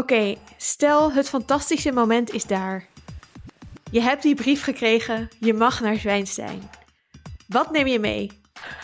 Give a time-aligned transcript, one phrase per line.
[0.00, 2.86] Oké, stel het fantastische moment is daar.
[3.90, 6.70] Je hebt die brief gekregen, je mag naar Zwijnstein.
[7.46, 8.40] Wat neem je mee?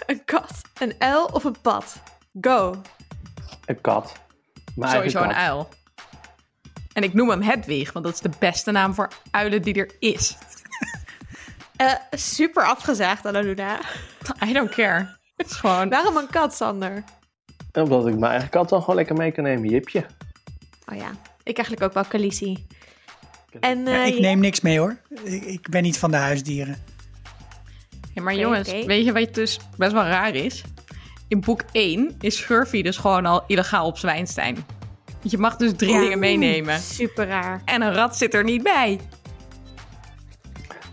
[0.07, 2.03] Een kat, een uil of een pad?
[2.41, 2.81] Go.
[3.65, 4.13] Een kat.
[4.75, 5.37] Mijn Sowieso een kat.
[5.37, 5.69] uil.
[6.92, 9.90] En ik noem hem Hedwig, want dat is de beste naam voor uilen die er
[9.98, 10.37] is.
[11.76, 13.78] Eh, super afgezaagd, Annaluna.
[14.44, 15.17] I don't care.
[15.37, 15.88] Het is gewoon...
[15.88, 17.05] Waarom een kat, Sander?
[17.73, 19.69] En Omdat ik mijn eigen kat dan gewoon lekker mee kan nemen.
[19.69, 20.06] Jipje.
[20.87, 21.11] Oh ja,
[21.43, 22.66] ik eigenlijk ook wel Khaleesi.
[23.61, 24.97] En Ja, eh, ik neem niks mee hoor.
[25.25, 26.77] Ik, ik ben niet van de huisdieren.
[28.15, 30.63] Ja, maar jongens, weet je wat dus best wel raar is?
[31.29, 34.55] In boek 1 is Scurvy dus gewoon al illegaal op Zwijnstein.
[35.21, 36.01] Want je mag dus drie Ja.
[36.01, 36.80] dingen meenemen.
[36.80, 37.63] super raar.
[37.65, 39.01] En een rat zit er niet bij.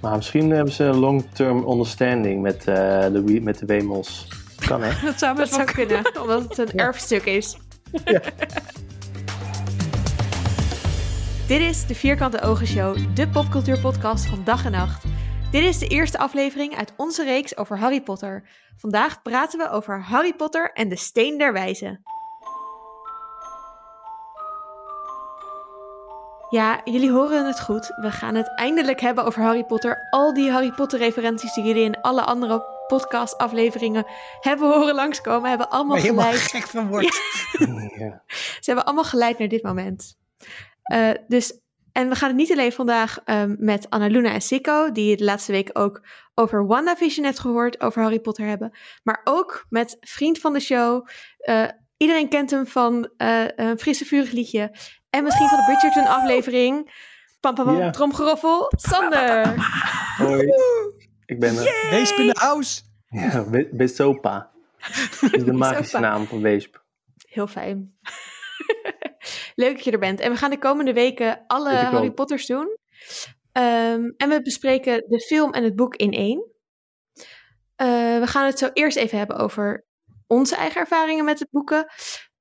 [0.02, 2.66] Maar misschien hebben ze long-term understanding met, eh,
[3.12, 4.28] de, met de wemels.
[4.66, 4.90] Kan hè?
[5.06, 7.58] Dat zou Dat best wel zou kunnen, omdat het een erfstuk is.
[11.48, 15.04] Dit is de Vierkante Ogen Show, de popcultuurpodcast van dag en nacht.
[15.52, 18.50] Dit is de eerste aflevering uit onze reeks over Harry Potter.
[18.78, 22.00] Vandaag praten we over Harry Potter en de Steen der Wijze.
[26.50, 27.88] Ja, jullie horen het goed.
[28.02, 30.08] We gaan het eindelijk hebben over Harry Potter.
[30.10, 34.06] Al die Harry Potter referenties die jullie in alle andere podcast-afleveringen
[34.40, 36.36] hebben horen langskomen, hebben allemaal geleid.
[36.36, 37.22] gek van wordt.
[37.98, 38.24] ja.
[38.62, 40.18] Ze hebben allemaal geleid naar dit moment.
[40.84, 45.10] Eh, dus, en we gaan het niet alleen vandaag ehm, met Annaluna en Sikko, die
[45.10, 48.78] je de laatste week ook over WandaVision hebt gehoord, over Harry Potter hebben.
[49.04, 51.08] Maar ook met vriend van de show.
[51.38, 51.68] Eh,
[51.98, 54.78] iedereen kent hem van eh, een frisse vurig liedje.
[55.10, 56.92] En misschien van de Bridgerton aflevering.
[57.40, 58.72] Pam, pam, tromgeroffel.
[58.76, 59.56] Sander!
[60.18, 60.48] Hoi.
[61.26, 61.88] Ik ben er.
[61.90, 62.82] Wees in de house.
[63.10, 63.44] Ja.
[63.44, 66.84] Dat is de magische naam van Weesp.
[67.28, 67.98] Heel fijn.
[69.56, 70.20] Leuk dat je er bent.
[70.20, 72.12] En we gaan de komende weken alle Harry.
[72.12, 72.78] Potters doen.
[73.52, 76.52] Ehm, en we bespreken de film en het boek in één.
[77.76, 79.86] Eh, we gaan het zo eerst even hebben over
[80.28, 81.86] onze eigen ervaringen met de boeken.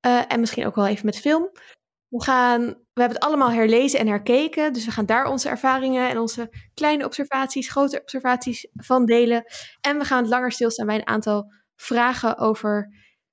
[0.00, 1.50] Eh, en misschien ook wel even met film.
[2.08, 4.72] We, gaan, we hebben het allemaal herlezen en herkeken.
[4.72, 9.44] Dus we gaan daar onze ervaringen en onze kleine observaties, grote observaties van delen.
[9.80, 12.90] En we gaan langer stilstaan bij een aantal vragen over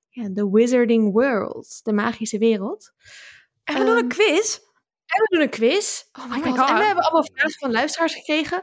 [0.09, 2.93] ja, de Wizarding World, de magische wereld.
[3.69, 4.55] En we doen Ehm, een quiz.
[5.05, 6.03] En we doen een quiz.
[6.19, 6.59] Oh my, Oh my god.
[6.59, 6.69] God.
[6.69, 8.61] En we hebben allemaal vragen van luisteraars gekregen.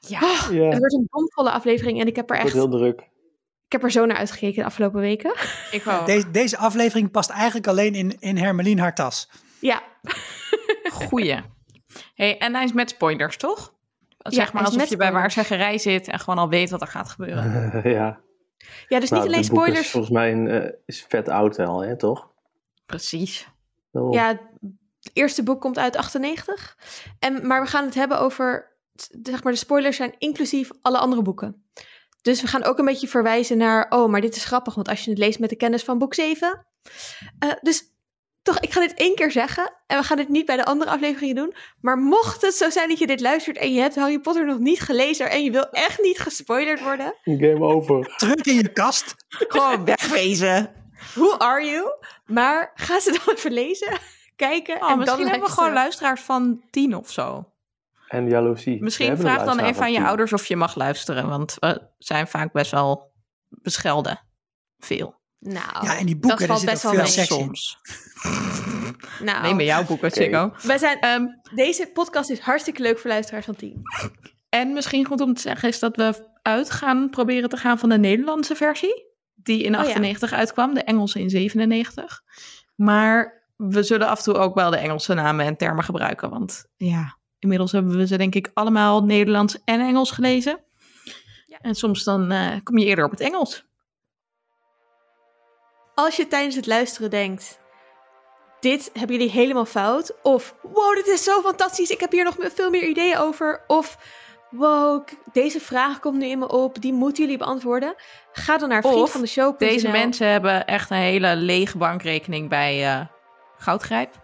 [0.00, 0.20] Ja.
[0.22, 3.00] Oh, Ja, Het wordt een bomvolle aflevering en ik heb er echt heel druk.
[3.66, 5.34] ik heb er zo naar uitgekeken de afgelopen weken.
[5.70, 6.06] Ik wou.
[6.06, 9.30] Deze, deze aflevering past eigenlijk alleen in, in Hermelien haar tas.
[9.60, 9.82] Ja,
[10.92, 11.40] Goeie.
[12.14, 13.74] Hey, en hij is met spoilers, toch?
[14.18, 17.08] Ja, Zeg maar alsof je bij waarzeggerij zit en gewoon al weet wat er gaat
[17.08, 17.70] gebeuren.
[17.98, 18.20] ja.
[18.88, 19.80] ja dus Nou, niet alleen het boek spoilers.
[19.80, 22.28] Is volgens mij een, eh, is vet oud al, hè, toch?
[22.86, 23.48] Precies.
[23.92, 24.12] Oh.
[24.12, 24.28] Ja,
[25.00, 26.76] het eerste boek komt uit 98.
[27.18, 28.76] En, maar we gaan het hebben over,
[29.22, 31.68] zeg maar, de spoilers zijn inclusief alle andere boeken.
[32.22, 35.04] Dus we gaan ook een beetje verwijzen naar, oh, maar dit is grappig, want als
[35.04, 36.66] je het leest met de kennis van boek 7.
[37.38, 37.82] Eh, dus
[38.42, 40.90] toch, ik ga dit één keer zeggen en we gaan dit niet bij de andere
[40.90, 41.54] afleveringen doen.
[41.80, 44.58] Maar mocht het zo zijn dat je dit luistert en je hebt Harry Potter nog
[44.58, 48.14] niet gelezen en je wil echt niet gespoilerd worden, Game over.
[48.16, 49.14] Terug in je kast.
[49.28, 50.72] Gewoon wegwezen.
[51.14, 51.92] who are you?
[52.28, 53.98] Maar ga ze dan even lezen,
[54.36, 57.52] kijken Oh, en misschien dan hebben we gewoon luisteraars van tien of zo.
[58.08, 58.78] En jaloezie.
[58.78, 61.56] We Misschien hebben een vraag dan even aan je ouders of je mag luisteren, want
[61.58, 63.12] we zijn vaak best wel
[63.48, 64.20] beschelden.
[64.78, 65.16] Veel.
[65.38, 67.26] Nou, Ja, en die boeken, dat valt best wel veel mee.
[67.26, 67.76] Soms.
[69.22, 70.10] Nou, Neem bij jouw boeken.
[70.10, 70.52] Chico.
[70.62, 71.24] wij zijn, Ehm,
[71.54, 73.82] deze podcast is hartstikke leuk voor luisteraars van 10.
[74.48, 77.88] en misschien goed om te zeggen is dat we uit gaan proberen te gaan van
[77.88, 79.06] de Nederlandse versie.
[79.48, 79.78] Die in ja.
[79.78, 82.22] 98 uitkwam, de Engelse in 97.
[82.74, 86.30] Maar we zullen af en toe ook wel de Engelse namen en termen gebruiken.
[86.30, 90.60] Want ja, inmiddels hebben we ze denk ik allemaal Nederlands en Engels gelezen.
[91.46, 91.58] Ja.
[91.60, 93.64] En soms dan eh, kom je eerder op het Engels.
[95.94, 97.58] Als je tijdens het luisteren denkt,
[98.60, 100.14] dit hebben jullie helemaal fout.
[100.22, 103.64] Of, wow, dit is zo fantastisch, ik heb hier nog veel meer ideeën over.
[103.66, 103.98] Of,
[104.50, 107.94] wow, deze vraag komt nu in me op, die moeten jullie beantwoorden.
[108.32, 109.56] Ga dan naar Of vriendvandeshow.nl.
[109.58, 113.00] Deze mensen hebben echt een hele lege bankrekening bij eh,
[113.58, 114.14] Goudgrijp.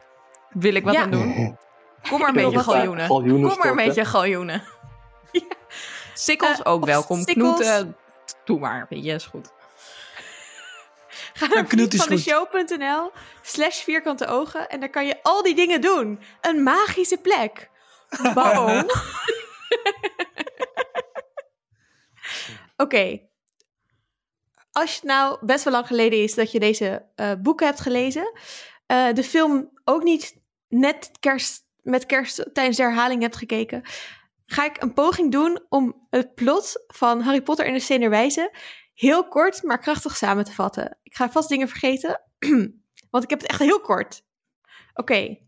[0.50, 1.02] Wil ik wat Ja.
[1.02, 1.58] aan doen?
[2.10, 3.06] Kom maar met je galjoenen.
[3.08, 4.62] Kom maar met je galjoenen.
[6.14, 7.22] Sikkels Eh, ook welkom.
[7.22, 7.54] sikkels.
[7.60, 7.80] Knoet, eh,
[8.44, 8.86] doe maar.
[8.88, 9.52] Weet je, is goed.
[11.34, 13.10] Ga naar vriendvandeshow.nl
[13.42, 16.20] slash vierkante ogen en daar kan je al die dingen doen.
[16.40, 17.70] Een magische plek.
[18.34, 18.84] Boom.
[22.76, 23.20] Oké.
[24.70, 28.32] Als het nou best wel lang geleden is dat je deze eh, boeken hebt gelezen,
[28.86, 33.82] eh, de film ook niet net kerst, met kerst tijdens de herhaling hebt gekeken,
[34.46, 38.52] ga ik een poging doen om het plot van Harry Potter en de Stenen Wijze
[38.94, 40.98] heel kort, maar krachtig samen te vatten.
[41.02, 42.20] Ik ga vast dingen vergeten,
[43.10, 44.24] want ik heb het echt heel kort.
[44.94, 45.38] Oké.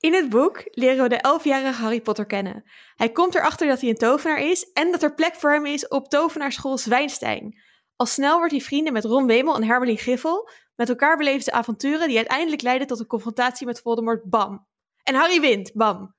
[0.00, 2.64] In het boek leren we de elfjarige Harry Potter kennen.
[2.96, 5.88] Hij komt erachter dat hij een tovenaar is en dat er plek voor hem is
[5.88, 7.60] op tovenaarschool Zwijnstein.
[7.96, 10.50] Al snel wordt hij vrienden met Ron Wemel en Hermeline Griffel.
[10.76, 14.30] Met elkaar beleven ze avonturen die uiteindelijk leiden tot een confrontatie met Voldemort.
[14.30, 14.66] Bam.
[15.02, 15.70] En Harry wint.
[15.74, 16.14] Bam.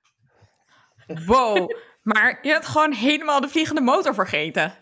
[1.25, 1.75] Wow.
[2.01, 4.73] Maar je hebt gewoon helemaal de vliegende motor vergeten.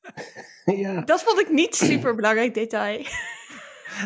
[0.64, 1.00] ja.
[1.00, 3.04] Dat vond ik niet super belangrijk detail.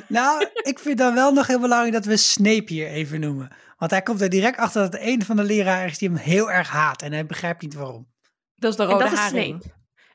[0.08, 3.50] Nou, ik vind dan wel nog heel belangrijk dat we Snape hier even noemen.
[3.78, 6.50] Want hij komt er direct achter dat een van de leraren is die hem heel
[6.50, 7.02] erg haat.
[7.02, 8.12] En hij begrijpt niet waarom.
[8.54, 9.18] Dat is de En rode dat is.
[9.18, 9.60] Snape.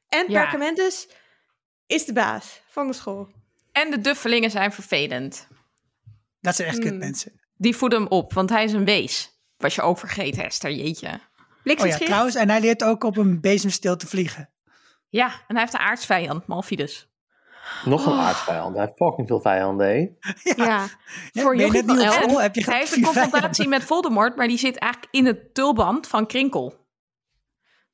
[0.09, 0.41] En Ja.
[0.41, 1.07] Perkamentus
[1.85, 3.27] is de baas van de school.
[3.71, 5.47] En de duffelingen zijn vervelend.
[6.41, 6.89] Dat zijn echt Hmm.
[6.89, 7.39] kutmensen.
[7.57, 9.37] Die voeden hem op, want hij is een wees.
[9.57, 11.19] Was je ook vergeten, Esther, jeetje.
[11.63, 14.49] Oh ja, trouwens, en hij leert ook op een bezemsteel te vliegen.
[15.09, 17.08] Ja, en hij heeft een aardsvijand, Malfidus.
[17.85, 18.19] Nog een Oh.
[18.19, 18.75] aardsvijand.
[18.75, 19.93] Hij heeft fucking veel vijanden, hè?
[20.63, 20.65] ja.
[20.65, 20.87] Ja,
[21.43, 22.41] Voor je jochie net niet op school?
[22.41, 23.69] Heb je Hij heeft een confrontatie vijanden?
[23.79, 26.87] met Voldemort, maar die zit eigenlijk in het tulband van Krinkel.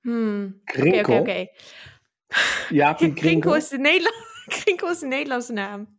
[0.01, 0.59] Hmm.
[0.61, 1.19] Oké, Krinkel.
[1.19, 1.47] oké, oké.
[2.69, 3.55] Jaapie Krinkel Krinkel.
[3.55, 4.15] is de Nederland...
[4.63, 5.97] Krinkel is de Nederlandse naam.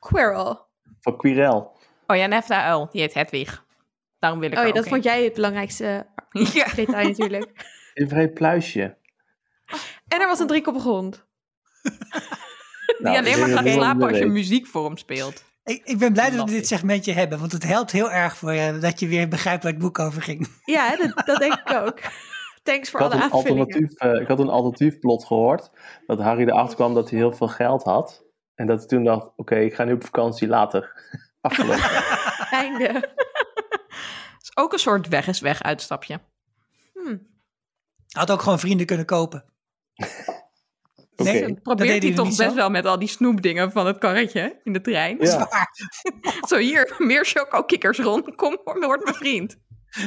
[0.00, 0.56] Quirrell.
[1.00, 1.76] Van Quirel.
[2.06, 3.66] Oh ja, en heeft de uil, die heet Hedwig.
[4.18, 6.06] Daarom wil ik Oh ja, dat vond jij het belangrijkste.
[6.30, 6.66] Ja.
[6.74, 7.76] detail natuurlijk.
[7.94, 8.96] Een vreemd pluisje.
[10.08, 11.26] En er was een driekoppige hond.
[12.86, 15.44] Die Nou, alleen maar gaat slapen als je muziek voor hem speelt.
[15.64, 18.52] Ik, ik ben blij dat we dit segmentje hebben, want het helpt heel erg voor
[18.52, 20.48] je dat je weer begrijpt waar het boek over ging.
[20.64, 21.98] Ja, hè, dat, dat denk ik ook.
[22.62, 23.64] Thanks voor Ik had, alle een aanvullingen.
[23.64, 25.70] alternatief, eh, ik had een alternatief plot gehoord.
[26.06, 28.24] Dat Harry erachter kwam dat hij heel veel geld had.
[28.54, 30.92] En dat hij toen dacht, oké, ik ga nu op vakantie later.
[31.40, 31.90] Afgelopen.
[32.50, 32.86] Einde.
[34.36, 36.20] Het is ook een soort weg is weg uitstapje.
[36.92, 37.26] Hmm.
[38.08, 39.44] Had ook gewoon vrienden kunnen kopen.
[41.24, 42.54] Nee, Dan probeert hij toch best zo.
[42.54, 45.16] wel met al die snoepdingen van het karretje in de trein.
[45.20, 45.48] Ja.
[46.48, 48.34] Zo hier, meer choco-kikkers rond.
[48.34, 49.56] Kom, word mijn vriend.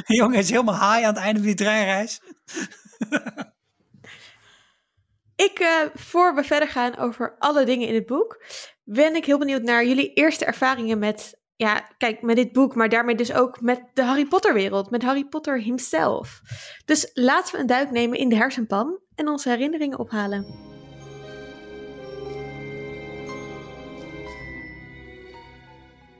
[0.06, 2.22] Die jongen is helemaal high aan het einde van die treinreis.
[5.36, 8.44] Ik, eh, voor we verder gaan over alle dingen in het boek,
[8.84, 12.90] ben ik heel benieuwd naar jullie eerste ervaringen met, ja, kijk, met dit boek, maar
[12.90, 16.42] daarmee dus ook met de Harry Potter wereld, met Harry Potter himself.
[16.86, 20.46] Dus laten we een duik nemen in de hersenpan en onze herinneringen ophalen.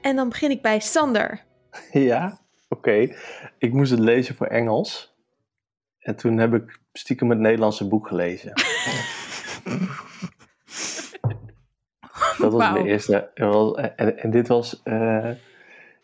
[0.02, 1.40] En dan begin ik bij Sander.
[1.90, 3.08] Ja, oké.
[3.58, 5.14] Ik moest het lezen voor Engels.
[5.98, 8.52] En toen heb ik stiekem het Nederlandse boek gelezen.
[12.38, 13.30] Dat was mijn eerste.
[13.34, 15.30] er En, en dit was, eh,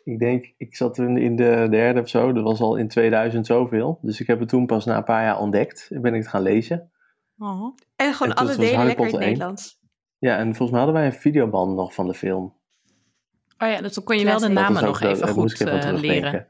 [0.05, 2.33] ik denk, ik zat toen in de derde of zo.
[2.33, 3.99] Dat was al in 2000 zoveel.
[4.03, 5.89] Dus ik heb het toen pas na een paar jaar ontdekt.
[5.91, 6.91] En ben ik het gaan lezen.
[7.39, 7.77] Oh.
[7.97, 9.21] En gewoon En alle delen lekker in het.
[9.21, 9.81] Nederlands.
[10.19, 12.58] Ja, en volgens mij hadden wij een videoband nog van de film.
[13.59, 15.81] Oh ja, dus dan kon je wel de namen nog wel- even goed ik even
[15.81, 16.47] eh, leren.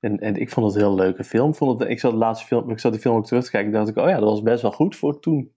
[0.00, 1.50] En, en ik vond het een heel leuke film.
[1.50, 3.50] Ik, vond het, ik zat de laatste film, ik zat die film ook terug te
[3.50, 3.72] kijken.
[3.72, 5.52] dacht ik, oh ja, dat was best wel goed voor toen.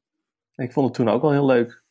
[0.55, 1.83] En ik vond het toen ook wel heel leuk.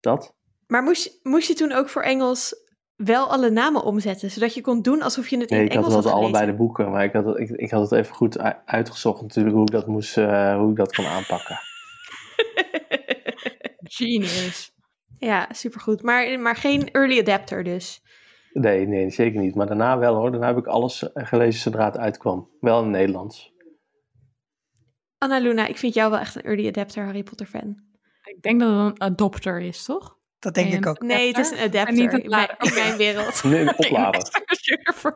[0.00, 0.34] Dat.
[0.66, 2.54] Maar moest, je- moest je toen ook voor Engels
[2.96, 5.84] wel alle namen omzetten, zodat je kon doen alsof je het Nee, in ik had
[5.84, 6.90] Engels wel had allebei de boeken.
[6.90, 9.86] Maar ik had, het- ik, ik had het even goed uitgezocht natuurlijk hoe ik dat,
[9.86, 11.58] moest, eh, hoe ik dat kon aanpakken.
[13.82, 14.72] Genius.
[15.18, 16.02] Ja, supergoed.
[16.02, 18.02] Maar, maar geen early adapter dus.
[18.52, 19.54] Nee, nee, zeker niet.
[19.54, 20.30] Maar daarna wel hoor.
[20.30, 22.50] Daarna heb ik alles eh, gelezen zodra het uitkwam.
[22.60, 23.52] Wel in het Nederlands.
[25.18, 27.76] Anna Luna, ik vind jou wel echt een early adapter Harry Potter fan.
[28.24, 30.18] Ik denk dat het een adopter is, toch?
[30.38, 31.00] Dat denk En- ik ook.
[31.02, 32.56] Nee, het is een adapter En niet in, mijn, lader.
[32.58, 33.42] in mijn wereld.
[33.44, 34.22] Nee, een oplader.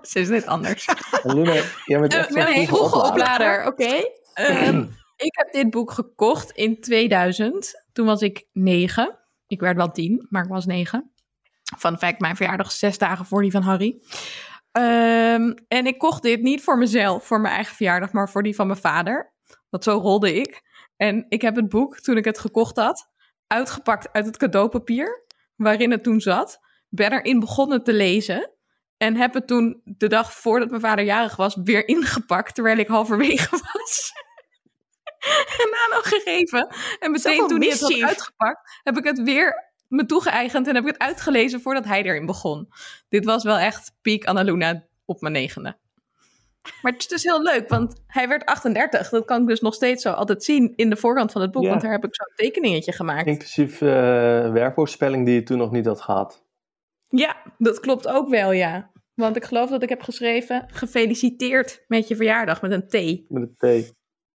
[0.03, 0.89] Ze is net anders.
[1.23, 1.53] Luna,
[1.85, 3.67] jij bent echt Eh, met zo'n een vroege vroege oplader.
[3.67, 4.11] Oké.
[4.35, 4.81] Ehm,
[5.27, 7.85] ik heb dit boek gekocht in 2000.
[7.93, 9.19] Toen was ik negen.
[9.47, 11.13] Ik werd wel tien, maar ik was negen.
[11.77, 14.01] Van fact, mijn verjaardag is zes dagen voor die van Harry.
[14.73, 18.55] Ehm, en ik kocht dit niet voor mezelf, voor mijn eigen verjaardag, maar voor die
[18.55, 19.33] van mijn vader.
[19.71, 20.63] Want zo rolde ik.
[20.97, 23.11] En ik heb het boek, toen ik het gekocht had,
[23.47, 25.25] uitgepakt uit het cadeaupapier
[25.57, 26.59] waarin het toen zat.
[26.89, 28.51] Ben erin begonnen te lezen.
[28.97, 32.89] En heb het toen de dag voordat mijn vader jarig was weer ingepakt, terwijl ik
[32.89, 34.13] halverwege was.
[35.59, 36.75] en aan hem gegeven.
[36.99, 40.85] En meteen toen hij het had uitgepakt, heb ik het weer me toegeëigend en heb
[40.85, 42.69] ik het uitgelezen voordat hij erin begon.
[43.09, 45.77] Dit was wel echt piek Annaluna op mijn negende.
[46.83, 49.09] Maar het is dus heel leuk, want hij werd 38.
[49.09, 51.63] Dat kan ik dus nog steeds zo altijd zien in de voorkant van het boek,
[51.63, 51.69] Ja.
[51.69, 53.27] want daar heb ik zo'n tekeningetje gemaakt.
[53.27, 56.45] Inclusief werkwoordspelling die je toen nog niet had gehad.
[57.09, 58.91] Ja, dat klopt ook wel, ja.
[59.15, 63.31] Want ik geloof dat ik heb geschreven, gefeliciteerd met je verjaardag met een T.
[63.31, 63.93] Met een T.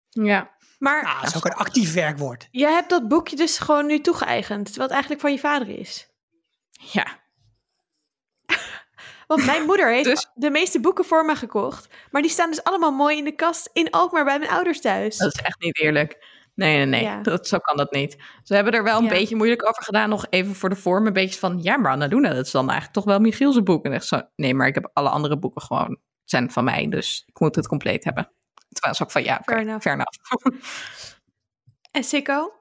[0.09, 0.56] Ja.
[0.79, 2.49] Maar Ah, dat is ook een actief werkwoord.
[2.51, 6.09] jij hebt dat boekje dus gewoon nu toegeëigend, terwijl het eigenlijk van je vader is.
[6.71, 7.07] Ja.
[9.27, 11.89] Want mijn moeder heeft Dus- de meeste boeken voor me gekocht.
[12.11, 15.17] Maar die staan dus allemaal mooi in de kast in Alkmaar bij mijn ouders thuis.
[15.17, 16.35] Dat is echt niet eerlijk.
[16.55, 17.03] Nee, nee, nee.
[17.03, 17.23] Ja.
[17.23, 18.17] Dat, zo kan dat niet.
[18.43, 19.09] Ze hebben er wel een Ja.
[19.11, 20.09] beetje moeilijk over gedaan.
[20.09, 21.07] Nog even voor de vorm.
[21.07, 23.85] Een beetje van, ja, maar Annaluna, dat is dan eigenlijk toch wel Michiel's boek.
[23.85, 26.89] En echt zo, nee, maar ik heb alle andere boeken gewoon, zijn van mij.
[26.89, 28.31] Dus ik moet het compleet hebben.
[28.69, 29.83] Terwijl ze ook van, ja, oké, Fair enough.
[29.83, 30.17] fair enough.
[31.91, 32.53] En Sikko?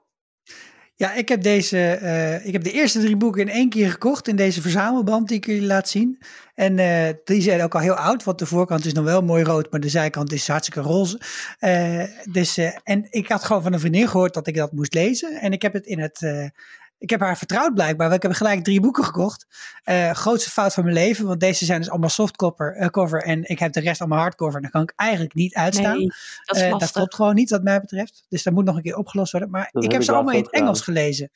[0.96, 4.28] Ja, ik heb, deze, eh, ik heb de eerste drie boeken in één keer gekocht
[4.28, 6.22] in deze verzamelband die ik jullie laat zien.
[6.54, 9.44] En eh, die zijn ook al heel oud, want de voorkant is nog wel mooi
[9.44, 11.20] rood, maar de zijkant is hartstikke roze.
[11.60, 14.94] Eh, dus, eh, en ik had gewoon van een vriendin gehoord dat ik dat moest
[14.94, 15.34] lezen.
[15.42, 16.52] En ik heb het in het.
[16.98, 19.48] Ik heb haar vertrouwd blijkbaar, want ik heb gelijk drie boeken gekocht.
[19.84, 23.44] Eh, grootste fout van mijn leven, want deze zijn dus allemaal softcover eh, cover, en
[23.44, 24.56] ik heb de rest allemaal hardcover.
[24.56, 25.98] En dat kan ik eigenlijk niet uitstaan.
[25.98, 26.12] Nee,
[26.46, 28.26] dat is Eh, dat klopt gewoon niet, wat mij betreft.
[28.30, 29.50] Dus dat moet nog een keer opgelost worden.
[29.50, 31.32] Maar Dat ik heb ze allemaal in het Engels gelezen.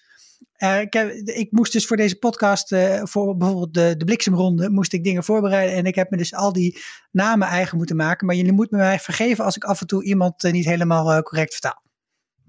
[0.54, 4.70] Eh, ik, heb, ik moest dus voor deze podcast, eh, voor bijvoorbeeld de, de bliksemronde,
[4.70, 5.76] moest ik dingen voorbereiden.
[5.76, 8.28] En ik heb me dus al die namen eigen moeten maken.
[8.28, 11.22] Maar jullie moeten me mij vergeven als ik af en toe iemand niet helemaal eh,
[11.22, 11.82] correct vertaal.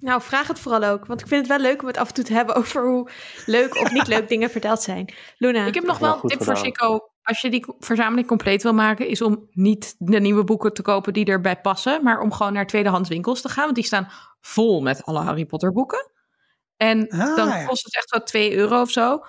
[0.00, 1.07] Nou, vraag het vooral ook.
[1.07, 3.11] Want ik vind het wel leuk om het af en toe te hebben over hoe
[3.47, 5.12] leuk of niet leuk dingen verteld zijn.
[5.38, 6.57] Luna, Ik heb nog Wel een tip voor.
[6.57, 6.99] Chico.
[7.23, 11.12] Als je die verzameling compleet wil maken, is om niet de nieuwe boeken te kopen
[11.12, 13.64] die erbij passen, maar om gewoon naar tweedehands winkels te gaan.
[13.64, 14.09] Want die staan
[14.40, 16.11] vol met alle Harry Potter boeken.
[16.76, 17.64] En Ah, dan ja.
[17.64, 19.25] kost het echt wel 2 euro of zo.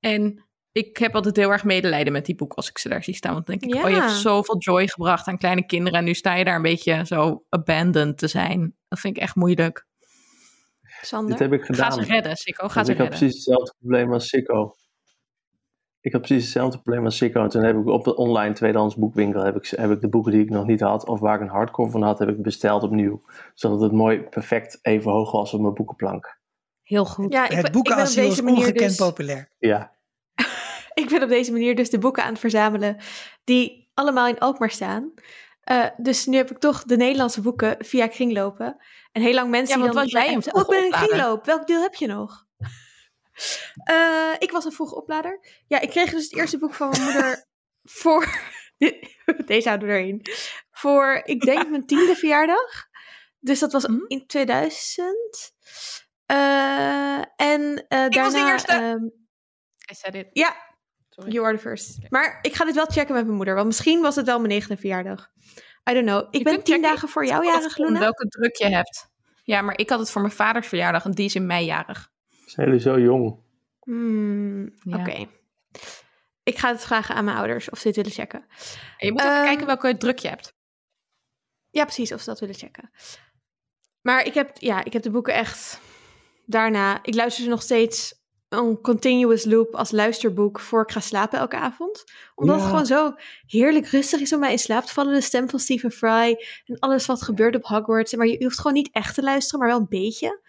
[0.00, 3.14] En ik heb altijd heel erg medelijden met die boeken als ik ze daar zie
[3.14, 3.32] staan.
[3.32, 3.84] Want dan denk ik, Ja.
[3.86, 5.98] oh, je hebt zoveel joy gebracht aan kleine kinderen.
[5.98, 8.74] En nu sta je daar een beetje zo abandoned te zijn.
[8.88, 9.86] Dat vind ik echt moeilijk.
[11.02, 11.30] Sander.
[11.30, 11.92] Dit heb ik Ga gedaan.
[11.92, 12.68] ze redden, Sikko.
[12.68, 13.18] Ga ze ik had redden.
[13.18, 14.74] precies hetzelfde probleem als Sikko.
[16.00, 17.42] Ik had precies hetzelfde probleem als Sikko.
[17.42, 20.32] En toen heb ik op de online tweedehands boekwinkel heb ik, heb ik de boeken
[20.32, 22.82] die ik nog niet had, of waar ik een hardcover van had, heb ik besteld
[22.82, 23.22] opnieuw.
[23.54, 26.38] Zodat het mooi perfect even hoog was op mijn boekenplank.
[26.82, 27.32] Heel goed.
[27.32, 29.48] Ja, ik, ben- het boekenasiel is deze manier ongekend dus, populair.
[29.58, 29.92] Ja,
[31.02, 32.96] ik ben op deze manier dus de boeken aan het verzamelen
[33.44, 35.12] die allemaal in Alkmaar staan.
[35.60, 38.76] Eh, dus nu heb ik toch de Nederlandse boeken via kringlopen.
[39.16, 40.02] En heel lang mensen Ja, die dan...
[40.02, 41.44] was jij een ik ben vroege kringloop.
[41.44, 42.44] Welk deel heb je nog?
[43.84, 45.62] Eh, ik was een vroege oplader.
[45.66, 47.46] Ja, ik kreeg dus het eerste boek van mijn moeder
[48.00, 48.26] voor...
[49.46, 50.22] Deze houden we erin.
[50.70, 52.86] Voor, ik denk, mijn tiende verjaardag.
[53.38, 54.04] Dus dat was Hm?
[54.06, 55.52] in 2000.
[56.26, 56.36] Eh,
[57.36, 58.52] en eh was de daarna...
[58.52, 58.72] eerste.
[58.72, 59.04] ehm,
[59.90, 60.28] I said it.
[60.32, 60.56] ja.
[61.26, 61.98] You are the first.
[62.08, 64.52] Maar ik ga dit wel checken met mijn moeder, want misschien was het wel mijn
[64.52, 65.30] negende verjaardag.
[65.90, 66.26] I don't know.
[66.30, 67.98] Ik Je ben tien dagen voor jou jarig, het Luna.
[67.98, 69.08] welke druk je hebt.
[69.44, 72.10] Ja, maar ik had het voor mijn vaders verjaardag en die is in mei jarig.
[72.46, 73.38] zijn jullie zo jong?
[73.80, 74.96] Hmm, Ja.
[74.98, 75.26] Oké.
[76.42, 78.44] Ik ga het vragen aan mijn ouders of ze dit willen checken.
[78.98, 80.54] En je moet even Ehm, kijken welke druk je hebt.
[81.70, 82.90] Ja, precies, of ze dat willen checken.
[84.02, 85.80] Maar ik heb, ja, ik heb de boeken echt
[86.44, 86.98] daarna...
[87.02, 88.14] Ik luister ze nog steeds
[88.48, 92.04] een continuous loop als luisterboek voor ik ga slapen elke avond.
[92.34, 93.14] Omdat het gewoon zo
[93.46, 95.14] heerlijk rustig is om mij in slaap te vallen.
[95.14, 98.14] De stem van Stephen Fry en alles wat gebeurt op Hogwarts.
[98.14, 100.40] Maar je, je hoeft gewoon niet echt te luisteren, maar wel een beetje.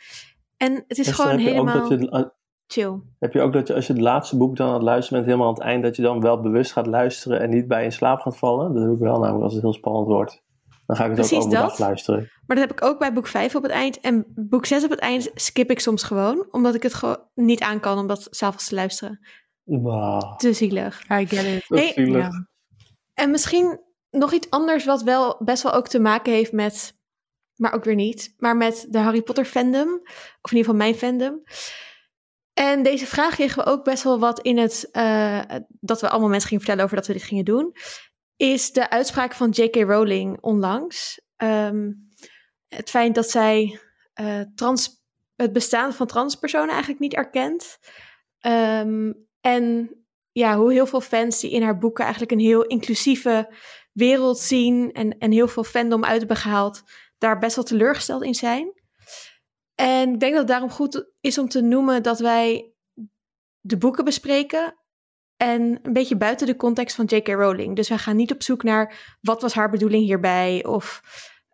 [0.58, 2.32] En het is gewoon helemaal je,
[2.68, 3.00] chill.
[3.20, 5.26] heb je ook dat je als je het laatste boek dan aan het luisteren bent,
[5.26, 7.92] helemaal aan het eind, dat je dan wel bewust gaat luisteren en niet bij in
[7.92, 8.74] slaap gaat vallen?
[8.74, 10.46] Dat heb ik wel namelijk als het heel spannend wordt.
[10.88, 11.80] Dan ga ik het Precies ook overdag dat.
[11.80, 12.20] luisteren.
[12.48, 14.00] Maar dat heb ik ook bij boek 5 op het eind.
[14.00, 16.48] En boek 6 op het eind skip ik soms gewoon.
[16.52, 19.20] Omdat ik het gewoon niet aan kan om dat s'avonds te luisteren.
[19.64, 21.02] Wow, Te zielig.
[21.12, 21.66] I get it.
[21.80, 22.22] is zielig.
[22.22, 22.48] Ja.
[23.14, 26.94] En misschien nog iets anders wat wel best wel ook te maken heeft met,
[27.56, 29.94] maar ook weer niet, maar met de Harry Potter fandom,
[30.42, 31.44] of in ieder geval mijn fandom.
[32.54, 35.42] En deze vraag kregen we ook best wel wat in het, eh,
[35.80, 37.72] dat we allemaal mensen gingen vertellen over dat we dit gingen doen,
[38.38, 39.76] is de uitspraak van J.K.
[39.76, 41.22] Rowling onlangs.
[41.36, 41.92] Ehm,
[42.68, 43.80] het feit dat zij
[44.14, 44.42] eh,
[45.36, 47.78] het bestaan van transpersonen eigenlijk niet erkent.
[48.40, 49.96] Ehm, en
[50.32, 53.54] ja, hoe heel veel fans die in haar boeken eigenlijk een heel inclusieve
[53.92, 56.84] wereld zien en, en heel veel fandom uit hebben gehaald,
[57.18, 58.74] daar best wel teleurgesteld in zijn.
[59.76, 62.74] En ik denk dat het daarom goed is om te noemen dat wij
[63.60, 64.77] de boeken bespreken
[65.38, 67.28] en een beetje buiten de context van J.K.
[67.28, 67.76] Rowling.
[67.76, 71.02] Dus wij gaan niet op zoek naar wat was haar bedoeling hierbij of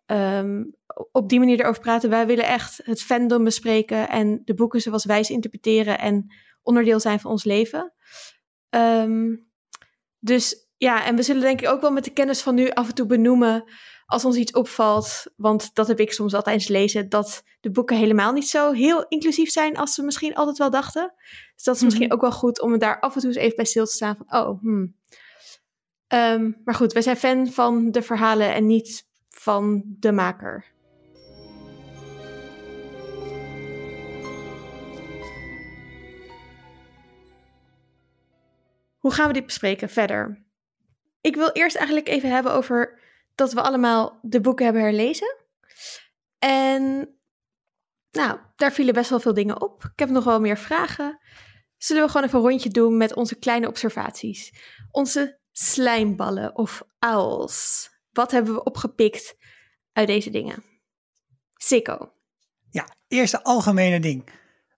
[0.06, 0.64] ehm,
[1.12, 2.10] op die manier erover praten.
[2.10, 7.00] Wij willen echt het fandom bespreken en de boeken zoals wij ze interpreteren en onderdeel
[7.00, 7.94] zijn van ons leven.
[8.70, 9.36] Ehm,
[10.20, 12.88] dus ja, en we zullen denk ik ook wel met de kennis van nu af
[12.88, 13.64] en toe benoemen
[14.06, 15.26] als ons iets opvalt.
[15.36, 18.72] Want dat heb ik soms al tijdens het lezen, dat de boeken helemaal niet zo
[18.72, 21.14] heel inclusief zijn als we misschien altijd wel dachten.
[21.56, 22.14] Dus dat is misschien Mhm.
[22.14, 24.40] ook wel goed om daar af en toe eens even bij stil te staan van,
[24.40, 24.96] oh, hmm.
[26.08, 30.72] Ehm, maar goed, wij zijn fan van de verhalen en niet van de maker.
[38.98, 40.44] Hoe gaan we dit bespreken verder?
[41.22, 43.00] Ik wil eerst eigenlijk even hebben over
[43.36, 45.38] dat we allemaal de boeken hebben herlezen.
[46.40, 47.10] En
[48.12, 49.84] nou, daar vielen best wel veel dingen op.
[49.84, 51.20] Ik heb nog wel meer vragen.
[51.78, 54.54] Zullen we gewoon even een rondje doen met onze kleine observaties?
[54.92, 57.90] Onze slijmballen of owls.
[58.12, 59.36] Wat hebben we opgepikt
[59.92, 60.64] uit deze dingen?
[61.54, 62.14] Sikko.
[62.70, 64.30] Ja, eerste algemene ding.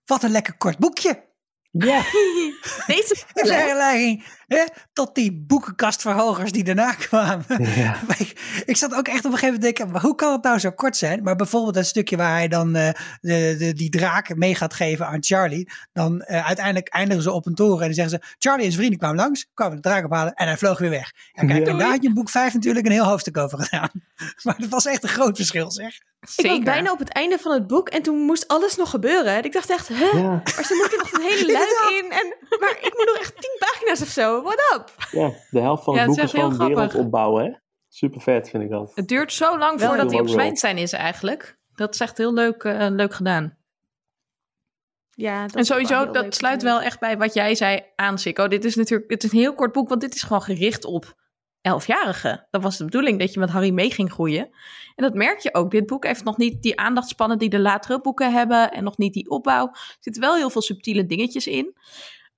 [0.04, 1.25] Wat een lekker kort boekje.
[1.78, 2.02] Ja.
[2.86, 7.44] Deze In vergelijking hè, tot die boekenkastverhogers die daarna kwamen.
[7.74, 7.96] ja.
[8.18, 10.42] Ik, ik zat ook echt op een gegeven moment te denken, maar hoe kan het
[10.42, 11.22] nou zo kort zijn?
[11.22, 12.88] Maar bijvoorbeeld dat stukje waar hij dan eh,
[13.20, 15.70] de, de, die draak mee gaat geven aan Charlie.
[15.92, 18.78] Dan eh, uiteindelijk eindigen ze op een toren en dan zeggen ze, Charlie en zijn
[18.80, 21.12] vrienden kwamen langs, kwamen de draak ophalen en hij vloog weer weg.
[21.32, 21.72] En kijk, Ja.
[21.72, 23.90] en daar had je in boek 5 natuurlijk een heel hoofdstuk over gedaan.
[24.42, 25.94] Maar dat was echt een groot verschil zeg.
[26.36, 29.36] Ik was bijna op het einde van het boek en toen moest alles nog gebeuren.
[29.36, 30.12] En ik dacht echt, huh?
[30.12, 30.28] Ja.
[30.28, 31.52] Maar ze moeten nog een hele
[31.90, 32.10] in.
[32.12, 34.42] En, maar ik moet nog echt tien pagina's of zo.
[34.42, 34.92] What up?
[35.10, 37.52] ja, de helft van Ja, het het boek is gewoon heel wereld opbouwen, hè?
[37.88, 38.92] Super vet, vind ik dat.
[38.94, 40.34] Het duurt zo lang Wel voordat hij op wel.
[40.34, 41.58] Zwijnstein is eigenlijk.
[41.74, 43.56] Dat is echt heel leuk, eh, leuk gedaan.
[45.10, 48.48] Ja, dat En sowieso, dat sluit wel echt bij wat jij zei aan, Sikko.
[48.48, 51.14] Dit is natuurlijk dit is een heel kort boek, want dit is gewoon gericht op
[51.66, 52.46] elfjarigen.
[52.50, 54.48] Dat was de bedoeling, dat je met Harry mee ging groeien.
[54.94, 55.70] En dat merk je ook.
[55.70, 58.70] Dit boek heeft nog niet die aandachtspannen die de latere boeken hebben.
[58.72, 59.66] En nog niet die opbouw.
[59.66, 61.76] Er zitten wel heel veel subtiele dingetjes in.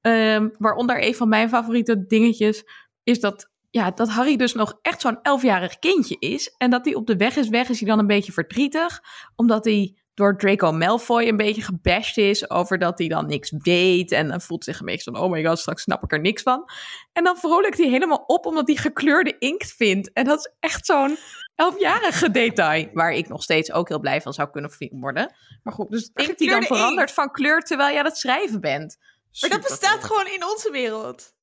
[0.01, 2.65] Ehm, waaronder een van mijn favoriete dingetjes
[3.03, 6.55] is dat, ja, dat Harry dus nog echt zo'n elfjarig kindje is.
[6.59, 9.01] En dat hij op de weg is weg, is hij dan een beetje verdrietig.
[9.37, 14.13] Omdat hij door Draco Malfoy een beetje gebashed is over dat hij dan niks weet.
[14.13, 16.43] En dan voelt zich een beetje van, oh my god, straks snap ik er niks
[16.43, 16.71] van.
[17.13, 20.13] En dan vrolijkt hij helemaal op omdat hij gekleurde inkt vindt.
[20.13, 21.17] En dat is echt zo'n
[21.55, 22.89] elfjarige detail.
[22.93, 25.35] Waar ik nog steeds ook heel blij van zou kunnen worden.
[25.63, 28.99] Maar goed, dus inkt die dan verandert van kleur terwijl je aan het schrijven bent.
[29.41, 30.19] Maar dat bestaat cool.
[30.19, 31.35] gewoon in onze wereld.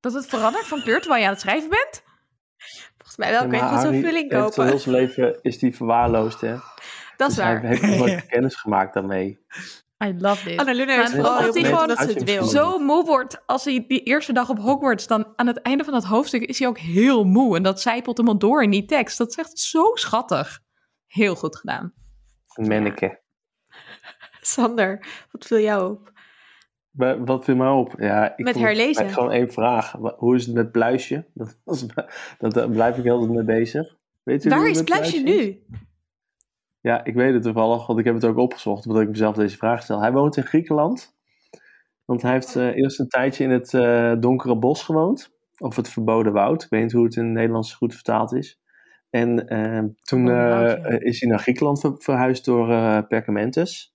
[0.00, 2.02] Dat het verandert van kleur terwijl je aan het schrijven bent?
[2.96, 3.40] Volgens mij wel.
[3.40, 4.66] Kun je zo'n Harry vulling heeft kopen.
[4.66, 6.56] heel zijn leven is die verwaarloosd, hè?
[7.16, 7.62] Dat is Dus hij waar.
[7.64, 9.38] heeft nog nooit kennis gemaakt daarmee.
[10.04, 10.56] I love this.
[10.56, 12.44] Annaluna Maar is vooral als heel hij blij gewoon dat ze het wil.
[12.44, 15.92] zo moe wordt als hij die eerste dag op Hogwarts, dan aan het einde van
[15.92, 17.56] dat hoofdstuk is hij ook heel moe.
[17.56, 19.18] En dat zijpelt hem al door in die tekst.
[19.18, 20.60] Dat is echt zo schattig.
[21.06, 21.92] Heel goed gedaan.
[22.54, 23.20] Een manneke.
[24.40, 26.12] Sander, wat viel jou op?
[26.90, 27.94] Maar Wat viel mij op?
[27.98, 29.06] Ja, ik Met herlezen.
[29.06, 29.92] ik Gewoon één vraag.
[30.16, 31.26] Hoe is het met Pluisje?
[31.34, 31.86] Dat, was-
[32.38, 33.96] dat, daar blijf ik altijd mee bezig.
[34.22, 35.54] Weet Waar is het met Pluisje is?
[36.86, 39.56] Ja, ik weet het toevallig, want ik heb het ook opgezocht, omdat ik mezelf deze
[39.56, 40.00] vraag stel.
[40.00, 41.16] Hij woont in Griekenland,
[42.04, 45.88] want hij heeft eh, eerst een tijdje in het eh, donkere bos gewoond, of het
[45.88, 46.62] verboden woud.
[46.62, 48.60] Ik weet niet hoe het in het Nederlands goed vertaald is.
[49.10, 50.30] En eh, toen
[50.98, 52.66] is hij naar Griekenland ver- verhuisd door
[53.06, 53.94] Perkamentus.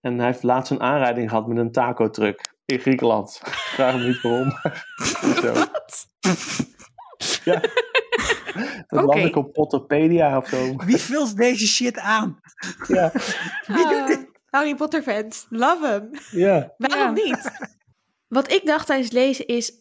[0.00, 3.40] En hij heeft laatst een aanrijding gehad met een taco-truck in Griekenland.
[3.44, 4.50] Ik vraag me niet waarom.
[5.42, 5.54] zo.
[7.50, 7.60] Ja.
[8.86, 10.76] Dat ik op Potterpedia of zo.
[10.76, 12.40] Wie vult deze shit aan?
[12.88, 13.10] Ja,
[13.66, 14.30] Wie doet Ah, dit?
[14.50, 16.10] Harry Potter fans, love hem.
[16.30, 16.72] ja.
[16.76, 17.50] Waarom niet?
[18.28, 19.72] Wat ik dacht tijdens lezen is,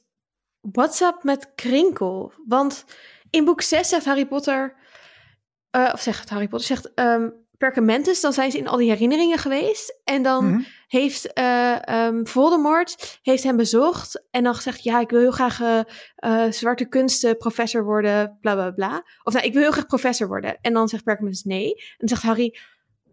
[0.61, 2.33] what's up met Krinkel?
[2.47, 2.85] Want
[3.29, 4.75] in boek 6 zegt Harry Potter,
[5.69, 6.91] eh, of zegt Harry Potter, zegt
[7.61, 9.99] Perkamentus, dan zijn ze in al die herinneringen geweest.
[10.03, 10.61] En dan Mhm.
[10.87, 15.79] heeft ehm, Voldemort heeft hem bezocht en dan gezegd, ja, ik wil heel graag eh,
[16.15, 19.03] eh, zwarte kunsten professor worden, bla bla bla.
[19.23, 20.57] Of nou, ik wil heel graag professor worden.
[20.61, 21.73] En dan zegt Perkamentus nee.
[21.75, 22.57] En dan zegt Harry,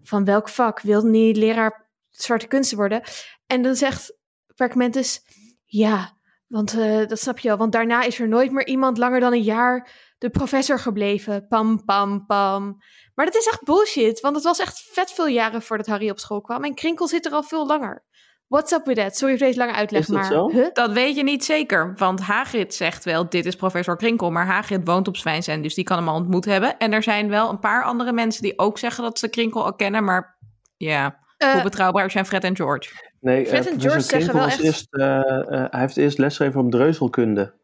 [0.03, 3.03] van welk vak wil niet leraar zwarte kunsten worden?
[3.47, 4.17] En dan zegt
[4.55, 5.21] Perkamentus,
[5.65, 6.73] ja, want
[7.09, 9.91] dat snap je wel, want daarna is er nooit meer iemand langer dan een jaar
[10.19, 11.47] de professor gebleven.
[11.49, 12.77] Pam, pam, pam.
[13.15, 16.19] Maar dat is echt bullshit, want het was echt vet veel jaren voordat Harry op
[16.19, 16.65] school kwam.
[16.65, 18.07] En Krinkel zit er al veel langer.
[18.47, 19.17] What's up with that?
[19.17, 20.25] Sorry voor deze lange uitleg, Is dat maar...
[20.25, 20.51] zo?
[20.51, 20.67] Huh?
[20.73, 24.81] Dat weet je niet zeker, want Hagrid zegt wel, dit is professor Krinkel, maar Hagrid
[24.85, 26.79] woont op Zwijnstein, dus die kan hem al ontmoet hebben.
[26.79, 29.75] En er zijn wel een paar andere mensen die ook zeggen dat ze Krinkel al
[29.75, 30.39] kennen, maar
[30.77, 32.91] ja, Eh, hoe betrouwbaar zijn Fred en George?
[33.21, 36.71] Nee, Fred eh, en George zeggen wel echt- Eerst, eh, hij heeft eerst lesgegeven op
[36.71, 37.55] dreuzelkunde.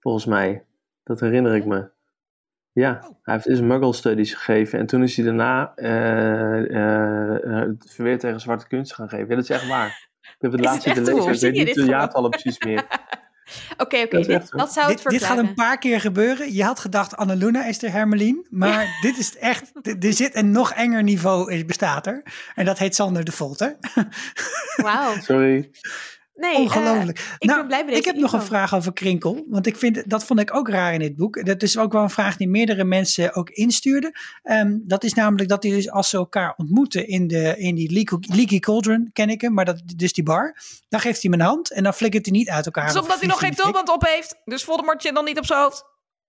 [0.00, 0.64] Volgens mij.
[1.04, 1.90] Dat herinner ik me.
[2.72, 3.10] Ja, Oh.
[3.22, 4.78] hij heeft eerst Muggle Studies gegeven.
[4.78, 9.28] En toen is hij daarna eh eh, eh, verweer tegen zwarte kunst gaan geven.
[9.28, 10.08] Ja, dat is echt waar.
[10.20, 11.28] Ik heb het Is laatst het zitten echt zo?
[11.30, 11.48] lezen.
[11.48, 12.84] Ik weet niet de jaartallen precies meer.
[13.76, 16.52] Oké, oké, Dat zou het Dit, dit gaat een paar keer gebeuren.
[16.54, 18.46] Je had gedacht Annaluna is de Hermelien.
[18.50, 19.72] Maar dit is echt...
[20.04, 22.22] Er zit een nog enger niveau is, bestaat er.
[22.54, 23.76] En dat heet Sander de Volter.
[24.82, 25.14] Wauw.
[25.20, 25.70] Sorry.
[26.36, 27.18] Nee, Ongelooflijk.
[27.18, 29.44] eh, ik nou, ben blij met ik deze heb nog een vraag over Krinkel.
[29.48, 31.46] Want ik vind, dat vond ik ook raar in dit boek.
[31.46, 34.12] Dat is ook wel een vraag die meerdere mensen ook instuurden.
[34.42, 37.92] Ehm, dat is namelijk dat die dus als ze elkaar ontmoeten in, de, in die
[37.92, 40.56] Leaky, Leaky Cauldron, ken ik hem, maar dat, dus die bar.
[40.88, 42.86] Dan geeft hij hem een hand en dan flikkert hij niet uit elkaar.
[42.92, 44.36] Dus omdat hij nog geen tulband op heeft.
[44.44, 45.84] Dus Voldemort zit nog niet op zijn hoofd.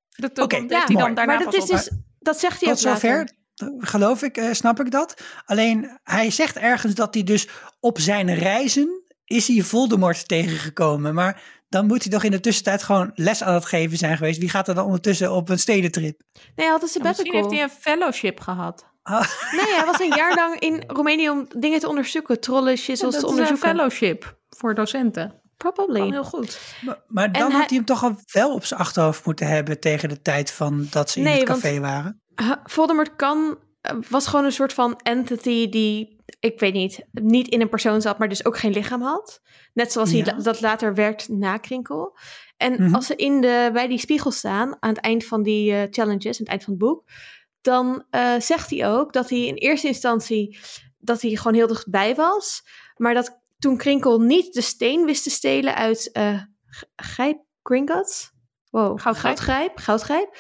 [0.10, 1.14] De tulband Oké, heeft ja, hij dan mooi.
[1.16, 1.76] daarna maar dat pas is op.
[1.78, 3.10] dus, dat zegt hij Tot ook later.
[3.10, 5.22] zover, geloof ik, eh, snap ik dat.
[5.46, 7.48] Alleen, hij zegt ergens dat hij dus
[7.80, 11.14] op zijn reizen is hij Voldemort tegengekomen.
[11.14, 14.40] Maar dan moet hij toch in de tussentijd gewoon les aan het geven zijn geweest.
[14.40, 16.22] Wie gaat er dan ondertussen op een stedentrip?
[16.34, 17.40] Nee, hij had een Ja, misschien sabbatical.
[17.42, 18.86] heeft hij een fellowship gehad.
[19.58, 22.40] Nee, hij was een jaar lang in Roemenië om dingen te onderzoeken.
[22.40, 23.68] Trollen, Ja, shizzles dat te is een onderzoeken.
[23.70, 25.42] fellowship voor docenten.
[25.58, 26.10] Kan Probably.
[26.10, 26.60] heel goed.
[26.82, 29.48] Maar, maar dan En had hij- hij hem toch al wel op zijn achterhoofd moeten
[29.48, 32.22] hebben tegen de tijd van dat ze in Nee, het want- café waren.
[32.64, 37.62] Voldemort kan, eh, was gewoon een soort van entity die, ik weet niet, niet in
[37.62, 39.42] een persoon zat, maar dus ook geen lichaam had.
[39.74, 42.18] Net zoals hij la- dat later werd na Krinkel.
[42.58, 42.96] En Mhm.
[42.96, 46.26] als ze in de, bij die spiegel staan, aan het eind van die eh, challenges,
[46.26, 47.04] aan het eind van het boek,
[47.62, 50.58] dan eh, zegt hij ook dat hij in eerste instantie,
[50.98, 52.62] dat hij gewoon heel dichtbij was,
[52.96, 56.10] maar dat toen Krinkel niet de steen wist te stelen uit
[56.66, 58.32] G- Grijp Gringotts,
[58.70, 59.38] wow, Goudgrijp.
[59.38, 60.36] Goudgrijp, Goudgrijp,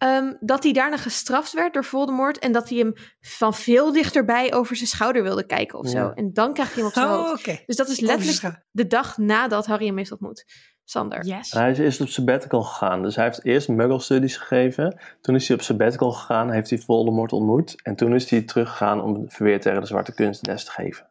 [0.00, 4.54] ehm, dat hij daarna gestraft werd door Voldemort en dat hij hem van veel dichterbij
[4.54, 5.98] over zijn schouder wilde kijken of zo.
[5.98, 6.12] Ja.
[6.14, 7.44] En dan krijg je hem op zijn Oh, hoofd.
[7.66, 10.44] Dus dat is letterlijk de dag nadat Harry hem heeft ontmoet.
[10.84, 11.24] Sander.
[11.24, 11.50] Yes.
[11.52, 13.02] Hij is eerst op sabbatical gegaan.
[13.02, 15.00] Dus hij heeft eerst Muggle Studies gegeven.
[15.20, 17.82] Toen is hij op sabbatical gegaan, heeft hij Voldemort ontmoet.
[17.82, 21.10] En toen is hij teruggegaan om verweer tegen de zwarte kunst les te geven.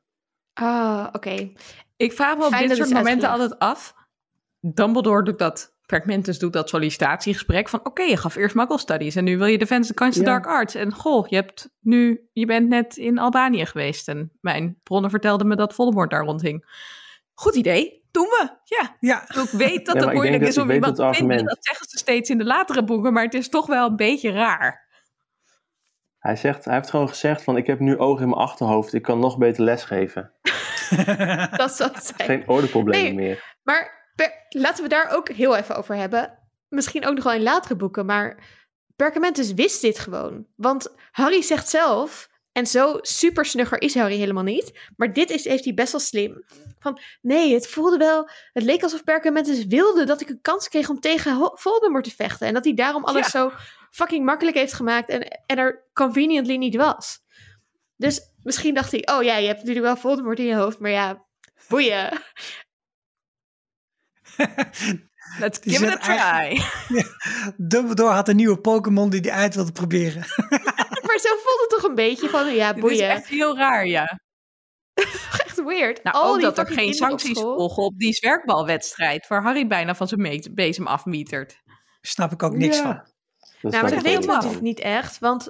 [0.54, 1.52] Ah, oké.
[1.98, 3.60] Ik vraag me op Fijn dit soort momenten uitgelegd.
[3.60, 3.94] altijd af.
[4.60, 5.74] Dumbledore doet dat.
[5.90, 7.80] Perkmentus doet dat sollicitatiegesprek van...
[7.86, 10.30] oké, je gaf eerst Muggle Studies en nu wil je Defense Against the Ja.
[10.30, 10.76] Dark Arts.
[10.76, 14.08] En goh, je, hebt nu, je bent net in Albanië geweest.
[14.08, 16.66] En mijn bronnen vertelden me dat Voldemort daar rondhing.
[17.34, 18.50] Goed idee, doen we.
[18.64, 21.46] Ja, Ja, ik weet dat Ja, het moeilijk is om iemand te vinden.
[21.46, 24.32] Dat zeggen ze steeds in de latere boeken, maar het is toch wel een beetje
[24.32, 24.88] raar.
[26.20, 28.94] Hij, zegt, hij heeft gewoon gezegd van ik heb nu ogen in mijn achterhoofd.
[28.94, 30.32] Ik kan nog beter lesgeven.
[31.58, 32.30] Dat zou het zijn.
[32.30, 33.26] Geen ordeproblemen Nee.
[33.28, 33.58] meer.
[33.64, 36.40] Maar per- laten we daar ook heel even over hebben.
[36.68, 38.44] Misschien ook nog wel in latere boeken, maar
[38.96, 40.46] Perkamentus wist dit gewoon.
[40.56, 45.44] Want Harry zegt zelf, en zo super snugger is Harry helemaal niet, maar dit is,
[45.44, 46.44] heeft hij best wel slim.
[46.80, 50.90] Van, nee, het voelde wel, het leek alsof Perkamentus wilde dat ik een kans kreeg
[50.90, 52.48] om tegen Voldemort te vechten.
[52.48, 53.52] En dat hij daarom alles zo
[53.92, 57.20] fucking makkelijk heeft gemaakt en, en er conveniently niet was.
[57.96, 60.92] Dus misschien dacht hij, oh ja, je hebt natuurlijk wel Voldemort in je hoofd, maar
[60.92, 61.26] ja,
[61.68, 62.22] boeien.
[65.40, 66.62] Let's give it a try.
[67.72, 70.24] Dumbledore had een nieuwe Pokémon die hij uit wilde proberen.
[71.10, 73.10] Maar zo voelt het toch een beetje van, ja, Dit is boeien.
[73.10, 74.20] echt heel raar, ja.
[75.46, 76.04] Echt weird.
[76.04, 79.28] Nou, Al ook die dat er geen sancties volgen op die zwerkbalwedstrijd...
[79.28, 81.62] waar Harry bijna van zijn bezem afmietert.
[82.02, 82.82] Snap ik ook niks Ja.
[82.84, 82.94] van.
[83.62, 85.20] Dat Nou, maar dat ik weten we natuurlijk niet echt.
[85.20, 85.50] Want,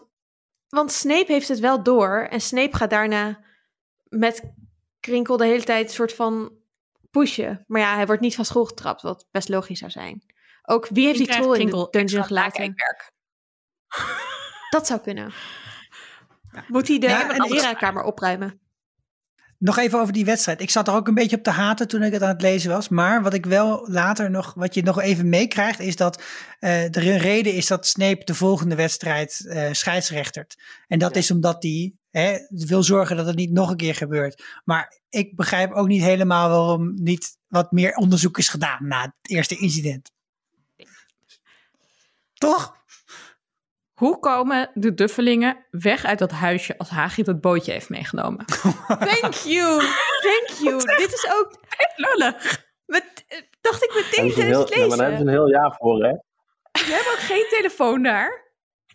[0.70, 2.28] want Snape heeft het wel door.
[2.30, 3.40] En Snape gaat daarna
[4.10, 4.44] met
[5.00, 6.52] Krinkel de hele tijd soort van
[7.10, 7.64] pushen.
[7.68, 10.24] Maar ja, hij wordt niet van school getrapt, wat best logisch zou zijn.
[10.64, 12.76] Ook wie heeft die krijgt troll in de dungeon gelaten?
[14.70, 15.34] Dat zou kunnen.
[16.68, 18.60] Moet hij de Ja, leraarkamer opruimen?
[19.58, 20.62] Nog even over die wedstrijd.
[20.62, 22.72] Ik zat er ook een beetje op te haten toen ik het aan het lezen
[22.72, 22.90] was.
[22.90, 26.24] Maar wat ik wel later nog, wat je nog even meekrijgt, is dat
[26.60, 30.58] eh er een reden is dat Snape de volgende wedstrijd eh scheidsrechtert.
[30.88, 31.20] En dat Ja.
[31.20, 34.44] is omdat hij hè, wil zorgen dat het niet nog een keer gebeurt.
[34.64, 39.32] Maar ik begrijp ook niet helemaal waarom niet wat meer onderzoek is gedaan na het
[39.32, 40.12] eerste incident.
[42.34, 42.78] Toch?
[43.94, 48.46] Hoe komen de duffelingen weg uit dat huisje als Hagrid het bootje heeft meegenomen?
[48.88, 49.80] Thank you,
[50.22, 50.98] thank you.
[50.98, 51.60] Dit is ook,
[51.96, 52.66] Lullig.
[52.86, 53.26] met,
[53.62, 55.18] dacht ik meteen tijdens heel, het ja, maar daar hebben lezen.
[55.18, 56.14] ze een heel jaar voor, hè?
[56.86, 58.49] Ze hebben ook geen telefoon daar.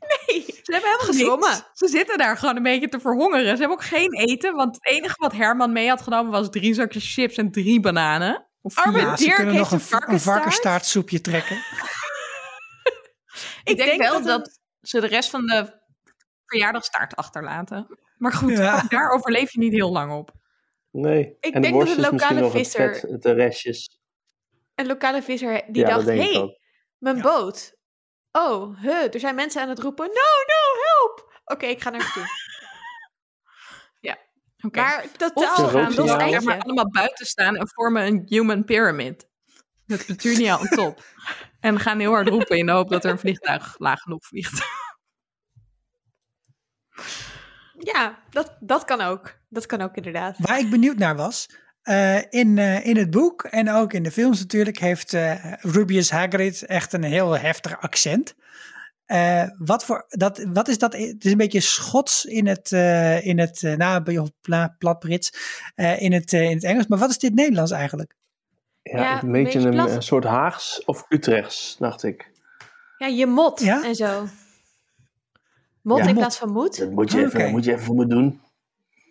[0.27, 1.49] Nee, Ze hebben helemaal Gezwommen.
[1.51, 1.71] niks.
[1.73, 3.43] Ze zitten daar gewoon een beetje te verhongeren.
[3.57, 6.75] Ze hebben ook geen eten, want het enige wat Herman mee had genomen was drie
[6.75, 8.49] zakjes chips en drie bananen.
[8.63, 8.79] Of.
[8.79, 11.57] Arme Ja, ze Dirk kunnen heeft nog een een, varkensstaartsoepje trekken.
[13.65, 15.81] Ik denk, denk wel dat dat, het- ze de rest van de
[16.47, 17.99] verjaardagstaart achterlaten.
[18.19, 18.83] Maar goed, Ja.
[18.89, 20.31] daar overleef je niet heel lang op.
[20.91, 21.37] Nee.
[21.41, 23.99] Ik en denk de dat de lokale nog het visser- vet, de restjes.
[24.75, 26.59] een lokale visser die ja, dacht, ik hey,
[26.99, 27.23] mijn Ja.
[27.23, 27.75] boot.
[28.37, 31.41] Oh, huh, er zijn mensen aan het roepen, no, no, help.
[31.45, 32.25] Oké, ik ga naar toe.
[34.65, 34.81] Oké.
[34.81, 36.41] Maar totaal gaan dus eindje.
[36.41, 39.29] maar allemaal buiten staan en vormen een human pyramid.
[39.85, 41.03] Met Petunia op top.
[41.61, 44.65] En gaan heel hard roepen in de hoop dat er een vliegtuig laag genoeg vliegt.
[47.79, 49.35] Ja, dat, dat kan ook.
[49.49, 50.37] Dat kan ook inderdaad.
[50.39, 51.49] Waar ik benieuwd naar was,
[51.85, 56.11] Eh, in, eh, in het boek en ook in de films natuurlijk heeft eh, Rubius
[56.11, 58.35] Hagrid echt een heel heftig accent.
[59.07, 60.93] Eh, wat, voor, dat, wat is dat?
[60.93, 65.33] Het is een beetje Schots in het, eh in het nou, pla- plat Brits,
[65.75, 66.87] eh, in, het, in het Engels.
[66.87, 68.15] Maar wat is dit Nederlands eigenlijk?
[68.83, 72.31] Ja, Ja, een beetje een, soort Haags of Utrechts, dacht ik.
[72.99, 73.85] Ja, je mot Ja?
[73.85, 74.27] en zo.
[75.83, 76.03] Mot Ja.
[76.03, 76.19] in Mot.
[76.19, 76.79] plaats van moed.
[76.79, 78.41] Dat moet je, even, moet je even voor me doen.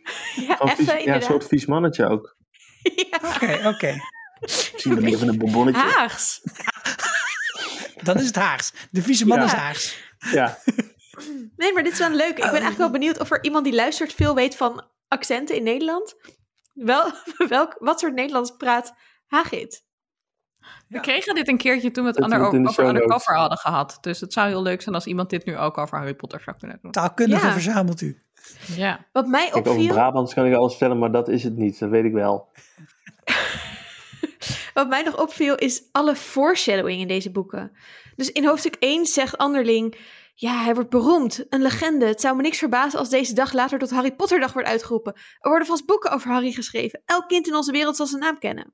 [0.47, 2.35] Ja, even vies- ja, een soort vies mannetje ook.
[3.35, 3.87] Oké, oké.
[4.39, 5.81] Ik zie hem even een bonbonnetje.
[5.81, 6.41] Haags.
[8.03, 8.73] Dan is het Haags.
[8.91, 9.43] De vieze man Ja.
[9.45, 9.97] is Haags.
[10.31, 10.57] Ja,
[11.55, 12.29] Nee, maar dit is wel leuk.
[12.29, 15.63] Ik ben eigenlijk wel benieuwd of er iemand die luistert veel weet van accenten in
[15.63, 16.15] Nederland.
[16.73, 17.11] Wel,
[17.47, 18.93] welk, wat soort Nederlands praat
[19.27, 19.85] Hagrid?
[20.87, 23.97] We kregen dit een keertje toen we het ander, we over undercover hadden gehad.
[24.01, 26.57] Dus het zou heel leuk zijn als iemand dit nu ook over Harry Potter zou
[26.57, 26.91] kunnen doen.
[26.91, 27.51] Taalkundige Ja.
[27.51, 28.22] verzamelt u.
[28.75, 29.05] Ja.
[29.11, 31.79] Wat mij kijk, over opviel, Brabants kan ik alles vertellen, maar dat is het niet.
[31.79, 32.47] Dat weet ik wel.
[34.73, 37.71] wat mij nog opviel is alle foreshadowing in deze boeken.
[38.15, 39.97] Dus in hoofdstuk 1 zegt Anderling,
[40.35, 42.05] ja, hij wordt beroemd, een legende.
[42.05, 45.13] Het zou me niks verbazen als deze dag later tot Harry Potter dag wordt uitgeroepen.
[45.13, 47.01] Er worden vast boeken over Harry geschreven.
[47.05, 48.73] Elk kind in onze wereld zal zijn naam kennen.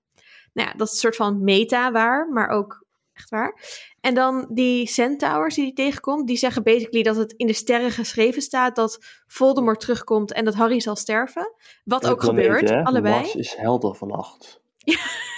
[0.53, 2.85] Nou ja, dat is een soort van meta waar, maar ook
[3.19, 3.53] echt waar.
[4.01, 7.91] En dan die centaurs die hij tegenkomt, die zeggen basically dat het in de sterren
[7.91, 11.53] geschreven staat dat Voldemort terugkomt en dat Harry zal sterven.
[11.83, 13.15] Wat ook gebeurt, allebei.
[13.15, 14.61] Mars is helder vannacht.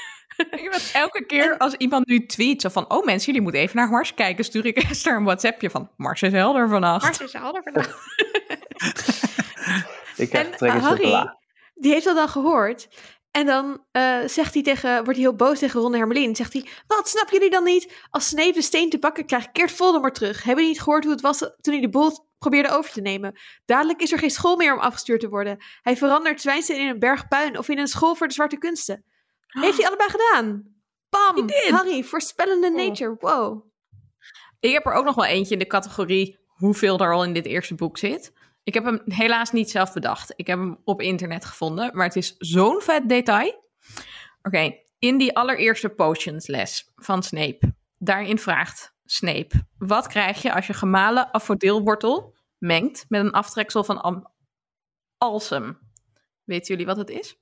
[0.51, 2.91] Ik heb het elke keer als iemand nu tweet zo van...
[2.91, 4.43] Oh mensen, jullie moeten even naar Mars kijken.
[4.45, 5.89] Stuur ik Esther een WhatsAppje van...
[5.97, 7.03] Mars is helder vannacht.
[7.03, 7.97] Mars is helder vandaag.
[10.15, 11.33] Ik krijg En trek in Harry,
[11.73, 12.87] die heeft dat dan gehoord.
[13.31, 16.35] En dan eh, zegt hij tegen, wordt hij heel boos tegen Ron en Hermelien.
[16.35, 17.93] Zegt hij, wat, snappen jullie dan niet?
[18.09, 20.35] Als Snape de steen te pakken krijgt, keert Voldemort terug.
[20.37, 23.39] Hebben jullie niet gehoord hoe het was toen hij de boel probeerde over te nemen?
[23.65, 25.57] Dadelijk is er geen school meer om afgestuurd te worden.
[25.81, 29.03] Hij verandert Zwijnsteen in een berg puin of in een school voor de zwarte kunsten.
[29.47, 30.63] Heeft hij allebei gedaan?
[31.09, 31.47] Bam!
[31.47, 31.69] Did.
[31.69, 32.75] Harry, voorspellende Oh.
[32.75, 33.15] nature.
[33.19, 33.65] Wow.
[34.59, 36.39] Ik heb er ook nog wel eentje in de categorie...
[36.47, 38.33] hoeveel er al in dit eerste boek zit.
[38.63, 40.33] Ik heb hem helaas niet zelf bedacht.
[40.35, 41.95] Ik heb hem op internet gevonden.
[41.95, 43.69] Maar het is zo'n vet detail.
[44.41, 47.75] Oké, in die allereerste potions les van Snape.
[47.97, 49.69] Daarin vraagt Snape...
[49.77, 53.05] Wat krijg je als je gemalen afodielwortel mengt...
[53.09, 54.31] met een aftreksel van am-
[55.17, 55.79] alsem?
[56.43, 57.39] Weten jullie wat het is?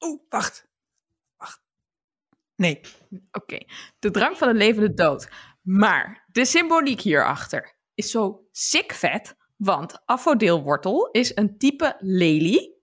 [0.00, 0.68] Oeh, wacht.
[1.36, 1.62] Wacht.
[2.56, 2.80] Nee.
[3.32, 3.58] Oké,
[3.98, 5.28] de drank van de levende dood.
[5.62, 12.76] Maar de symboliek hierachter is zo sick vet, want afodielwortel is een type lelie.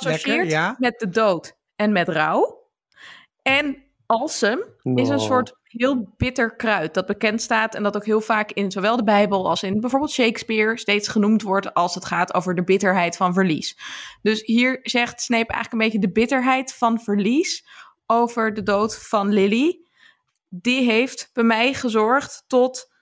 [0.00, 0.76] Lekker, ja.
[0.78, 2.70] met de dood en met rouw.
[3.42, 8.20] En alsem is een soort heel bitter kruid dat bekend staat en dat ook heel
[8.20, 12.34] vaak in zowel de Bijbel als in bijvoorbeeld Shakespeare steeds genoemd wordt als het gaat
[12.34, 13.78] over de bitterheid van verlies.
[14.22, 17.66] Dus hier zegt Snape eigenlijk een beetje de bitterheid van verlies
[18.06, 19.86] over de dood van Lily.
[20.48, 22.92] Die heeft bij mij gezorgd tot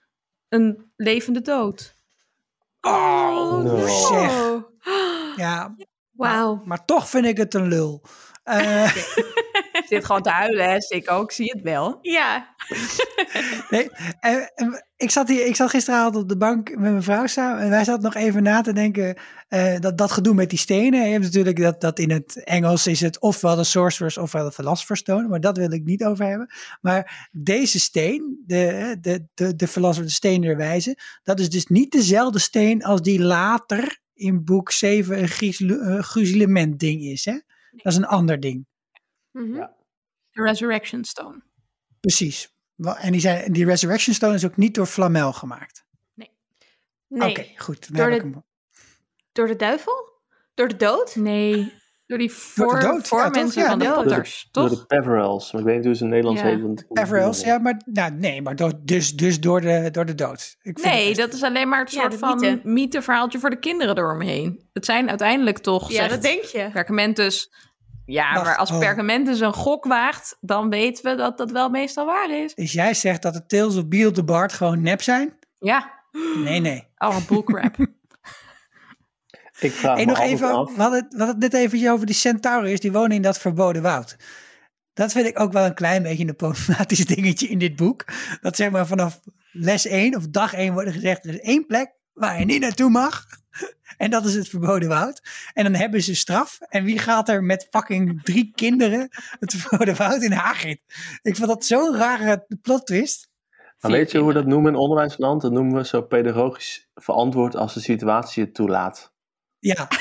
[0.49, 1.95] een levende dood.
[2.81, 3.87] Oh, no.
[3.87, 4.61] zeg.
[5.35, 5.75] Ja,
[6.11, 6.55] Wauw.
[6.55, 8.01] maar, maar toch vind ik het een lul.
[8.47, 8.95] Eh,
[9.77, 10.77] Ik zit gewoon te huilen, hè?
[10.87, 11.97] ik ook, zie het wel.
[12.01, 12.55] Ja.
[13.69, 17.27] nee, eh, eh, ik, zat hier, ik zat gisteravond op de bank met mijn vrouw
[17.27, 20.59] samen en wij zaten nog even na te denken, eh, dat, dat gedoe met die
[20.59, 21.05] stenen.
[21.05, 24.51] Je hebt natuurlijk dat, dat in het Engels is het ofwel de Sorcerer's ofwel de
[24.51, 26.53] Philosopher's Stone, maar dat wil ik niet over hebben.
[26.81, 31.91] Maar deze steen, de, de, de, de Philosopher's Steen der Wijze, dat is dus niet
[31.91, 37.25] dezelfde steen als die later in boek 7 een een ding is.
[37.25, 37.37] Hè?
[37.83, 38.67] Dat is een ander ding.
[39.31, 39.55] Mhm.
[39.55, 39.75] Ja.
[40.31, 41.41] De Resurrection Stone.
[41.99, 42.55] Precies.
[42.77, 45.85] En die, zijn, die Resurrection Stone is ook niet door Flamel gemaakt.
[47.09, 47.29] Nee.
[47.29, 47.87] Oké, goed.
[47.87, 48.43] Dan Door heb de- ik hem.
[49.31, 50.21] Door de duivel?
[50.53, 51.15] Door de dood?
[51.15, 51.73] Nee,
[52.07, 53.91] door die voor, dood, voor mensen Ja, van de.
[53.91, 54.79] Potters, Door toch?
[54.79, 55.51] de Peverells.
[55.51, 57.27] Maar ik weet niet hoe ze in het Nederlands Ja.
[57.31, 57.41] heet.
[57.41, 60.55] Ja, maar nou, nee, maar door, dus, dus door, de, door de dood.
[60.61, 62.59] Ik vind Nee, dat is alleen maar het soort de van mythe.
[62.63, 64.67] mythe-verhaaltje voor de kinderen eromheen.
[64.73, 66.69] Het zijn uiteindelijk toch, Ja, zegt dat denk je.
[66.73, 67.51] Perkamentus...
[68.05, 68.79] Ja, Wacht, maar als oh.
[68.79, 72.55] Perkamentus een gok waagt, dan weten we dat dat wel meestal waar is.
[72.55, 75.33] Dus jij zegt dat de Tales of Beale de Bard gewoon nep zijn?
[75.59, 75.91] Ja,
[76.43, 76.87] Nee, nee.
[76.97, 77.75] oh, bullcrap.
[79.59, 80.75] Ik vraag En nog even, af.
[80.75, 83.39] we hadden, het- we hadden het net even over die centaurus, die wonen in dat
[83.39, 84.15] verboden woud.
[84.93, 88.05] Dat vind ik ook wel een klein beetje een problematisch dingetje in dit boek.
[88.41, 89.19] Dat zeg maar vanaf
[89.51, 92.89] les 1 of dag 1 wordt gezegd, er is één plek waar je niet naartoe
[92.89, 93.25] mag.
[93.97, 95.21] En dat is het verboden woud.
[95.53, 96.57] En dan hebben ze straf.
[96.69, 99.07] En wie gaat er met fucking drie kinderen
[99.39, 100.79] het verboden woud in Hagrid?
[101.21, 103.29] Ik vond dat zo'n rare plot twist.
[103.79, 105.41] Maar weet je hoe we dat noemen in onderwijsland?
[105.41, 109.13] Dat noemen we zo pedagogisch verantwoord als de situatie het toelaat.
[109.59, 109.87] Ja,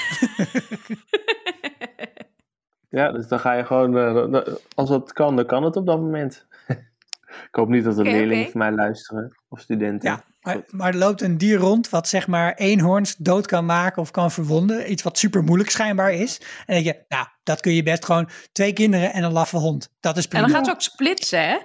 [2.88, 3.96] Ja, dus dan ga je gewoon,
[4.34, 6.46] eh, als het kan, dan kan het op dat moment.
[7.48, 10.10] ik hoop niet dat er Oké, leerlingen van mij luisteren, of studenten.
[10.10, 10.24] ja.
[10.40, 14.10] Maar, maar er loopt een dier rond wat zeg maar eenhoorns dood kan maken of
[14.10, 14.90] kan verwonden.
[14.90, 16.38] Iets wat super moeilijk schijnbaar is.
[16.40, 19.56] En dan denk je, nou, dat kun je best gewoon twee kinderen en een laffe
[19.56, 19.94] hond.
[20.00, 20.46] Dat is En prima.
[20.46, 21.56] dan gaat ze ook splitsen, hè?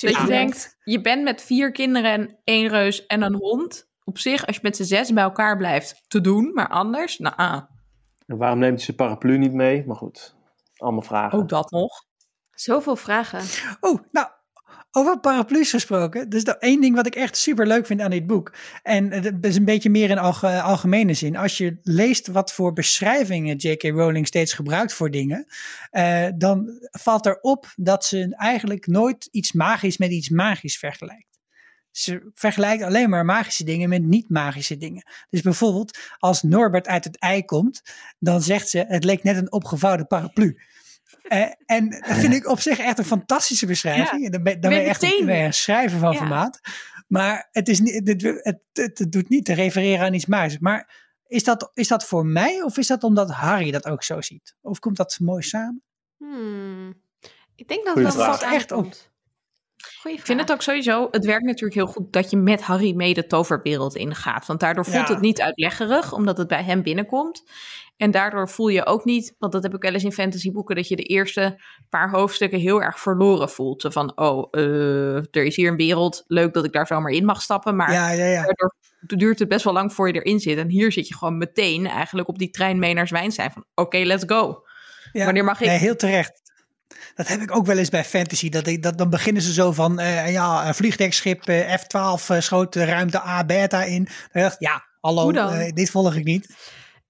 [0.00, 3.87] Dat je denkt, je bent met vier kinderen en één reus en een hond.
[4.08, 6.50] Op zich, als je met z'n zes bij elkaar blijft, te doen.
[6.54, 7.62] Maar anders, nou, ah,
[8.26, 9.84] En waarom neemt hij zijn paraplu niet mee?
[9.86, 10.34] Maar goed,
[10.76, 11.38] allemaal vragen.
[11.38, 12.04] ook dat nog.
[12.50, 13.40] Zoveel vragen.
[13.80, 14.26] Oh, nou,
[14.90, 16.28] over paraplu's gesproken.
[16.28, 18.52] Dus dat één ding wat ik echt super leuk vind aan dit boek.
[18.82, 21.36] En het is een beetje meer in alge- algemene zin.
[21.36, 23.82] Als je leest wat voor beschrijvingen J.K.
[23.82, 25.46] Rowling steeds gebruikt voor dingen.
[25.90, 31.37] eh, dan valt er op dat ze eigenlijk nooit iets magisch met iets magisch vergelijkt.
[31.90, 35.02] Ze vergelijkt alleen maar magische dingen met niet-magische dingen.
[35.30, 37.82] Dus bijvoorbeeld, als Norbert uit het ei komt,
[38.18, 40.60] dan zegt ze: Het leek net een opgevouwen paraplu.
[41.22, 44.24] Eh, en dat vind ik op zich echt een fantastische beschrijving.
[44.24, 46.18] En Dan ben, dan ben je echt een, een schrijver van Ja.
[46.18, 46.60] formaat.
[47.08, 50.58] Maar het, is niet, het, het, het, het doet niet te refereren aan iets magisch.
[50.58, 54.20] Maar is dat, is dat voor mij of is dat omdat Harry dat ook zo
[54.20, 54.54] ziet?
[54.60, 55.82] Of komt dat mooi samen?
[56.16, 57.02] Hmm.
[57.54, 58.40] Ik denk dat Goeie het wel vraag.
[58.40, 58.94] wat Echt op.
[60.02, 63.14] Ik vind het ook sowieso, het werkt natuurlijk heel goed dat je met Harry mee
[63.14, 64.46] de toverwereld ingaat.
[64.46, 65.12] Want daardoor voelt Ja.
[65.14, 67.42] het niet uitleggerig, omdat het bij hem binnenkomt.
[67.96, 70.88] En daardoor voel je ook niet, want dat heb ik wel eens in fantasyboeken, dat
[70.88, 73.82] je de eerste paar hoofdstukken heel erg verloren voelt.
[73.82, 77.24] Zo van, oh, eh, er is hier een wereld, leuk dat ik daar zomaar in
[77.24, 77.76] mag stappen.
[77.76, 78.42] Maar Ja, ja, ja.
[78.42, 80.58] daardoor duurt het best wel lang voor je erin zit.
[80.58, 83.50] En hier zit je gewoon meteen eigenlijk op die trein mee naar Zwijnstein.
[83.50, 84.62] Van, oké, let's go.
[85.12, 85.66] Wanneer mag ik?
[85.66, 86.47] Nee, heel terecht.
[87.18, 88.48] Dat heb ik ook wel eens bij fantasy.
[88.48, 92.72] Dat ik, dat, dan beginnen ze zo van, eh, ja, vliegdekschip eh, F-12 eh, schoot
[92.72, 94.08] de ruimte A beta in.
[94.32, 96.54] Dan dacht ik, ja, hallo, eh, dit volg ik niet.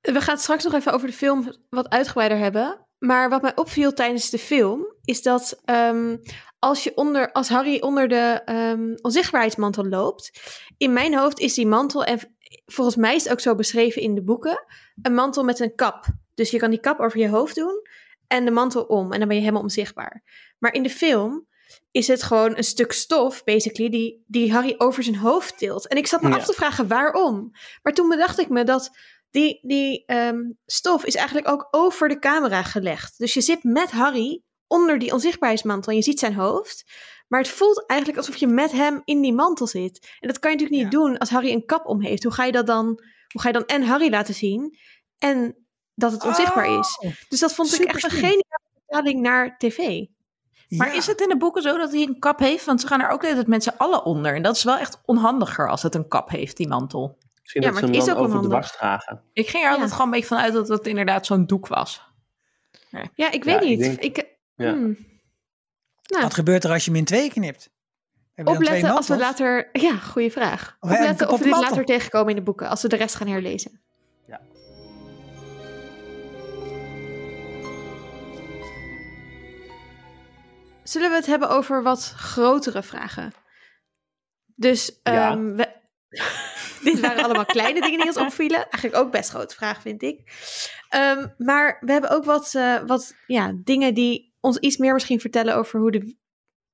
[0.01, 2.87] We gaan het straks nog even over de film wat uitgebreider hebben.
[2.99, 6.17] Maar wat mij opviel tijdens de film is dat ehm,
[6.59, 10.41] als, je onder, als Harry onder de ehm, onzichtbaarheidsmantel loopt,
[10.77, 12.19] in mijn hoofd is die mantel, en
[12.67, 14.65] volgens mij is het ook zo beschreven in de boeken,
[15.03, 16.05] een mantel met een kap.
[16.35, 17.83] Dus je kan die kap over je hoofd doen
[18.29, 20.23] en de mantel om en dan ben je helemaal onzichtbaar.
[20.59, 21.47] Maar in de film
[21.91, 25.89] is het gewoon een stuk stof, basically, die, die Harry over zijn hoofd tilt.
[25.89, 26.37] En ik zat me Ja.
[26.37, 27.51] af te vragen waarom.
[27.83, 28.91] Maar toen bedacht ik me dat
[29.31, 33.19] die, die ehm, stof is eigenlijk ook over de camera gelegd.
[33.19, 36.85] Dus je zit met Harry onder die onzichtbaarheidsmantel en je ziet zijn hoofd.
[37.29, 40.17] Maar het voelt eigenlijk alsof je met hem in die mantel zit.
[40.21, 42.23] En dat kan je natuurlijk niet doen als Harry een kap om heeft.
[42.23, 42.85] Hoe ga je dat dan,
[43.33, 44.79] hoe ga je dan en Harry laten zien
[45.19, 45.68] en
[45.99, 46.99] dat het onzichtbaar is?
[47.01, 50.05] Oh, Dus dat vond ik echt een geniale vertaling naar tv.
[50.69, 50.95] Maar ja.
[50.95, 52.65] is het in de boeken zo dat hij een kap heeft?
[52.65, 54.35] Want ze gaan er ook de hele tijd met z'n allen onder.
[54.35, 57.19] En dat is wel echt onhandiger als het een kap heeft, die mantel.
[57.41, 58.69] Misschien Ja, dat maar ze het hem is dan ook over de onhandig.
[58.71, 59.23] was dragen.
[59.33, 62.03] Ik ging er altijd gewoon een beetje van uit dat het inderdaad zo'n doek was.
[62.91, 63.81] Ja, ik Ja, weet ik niet.
[63.81, 64.73] denk- ik, ja.
[64.73, 64.97] hmm.
[66.07, 67.71] Nou, Wat gebeurt er als je hem in twee knipt?
[68.45, 69.69] Opletten als we later...
[69.73, 70.77] Ja, goede vraag.
[70.81, 72.69] Opletten of we dit later tegenkomen in de boeken.
[72.69, 73.81] Als we de rest gaan herlezen.
[80.89, 83.33] Zullen we het hebben over wat grotere vragen?
[84.55, 85.31] Dus Ja.
[85.31, 85.69] ehm, we,
[86.91, 88.71] dit waren allemaal kleine dingen die ons opvielen.
[88.71, 90.21] Eigenlijk ook best grote vragen, vind ik.
[90.89, 95.21] Ehm, maar we hebben ook wat, eh, wat ja, dingen die ons iets meer misschien
[95.21, 96.17] vertellen over hoe de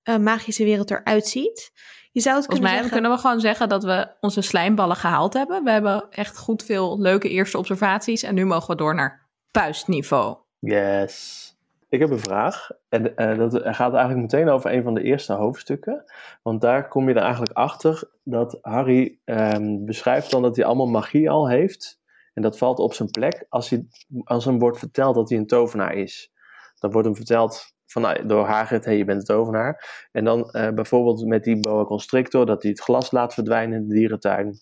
[0.02, 1.72] eh, magische wereld eruit ziet.
[2.12, 2.90] Je zou het Volgens kunnen mij zeggen...
[2.92, 5.64] kunnen we gewoon zeggen dat we onze slijmballen gehaald hebben.
[5.64, 8.22] We hebben echt goed veel leuke eerste observaties.
[8.22, 10.36] En nu mogen we door naar puistniveau.
[10.58, 11.53] Yes.
[11.94, 12.70] Ik heb een vraag.
[12.88, 16.04] En eh, dat gaat eigenlijk meteen over een van de eerste hoofdstukken.
[16.42, 20.86] Want daar kom je er eigenlijk achter dat Harry ehm, beschrijft dan dat hij allemaal
[20.86, 22.00] magie al heeft.
[22.32, 23.86] En dat valt op zijn plek als, hij,
[24.24, 26.32] als hem wordt verteld dat hij een tovenaar is.
[26.78, 30.06] Dan wordt hem verteld van, nou, door Hagrid, hey, je bent een tovenaar.
[30.12, 33.88] En dan eh, bijvoorbeeld met die boa constrictor, dat hij het glas laat verdwijnen in
[33.88, 34.58] de dierentuin.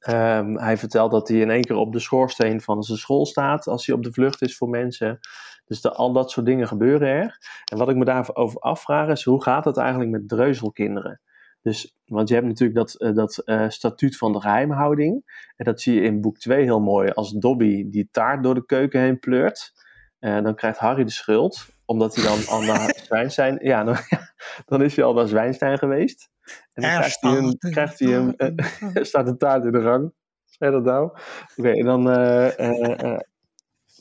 [0.00, 3.66] Ehm, hij vertelt dat hij in één keer op de schoorsteen van zijn school staat
[3.66, 5.18] als hij op de vlucht is voor mensen.
[5.66, 7.38] Dus de, al dat soort dingen gebeuren er.
[7.72, 11.20] En wat ik me daarover afvraag is, hoe gaat het eigenlijk met dreuzelkinderen?
[11.62, 15.22] Dus, want je hebt natuurlijk dat, eh, dat eh, statuut van de geheimhouding.
[15.56, 17.10] En dat zie je in boek 2 heel mooi.
[17.10, 19.72] Als Dobby die taart door de keuken heen pleurt,
[20.18, 21.66] eh, dan krijgt Harry de schuld.
[21.84, 23.58] Omdat hij dan al naar Zwijnstein...
[23.62, 23.96] Ja, dan,
[24.66, 26.30] dan is hij al naar Zwijnstein geweest.
[26.72, 30.12] En dan krijgt hij krijgt een, een eh, er staat een taart in de rang.
[30.44, 31.10] Zeg dat nou?
[31.56, 32.10] Oké, en dan...
[32.10, 33.20] eh, eh,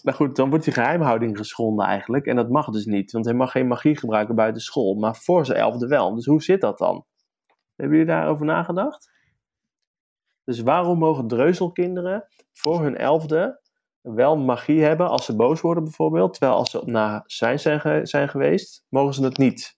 [0.01, 2.25] nou goed, dan wordt die geheimhouding geschonden eigenlijk.
[2.25, 4.93] En dat mag dus niet, want hij mag geen magie gebruiken buiten school.
[4.93, 6.15] Maar voor zijn elfde wel.
[6.15, 7.05] Dus hoe zit dat dan?
[7.75, 9.11] Hebben jullie daarover nagedacht?
[10.43, 13.61] Dus waarom mogen dreuzelkinderen voor hun elfde
[14.01, 18.07] wel magie hebben als ze boos worden bijvoorbeeld, terwijl als ze op na zijn zijn,
[18.07, 19.76] zijn geweest, mogen ze het niet.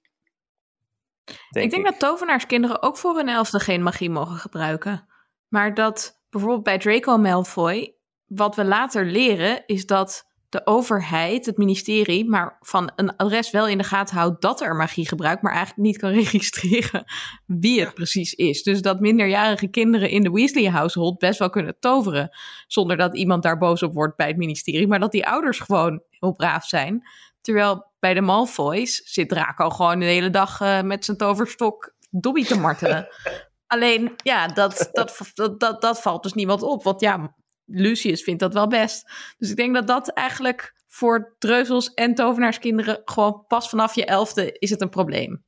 [1.50, 5.08] Ik denk dat tovenaarskinderen ook voor hun elfde geen magie mogen gebruiken.
[5.48, 11.58] Maar dat bijvoorbeeld bij Draco Malfoy, wat we later leren, is dat de overheid, het
[11.58, 15.54] ministerie, maar van een adres wel in de gaten houdt dat er magie gebruikt, maar
[15.54, 17.04] eigenlijk niet kan registreren
[17.46, 18.64] wie het precies is.
[18.64, 23.44] Dus dat minderjarige kinderen in de Weasley household best wel kunnen toveren, zonder dat iemand
[23.44, 27.04] daar boos op wordt bij het ministerie, maar dat die ouders gewoon heel braaf zijn.
[27.42, 32.44] Terwijl bij de Malfoys zit Draco gewoon de hele dag eh, met zijn toverstok Dobby
[32.44, 33.08] te martelen.
[33.68, 36.84] Alleen, ja, dat, dat, dat, dat, dat valt dus niemand op.
[36.84, 37.36] Want ja,
[37.66, 39.12] Lucius vindt dat wel best.
[39.38, 44.52] Dus ik denk dat dat eigenlijk voor dreuzels en tovenaarskinderen gewoon pas vanaf je elfde
[44.60, 45.44] is het een probleem.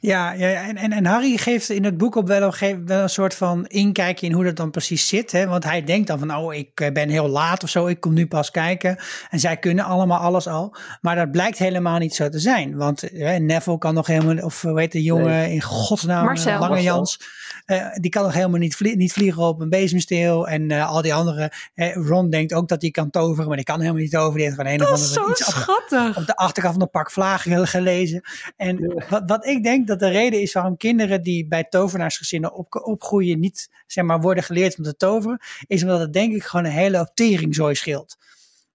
[0.00, 3.08] Ja, ja en, en, en Harry geeft in het boek op wel, een wel een
[3.10, 5.32] soort van inkijkje in hoe dat dan precies zit.
[5.32, 5.46] Hè?
[5.46, 8.12] Want hij denkt dan van, oh, ik eh, ben heel laat of zo, ik kom
[8.12, 8.98] nu pas kijken.
[9.30, 10.76] En zij kunnen allemaal alles al.
[11.00, 12.76] Maar dat blijkt helemaal niet zo te zijn.
[12.76, 15.52] Want eh, Neville kan nog helemaal, of hoe heet de jongen Nee.
[15.52, 16.58] in godsnaam, eh, Marcel.
[16.58, 16.82] Lange.
[16.82, 17.20] Jans.
[17.64, 20.48] Eh, die kan nog helemaal niet, vlie- niet vliegen op een bezemsteel.
[20.48, 23.64] En eh, al die andere, eh, Ron denkt ook dat hij kan toveren, maar die
[23.66, 24.34] kan helemaal niet toveren.
[24.34, 26.16] Die heeft gewoon een of Dat is andere zo iets schattig.
[26.16, 28.22] op de achterkant van een pak vlagen gelezen.
[28.56, 32.80] En wat, wat ik denk dat de reden is waarom kinderen die bij tovenaarsgezinnen op,
[32.84, 36.64] opgroeien niet zeg maar, worden geleerd om te toveren, is omdat het denk ik gewoon
[36.66, 38.16] een hele hoop teringzooi scheelt.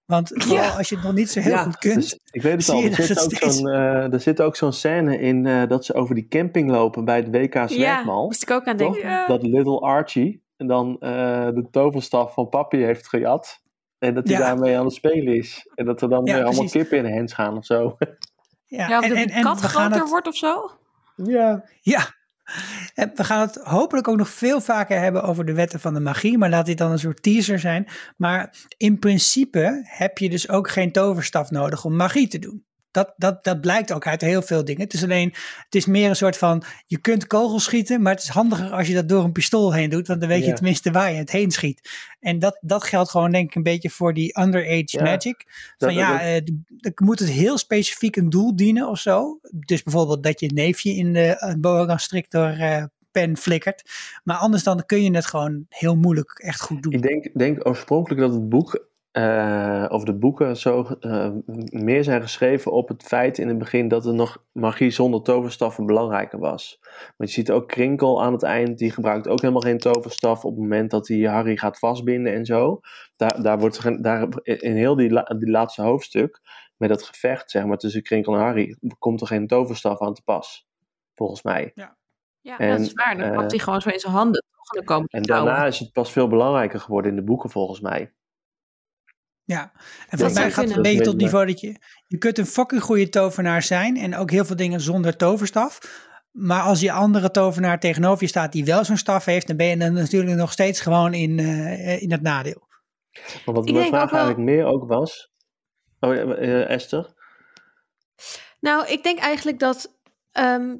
[0.06, 1.94] Want vooral als je het nog niet zo heel goed kunt.
[1.94, 2.82] dus ik weet het zie al.
[2.82, 5.84] Er zit, het ook steeds- zo'n, eh, er zit ook zo'n scène in eh, dat
[5.84, 8.24] ze over die camping lopen bij het WK Ja, Zwerkbal.
[8.24, 8.92] moest ik ook aan Toch?
[8.92, 9.10] denken.
[9.10, 9.26] Ja.
[9.26, 11.10] Dat Little Archie en dan eh,
[11.46, 13.62] de toverstaf van papi heeft gejat.
[13.98, 14.44] En dat hij Ja.
[14.44, 15.70] daarmee aan het spelen is.
[15.74, 16.72] En dat er dan Ja, weer allemaal precies.
[16.80, 17.96] kippen in de hens gaan of zo.
[18.64, 20.70] ja, Ja, of en, de en kat groter het, wordt of zo.
[21.16, 21.64] ja.
[21.80, 22.13] Ja.
[22.94, 26.38] We gaan het hopelijk ook nog veel vaker hebben over de wetten van de magie,
[26.38, 27.88] maar laat dit dan een soort teaser zijn.
[28.16, 32.64] Maar in principe heb je dus ook geen toverstaf nodig om magie te doen.
[32.94, 34.82] Dat, dat, dat blijkt ook uit heel veel dingen.
[34.82, 35.28] Het is alleen,
[35.64, 38.86] het is meer een soort van, je kunt kogels schieten, maar het is handiger als
[38.88, 41.30] je dat door een pistool heen doet, want dan weet je tenminste waar je het
[41.30, 41.90] heen schiet.
[42.20, 45.02] En dat, dat geldt gewoon denk ik een beetje voor die underage Ja.
[45.02, 45.44] magic.
[45.78, 49.38] Van Dat- ja, dat- eh, moet het heel specifiek een doel dienen of zo.
[49.50, 53.82] Dus bijvoorbeeld dat je neefje in de uh, boa constrictor eh, pen flikkert.
[54.24, 56.92] Maar anders dan kun je het gewoon heel moeilijk echt goed doen.
[56.92, 61.30] Ik denk, denk oorspronkelijk dat het boek, eh, of de boeken zo eh,
[61.70, 65.86] meer zijn geschreven op het feit in het begin dat er nog magie zonder toverstaffen
[65.86, 66.78] belangrijker was.
[67.16, 70.50] Want je ziet ook Krinkel aan het eind, die gebruikt ook helemaal geen toverstaf op
[70.50, 72.80] het moment dat hij Harry gaat vastbinden en zo.
[73.16, 76.40] Daar, daar wordt daar, in heel die, la- die laatste hoofdstuk,
[76.76, 80.22] met dat gevecht zeg maar, tussen Krinkel en Harry, komt er geen toverstaf aan te
[80.22, 80.66] pas.
[81.14, 81.72] Volgens mij.
[81.74, 83.16] Ja, En, dat is waar.
[83.16, 84.44] Dan eh, pakt hij gewoon zo in zijn handen.
[84.84, 85.04] toch?
[85.08, 88.12] En dan daarna is het pas veel belangrijker geworden in de boeken volgens mij.
[89.44, 89.72] Ja,
[90.08, 91.76] en volgens mij gaat het een beetje tot het niveau dat je...
[92.06, 95.78] Je kunt een fucking goede tovenaar zijn en ook heel veel dingen zonder toverstaf.
[96.30, 99.66] Maar als je andere tovenaar tegenover je staat die wel zo'n staf heeft, dan ben
[99.66, 102.68] je dan natuurlijk nog steeds gewoon in, eh, in het nadeel.
[103.44, 105.32] Maar wat Ik mijn vraag wel- eigenlijk meer ook was.
[106.00, 107.12] Oh, ja, eh, Esther.
[108.60, 109.92] Nou, ik denk eigenlijk dat
[110.32, 110.76] ehm,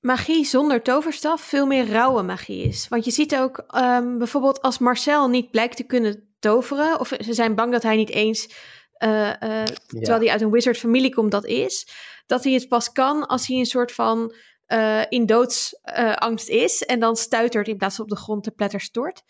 [0.00, 2.88] magie zonder toverstaf veel meer rauwe magie is.
[2.88, 7.34] Want je ziet ook ehm, bijvoorbeeld als Marcel niet blijkt te kunnen toveren, of ze
[7.34, 8.48] zijn bang dat hij niet eens,
[8.92, 11.88] eh, eh, terwijl hij uit een wizard familie komt, dat is,
[12.26, 14.34] dat hij het pas kan als hij een soort van
[14.66, 18.80] eh, in doodsangst is en dan stuitert in plaats van op de grond te pletter
[18.80, 19.22] stort.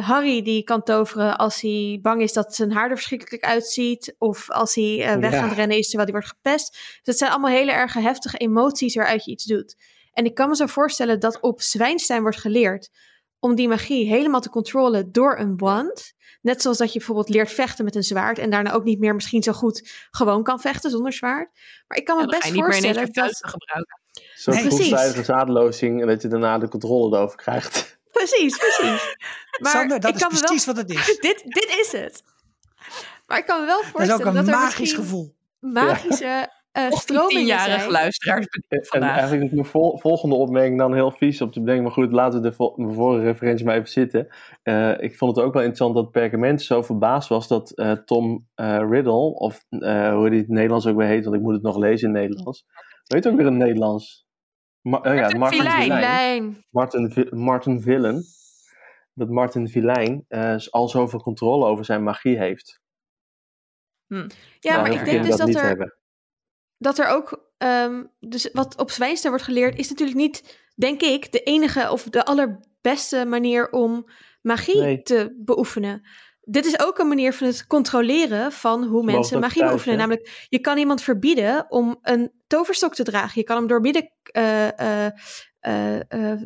[0.00, 4.14] Harry die kan toveren als hij bang is dat zijn haar er verschrikkelijk uitziet.
[4.18, 5.40] Of als hij weg Ja.
[5.40, 6.72] aan het rennen is terwijl hij wordt gepest.
[6.72, 9.76] Dus dat zijn allemaal hele erge heftige emoties waaruit je iets doet.
[10.12, 12.90] En ik kan me zo voorstellen dat op Zwijnstein wordt geleerd
[13.40, 16.12] om die magie helemaal te controleren door een wand.
[16.42, 19.14] Net zoals dat je bijvoorbeeld leert vechten met een zwaard en daarna ook niet meer
[19.14, 21.50] misschien zo goed gewoon kan vechten zonder zwaard.
[21.88, 23.14] Maar ik kan me Ja, best voorstellen dat...
[23.14, 24.00] vuisten gebruiken.
[24.34, 24.86] Zo'n Nee, precies.
[24.86, 27.96] vroegtijdige zaadlozing en dat je daarna de controle erover krijgt.
[28.12, 29.16] Precies, precies.
[29.62, 31.06] Maar Sander, dat ik is wel precies wat het is.
[31.20, 32.22] dit, dit is het.
[33.26, 35.34] Maar ik kan me wel Dat is voorstellen ook dat, een er magisch misschien gevoel.
[35.60, 36.50] magische
[36.88, 37.90] Die stromingen zijn.
[37.90, 38.46] luisteraars
[38.90, 41.84] En eigenlijk is mijn vol- volgende opmerking dan heel vies op te bedenken.
[41.84, 44.28] Maar goed, laten we de vorige referentie maar even zitten.
[44.62, 48.48] Eh, ik vond het ook wel interessant dat Perkament zo verbaasd was dat eh, Tom
[48.54, 51.62] eh, Riddle, of eh, hoe die het Nederlands ook weer heet, want ik moet het
[51.62, 52.64] nog lezen in het Nederlands.
[53.04, 54.26] Weet ook weer in het Nederlands?
[54.80, 55.62] Ma- oh ja, Martin.
[55.62, 56.64] Lijn.
[56.70, 58.24] Martin, Vi- Martin Villen.
[59.14, 62.80] Dat Martin eh, al zoveel controle over zijn magie heeft.
[64.06, 64.26] Ja,
[64.58, 65.97] Terwijl maar ik denk dus dat niet er, hebben.
[66.78, 67.50] Dat er ook...
[67.58, 69.78] ehm, dus wat op Zwijnstein wordt geleerd...
[69.78, 74.10] is natuurlijk niet, denk ik, de enige of de allerbeste manier om
[74.42, 75.02] magie Nee.
[75.02, 76.02] te beoefenen.
[76.40, 79.94] dit is ook een manier van het controleren van hoe mogen mensen magie thuis, oefenen.
[79.94, 80.00] hè?
[80.00, 83.32] Namelijk, je kan iemand verbieden om een toverstok te dragen.
[83.40, 85.12] Je kan hem doormidden eh, eh, eh,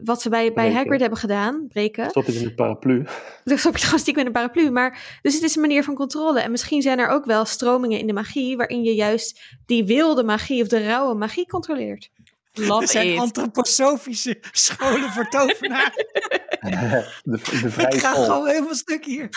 [0.04, 0.72] wat ze bij, bij.
[0.72, 2.10] Hagrid hebben gedaan, breken.
[2.10, 3.06] Stop het in de paraplu.
[3.44, 4.70] Dan stop je gewoon stiekem met een paraplu.
[4.70, 6.40] Maar, dus het is een manier van controle.
[6.40, 8.56] En misschien zijn er ook wel stromingen in de magie...
[8.56, 12.10] waarin je juist die wilde magie of de rauwe magie controleert.
[12.52, 13.18] Er Love zijn it.
[13.18, 15.94] antroposofische scholen voor tovenaar.
[17.22, 17.38] De,
[17.90, 18.24] Ik ga school.
[18.24, 19.28] gewoon helemaal stuk hier.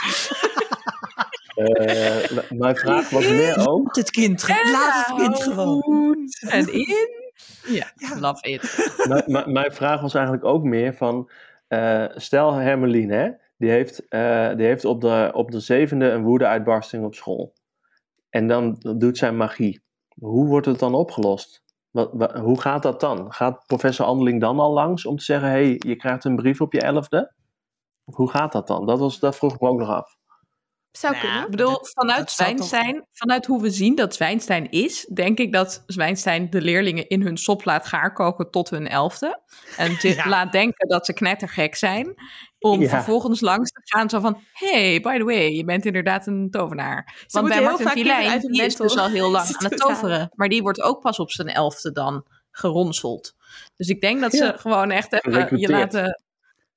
[1.55, 3.85] Eh, mijn vraag was meer ook.
[3.85, 6.29] Laat het kind, laat het kind gewoon.
[6.39, 7.23] En in.
[7.67, 8.19] Ja, Ja.
[8.19, 8.93] love it.
[9.53, 11.29] mijn- vraag was eigenlijk ook meer van.
[11.67, 16.23] eh, stel Hermeline, hè, die heeft, eh, die heeft op, de, op de zevende een
[16.23, 17.53] woede-uitbarsting op school.
[18.29, 19.83] En dan doet zij magie.
[20.19, 21.63] Hoe wordt het dan opgelost?
[21.91, 23.33] Wat, wa- hoe gaat dat dan?
[23.33, 26.61] Gaat professor Andeling dan al langs om te zeggen: hé, hey, je krijgt een brief
[26.61, 27.33] op je elfde?
[28.03, 28.85] Hoe gaat dat dan?
[28.85, 30.14] Dat, was, dat vroeg ik me ook nog af.
[30.97, 31.43] Zou Nou, kunnen.
[31.45, 32.67] Ik bedoel, Dat- vanuit dat toch-
[33.11, 37.37] vanuit hoe we zien dat Zwijnstein is, denk ik dat Zwijnstein de leerlingen in hun
[37.37, 39.39] sop laat gaarkoken tot hun elfde.
[39.77, 40.29] En Ja.
[40.29, 42.13] laat denken dat ze knettergek zijn.
[42.59, 42.89] Om Ja.
[42.89, 47.03] vervolgens langs te gaan zo van, hey, by the way, je bent inderdaad een tovenaar.
[47.27, 50.29] Want moeten bij heel Martin die is dus al heel lang aan het toveren.
[50.33, 53.35] Maar die wordt ook pas op zijn elfde dan geronseld.
[53.75, 54.37] Dus ik denk dat Ja.
[54.37, 56.23] ze gewoon echt even je laten...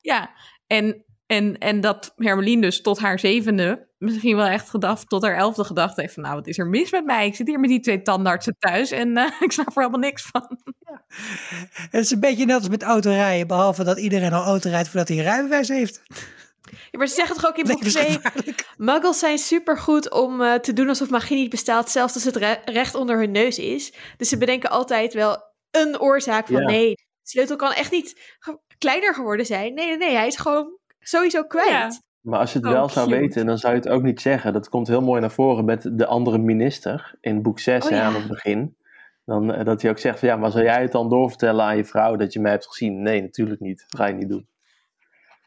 [0.00, 0.30] Ja,
[0.66, 5.36] en, en, en dat Hermelien dus tot haar zevende, misschien wel echt gedacht, tot haar
[5.36, 7.26] elfde gedacht heeft van, nou, wat is er mis met mij?
[7.26, 10.22] Ik zit hier met die twee tandartsen thuis en eh, ik snap er helemaal niks
[10.22, 10.58] van.
[11.90, 15.08] Het is een beetje net als met autorijden, behalve dat iedereen al auto rijdt voordat
[15.08, 16.02] hij een rijbewijs heeft.
[16.70, 18.04] Ja, maar ze zeggen toch ook in boek 2...
[18.04, 18.66] Levensgevaarlijk.
[18.76, 22.60] Muggles zijn supergoed om eh, te doen alsof magie niet bestaat, zelfs als het re-
[22.64, 23.92] recht onder hun neus is.
[24.16, 26.66] Dus ze bedenken altijd wel een oorzaak van Ja.
[26.66, 28.20] nee, de sleutel kan echt niet
[28.78, 29.74] kleiner geworden zijn.
[29.74, 31.68] Nee, nee, nee, hij is gewoon sowieso kwijt.
[31.68, 31.90] Ja.
[32.20, 33.20] Maar als je het Oh, wel zou cute.
[33.20, 34.52] weten, dan zou je het ook niet zeggen.
[34.52, 37.96] Dat komt heel mooi naar voren met de andere minister in boek 6 Oh, hè,
[37.96, 38.02] ja.
[38.02, 38.76] aan het begin.
[39.24, 41.76] Dan, eh, dat hij ook zegt van ja, maar zou jij het dan doorvertellen aan
[41.76, 43.02] je vrouw dat je mij hebt gezien?
[43.02, 43.84] Nee, natuurlijk niet.
[43.88, 44.46] Dat ga je niet doen.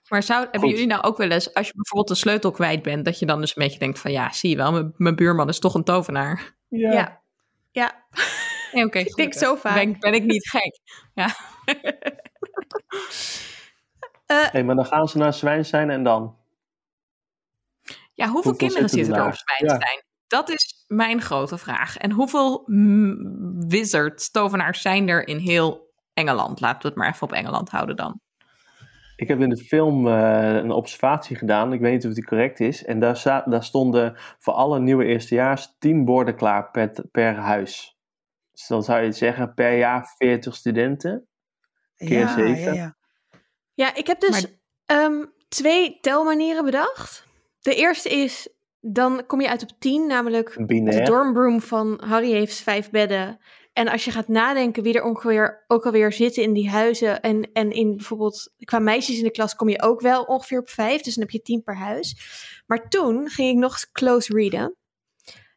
[0.07, 3.05] Maar zou, hebben jullie nou ook wel eens, als je bijvoorbeeld een sleutel kwijt bent,
[3.05, 5.49] dat je dan dus een beetje denkt van, ja, zie je wel, mijn- mijn buurman
[5.49, 6.55] is toch een tovenaar.
[6.67, 7.21] Ja.
[7.71, 8.05] Ja.
[8.71, 9.75] Nee, oké, Ik denk zo vaak.
[9.75, 10.79] Ben, ben ik niet gek.
[14.31, 16.35] Eh, Hey, maar dan gaan ze naar Zwijnstein en dan?
[18.13, 19.35] Ja, hoeveel Hoeveel kinderen zitten er op?
[19.35, 20.03] Zwijnstein?
[20.27, 21.97] Dat is mijn grote vraag.
[21.97, 26.59] En hoeveel mm, wizards, tovenaars zijn er in heel Engeland?
[26.59, 28.19] Laten we het maar even op Engeland houden dan.
[29.15, 31.73] Ik heb in de film eh, een observatie gedaan.
[31.73, 32.85] Ik weet niet of die correct is.
[32.85, 37.97] En daar, daar stonden voor alle nieuwe eerstejaars 10 borden klaar per, per huis.
[38.51, 41.27] Dus dan zou je zeggen per jaar 40 studenten.
[41.95, 42.73] Keer ja, zeven.
[42.73, 42.95] Ja, ja.
[43.81, 44.51] Ja, ik heb dus Maar-
[44.85, 47.23] ehm, twee telmanieren bedacht.
[47.59, 48.47] De eerste is,
[48.79, 51.05] dan kom je uit op tien, namelijk De Binair.
[51.05, 53.39] dormbroom van Harry heeft vijf bedden.
[53.73, 57.21] En als je gaat nadenken wie er ongeveer ook alweer zitten in die huizen.
[57.21, 60.69] En, en in bijvoorbeeld qua meisjes in de klas kom je ook wel ongeveer op
[60.69, 61.01] vijf.
[61.01, 62.15] Dus dan heb je tien per huis.
[62.65, 64.75] Maar toen ging ik nog eens close readen.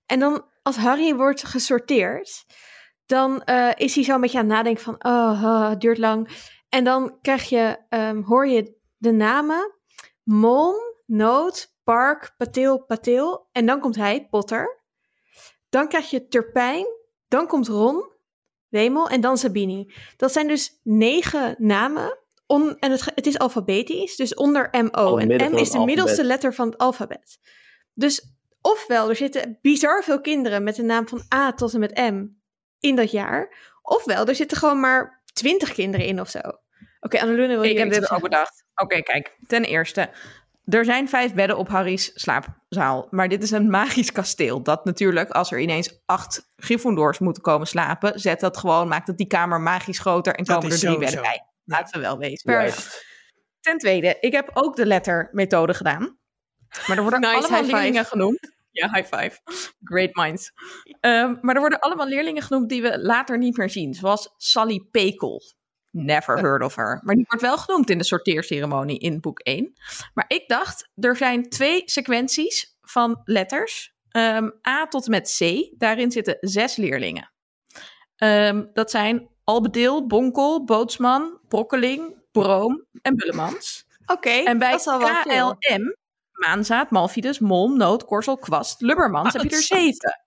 [0.06, 2.44] En dan als Harry wordt gesorteerd.
[3.06, 4.94] Dan eh, is hij zo een beetje aan het nadenken van...
[4.98, 6.28] Oh, oh, het duurt lang.
[6.74, 9.74] En dan krijg je, ehm, hoor je de namen.
[10.22, 10.74] Mom,
[11.06, 13.48] Noot, Park, Patil, Patil.
[13.52, 14.82] En dan komt hij, Potter.
[15.68, 16.86] Dan krijg je Turpijn.
[17.28, 18.12] Dan komt Ron,
[18.68, 19.92] Wemel en dan Sabini.
[20.16, 22.18] Dat zijn dus negen namen.
[22.46, 25.12] On, en het, het is alfabetisch, dus onder MO.
[25.12, 27.38] Oh, en M is de middelste letter van het alfabet.
[27.92, 31.96] Dus ofwel, er zitten bizar veel kinderen met de naam van A tot en met
[31.96, 32.26] M
[32.80, 33.72] in dat jaar.
[33.82, 36.40] Ofwel, er zitten gewoon maar twintig kinderen in of zo.
[37.04, 38.64] Oké, Annelune wil je Ik heb dit op ook bedacht.
[38.74, 39.36] Oké, kijk.
[39.46, 40.10] Ten eerste,
[40.64, 43.06] er zijn vijf bedden op Harry's slaapzaal.
[43.10, 44.62] Maar dit is een magisch kasteel.
[44.62, 49.16] Dat natuurlijk, als er ineens acht Gryffindors moeten komen slapen, zet dat gewoon, maakt het
[49.16, 51.44] die kamer magisch groter en Dat komen er drie bedden bij.
[51.64, 52.52] Laten we wel wezen.
[52.52, 53.04] Juist.
[53.60, 56.18] Ten tweede, ik heb ook de lettermethode gedaan.
[56.86, 58.52] Maar er worden Nice, allemaal leerlingen genoemd.
[58.70, 59.38] Ja, high five.
[59.82, 60.52] Great minds.
[61.00, 63.94] Ehm, maar er worden allemaal leerlingen genoemd die we later niet meer zien.
[63.94, 65.42] Zoals Sally Pekel.
[65.96, 67.00] Never heard of her.
[67.02, 69.72] Maar die wordt wel genoemd in de sorteerceremonie in boek 1.
[70.14, 73.94] Maar ik dacht, er zijn twee sequenties van letters.
[74.08, 75.70] Ehm, A tot en met C.
[75.78, 77.32] Daarin zitten zes leerlingen.
[78.16, 83.86] Ehm, dat zijn Albedeel, Bonkel, Bootsman, Brokkeling, Broom en Bullemans.
[84.06, 84.76] Oké, En bij.
[84.76, 85.96] KLM,
[86.32, 90.24] Maanzaad, Malfides, Molm, Noot, Korsel, Kwast, Lubbermans, heb je er zeven.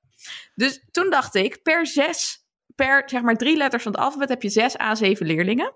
[0.56, 2.47] Dus toen dacht ik, per zes,
[2.78, 5.76] per zeg maar drie letters van het alfabet heb je zes A7 leerlingen.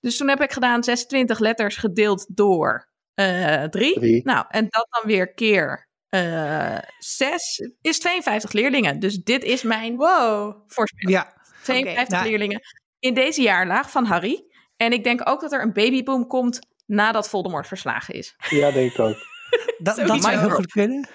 [0.00, 3.94] Dus toen heb ik gedaan 26 letters gedeeld door eh drie.
[3.98, 4.20] Drie.
[4.24, 8.98] Nou, en dat dan weer keer eh, zes is 52 leerlingen.
[9.00, 10.62] Dus dit is mijn Wow.
[10.66, 11.16] voorspelling.
[11.18, 11.32] Ja,
[11.62, 12.60] 52 Nou- leerlingen
[12.98, 14.44] in deze jaarlaag van Harry.
[14.76, 18.34] En ik denk ook dat er een babyboom komt nadat Voldemort verslagen is.
[18.50, 19.16] Ja, denk ik ook.
[19.78, 21.08] dat, dat zou heel goed kunnen.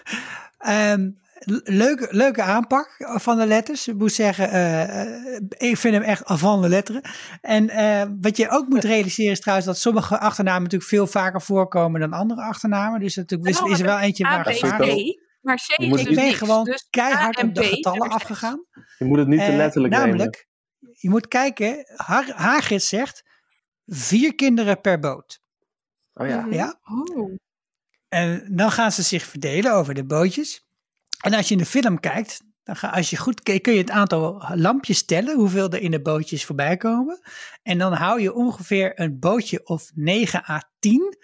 [0.58, 1.10] Ehm,
[1.64, 3.88] leuke, leuke aanpak van de letters.
[3.88, 7.02] Ik moet zeggen, eh, eh, ik vind hem echt van de letteren.
[7.42, 11.42] En eh, wat je ook moet realiseren is trouwens dat sommige achternamen natuurlijk veel vaker
[11.42, 13.00] voorkomen dan andere achternamen.
[13.00, 14.80] Dus natuurlijk is, is er wel eentje waar gevaar.
[15.42, 16.38] Maar C is Ik dus niks.
[16.38, 18.66] gewoon Dus keihard op de getallen afgegaan.
[18.98, 20.10] Je moet het niet te letterlijk nemen.
[20.10, 20.48] namelijk,
[20.92, 21.86] je moet kijken,
[22.36, 23.24] Hagrid zegt
[23.86, 25.42] vier kinderen per boot.
[26.14, 26.42] Oh ja.
[26.42, 26.54] Mhm.
[26.54, 26.80] Ja?
[26.84, 27.34] Oh.
[28.10, 30.66] En dan gaan ze zich verdelen over de bootjes.
[31.24, 33.80] En als je in de film kijkt, dan ga, als je goed kijkt, kun je
[33.80, 37.20] het aantal lampjes tellen, hoeveel er in de bootjes voorbij komen.
[37.62, 41.18] En dan hou je ongeveer een bootje of 9 à 10.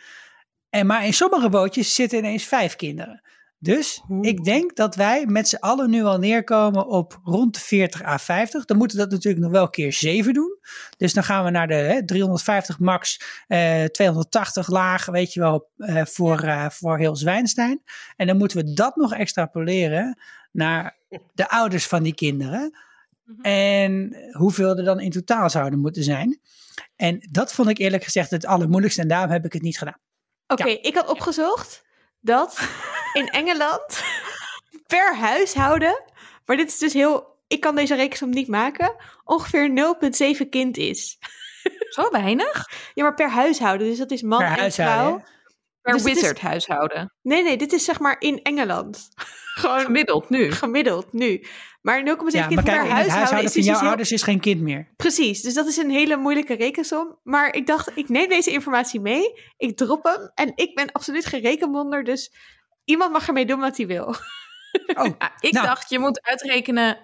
[0.69, 3.21] En maar in sommige bootjes zitten ineens vijf kinderen.
[3.61, 8.03] Dus ik denk dat wij met z'n allen nu al neerkomen op rond de 40
[8.03, 8.65] à 50.
[8.65, 10.57] Dan moeten we dat natuurlijk nog wel keer 7 doen.
[10.97, 15.69] Dus dan gaan we naar de hè, 350 max, eh, 280 laag, weet je wel,
[15.77, 17.83] eh, voor, eh, voor heel Zwijnstein.
[18.15, 20.19] En dan moeten we dat nog extrapoleren
[20.51, 20.97] naar
[21.33, 22.77] de ouders van die kinderen.
[23.23, 23.41] Mhm.
[23.41, 26.39] En hoeveel er dan in totaal zouden moeten zijn.
[26.95, 29.99] En dat vond ik eerlijk gezegd het allermoeilijkste en daarom heb ik het niet gedaan.
[30.47, 31.87] Oké, ik had opgezocht
[32.21, 32.59] dat
[33.13, 34.03] in Engeland
[34.87, 36.03] per huishouden,
[36.45, 39.97] maar dit is dus heel, ik kan deze rekensom niet maken, ongeveer
[40.41, 41.17] 0,7 kind is.
[41.89, 42.69] Zo weinig?
[42.93, 45.17] Ja, maar per huishouden, dus dat is man Per en vrouw.
[45.17, 45.23] hè?
[45.81, 47.13] Per Dus het is- wizard huishouden.
[47.21, 49.09] Nee, nee, dit is zeg maar in Engeland.
[49.59, 50.51] Gewoon Gemiddeld nu.
[50.51, 51.45] gemiddeld nu.
[51.81, 52.15] Maar 0,7 Ja,
[52.47, 54.21] kind maar kijk, per in het huishouden huishouden is van dus jouw heel- ouders is
[54.23, 54.93] geen kind meer.
[54.95, 57.19] Precies, dus dat is een hele moeilijke rekensom.
[57.23, 61.25] Maar ik dacht, ik neem deze informatie mee, ik drop hem en ik ben absoluut
[61.25, 62.33] geen rekenwonder, dus
[62.83, 64.05] iemand mag ermee doen wat hij wil.
[64.05, 65.65] Oh, Ja, ik Nou.
[65.65, 66.97] dacht, je moet uitrekenen,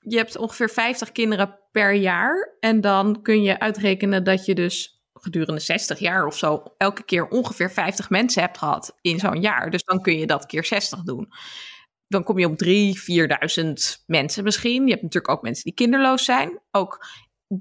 [0.00, 2.56] je hebt ongeveer 50 kinderen per jaar.
[2.60, 4.95] En dan kun je uitrekenen dat je dus
[5.26, 9.70] gedurende 60 jaar of zo elke keer ongeveer 50 mensen hebt gehad in zo'n jaar.
[9.70, 11.28] Dus dan kun je dat keer 60 doen.
[12.08, 12.68] Dan kom je op 3.000,
[13.64, 14.84] 4.000 mensen misschien.
[14.84, 16.60] Je hebt natuurlijk ook mensen die kinderloos zijn.
[16.70, 17.06] Ook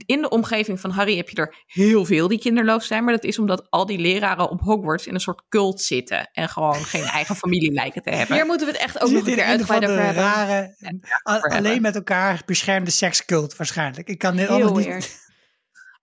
[0.05, 3.03] in de omgeving van Harry heb je er heel veel die kinderloos zijn.
[3.03, 6.29] Maar dat is omdat al die leraren op Hogwarts in een soort cult zitten.
[6.31, 8.35] En gewoon geen eigen familie lijken te hebben.
[8.35, 10.23] Hier moeten we het echt ook Zit nog een in keer uitgebreid over hebben.
[10.23, 10.75] rare,
[11.23, 11.81] alleen hebben.
[11.81, 14.07] met elkaar beschermde sekscult waarschijnlijk.
[14.07, 15.23] Ik kan dit allemaal niet...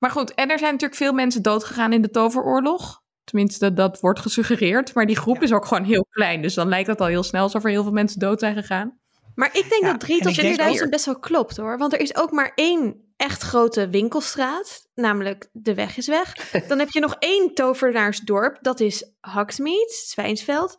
[0.02, 3.00] Maar goed, en er zijn natuurlijk veel mensen doodgegaan in de toveroorlog.
[3.24, 4.94] Tenminste, dat wordt gesuggereerd.
[4.94, 6.42] Maar die groep is ook gewoon heel klein.
[6.42, 8.98] Dus dan lijkt het al heel snel alsof er heel veel mensen dood zijn gegaan.
[9.34, 11.56] Maar ik denk Ja, dat 3 en tot ik denk 4000 ook- best wel klopt
[11.56, 11.78] hoor.
[11.78, 16.34] Want er is ook maar één echt grote winkelstraat, namelijk de weg is weg.
[16.68, 20.76] Dan heb je nog één tovenaarsdorp, dat is Hogsmeade, Zwijnsveld.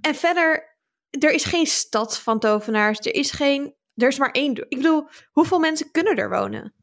[0.00, 0.76] En verder,
[1.10, 4.54] er is geen stad van tovenaars, er is geen, er is maar één.
[4.68, 6.74] Ik bedoel, hoeveel mensen kunnen er wonen?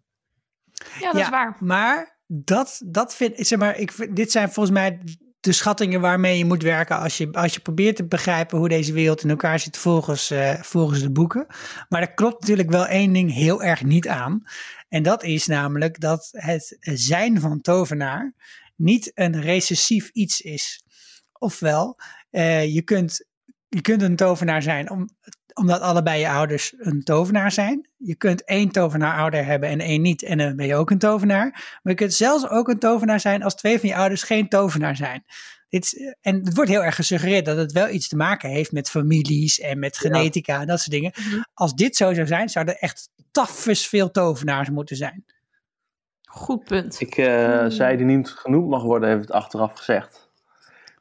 [1.00, 1.58] Ja, dat is waar.
[1.60, 5.00] Maar dat, dat vind zeg maar, ik, dit zijn volgens mij
[5.40, 8.94] de schattingen waarmee je moet werken als je, als je probeert te begrijpen hoe deze
[8.94, 11.46] wereld in elkaar zit volgens, eh, volgens de boeken.
[11.90, 14.44] Maar er klopt natuurlijk wel één ding heel erg niet aan.
[14.90, 18.34] En dat is namelijk dat het zijn van tovenaar
[18.76, 20.84] niet een recessief iets is.
[21.40, 22.00] Ofwel,
[22.30, 23.26] eh, je, kunt,
[23.68, 25.10] je kunt een tovenaar zijn om,
[25.58, 27.90] omdat allebei je ouders een tovenaar zijn.
[27.98, 30.24] Je kunt één tovenaar-ouder hebben en één niet.
[30.24, 31.50] En dan ben je ook een tovenaar.
[31.84, 34.96] Maar je kunt zelfs ook een tovenaar zijn als twee van je ouders geen tovenaar
[34.96, 35.24] zijn.
[35.70, 38.72] Dit is, en het wordt heel erg gesuggereerd dat het wel iets te maken heeft
[38.72, 41.12] met families en met genetica en dat soort dingen.
[41.16, 41.42] Mhm.
[41.54, 45.26] Als dit zo zou zijn, zouden er echt taffes veel tovenaars moeten zijn.
[46.30, 47.00] Goed punt.
[47.02, 47.70] Ik eh, Hmm.
[47.70, 50.27] zei die niet genoemd mag worden, heeft het achteraf gezegd.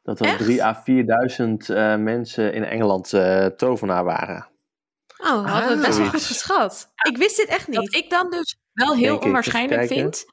[0.07, 0.37] Dat er Echt?
[0.37, 4.47] 3 à 4.000 eh, mensen in Engeland eh, tovenaar waren.
[5.17, 6.91] Oh, we hadden het best wel goed geschat.
[7.09, 7.95] Ik wist dit echt Wat niet.
[7.95, 10.25] ik dan dus wel heel Denk onwaarschijnlijk vind,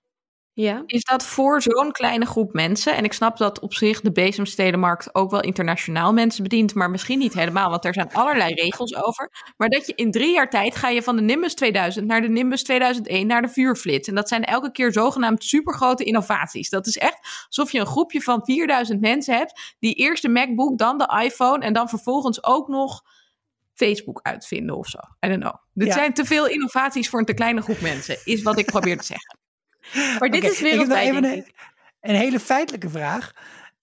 [0.57, 0.83] Ja.
[0.87, 5.15] is dat voor zo'n kleine groep mensen, en ik snap dat op zich de bezemstedenmarkt
[5.15, 9.53] ook wel internationaal mensen bedient, maar misschien niet helemaal, want er zijn allerlei regels over.
[9.57, 12.29] Maar dat je in drie jaar tijd ga je van de Nimbus 2000 naar de
[12.29, 14.09] Nimbus 2001 naar de vuurflits.
[14.09, 16.71] En dat zijn elke keer zogenaamd supergrote innovaties.
[16.71, 20.79] Dat is echt alsof je een groepje van 4000 mensen hebt, die eerst de MacBook,
[20.79, 23.03] dan de iPhone en dan vervolgens ook nog
[23.75, 24.99] Facebook uitvinden of zo.
[25.27, 25.55] I don't know.
[25.73, 25.93] Dit Ja.
[25.95, 29.05] zijn te veel innovaties voor een te kleine groep mensen, is wat ik probeer te
[29.05, 29.39] zeggen.
[30.19, 31.45] Maar dit is ik heb nog wereldwijd, even
[32.01, 33.33] een, hele feitelijke vraag.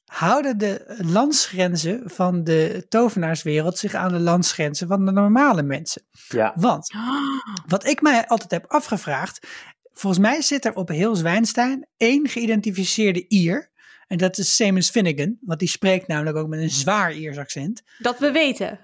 [0.05, 6.01] Houden de landsgrenzen van de tovenaarswereld zich aan de landsgrenzen van de normale mensen?
[6.27, 6.93] Ja, Want
[7.67, 9.47] wat ik mij altijd heb afgevraagd,
[9.93, 13.69] volgens mij zit er op heel Zwijnstein één geïdentificeerde Ier.
[14.07, 17.83] En dat is Seamus Finnegan, want die spreekt namelijk ook met een zwaar Iers accent.
[17.97, 18.79] Dat we weten.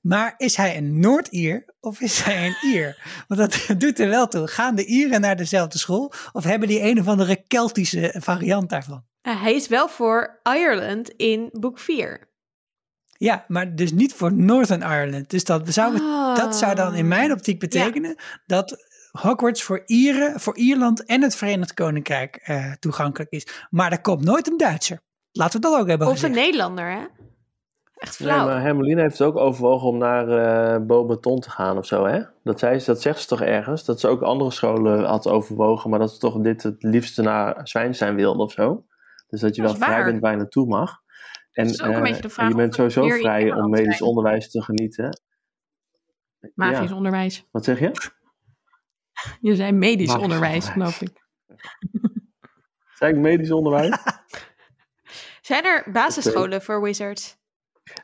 [0.00, 3.24] Maar is hij een Noord-Ier of is hij een Ier?
[3.28, 4.46] Want dat doet er wel toe.
[4.46, 9.04] Gaan de Ieren naar dezelfde school of hebben die een of andere Keltische variant daarvan?
[9.22, 12.28] Uh, hij is wel voor Ireland in boek 4.
[13.18, 15.30] Ja, maar dus niet voor Northern Ireland.
[15.30, 16.36] Dus dat zou, Oh.
[16.36, 18.16] dat zou dan in mijn optiek betekenen
[18.46, 18.76] dat
[19.10, 23.46] Hogwarts voor Ieren, voor Ierland en het Verenigd Koninkrijk eh, toegankelijk is.
[23.70, 25.00] Maar er komt nooit een Duitser.
[25.32, 26.30] Laten we dat ook hebben Of een.
[26.30, 27.04] Nederlander, hè?
[27.94, 28.46] Echt Nee, flauw.
[28.46, 32.22] maar Hermeline heeft het ook overwogen om naar eh Beaubaton te gaan of zo, hè?
[32.42, 33.84] Dat, zei ze, dat zegt ze toch ergens?
[33.84, 37.68] Dat ze ook andere scholen had overwogen, maar dat ze toch dit het liefste naar
[37.68, 38.86] Zwijnstein wilde of zo.
[39.28, 41.02] Dus dat je Dat wel vrij bent waar je naartoe mag.
[41.52, 44.08] En is ook een eh, beetje de vraag je bent sowieso vrij om medisch zijn.
[44.08, 45.20] onderwijs te genieten.
[46.54, 46.96] Magisch Ja.
[46.96, 47.48] onderwijs.
[47.50, 47.90] Wat zeg je?
[49.40, 50.96] Je zei medisch Magisch onderwijs, onderwijs.
[50.96, 51.22] geloof ik.
[52.94, 53.96] Zei ik medisch onderwijs?
[55.40, 57.42] Zijn er basisscholen voor wizards?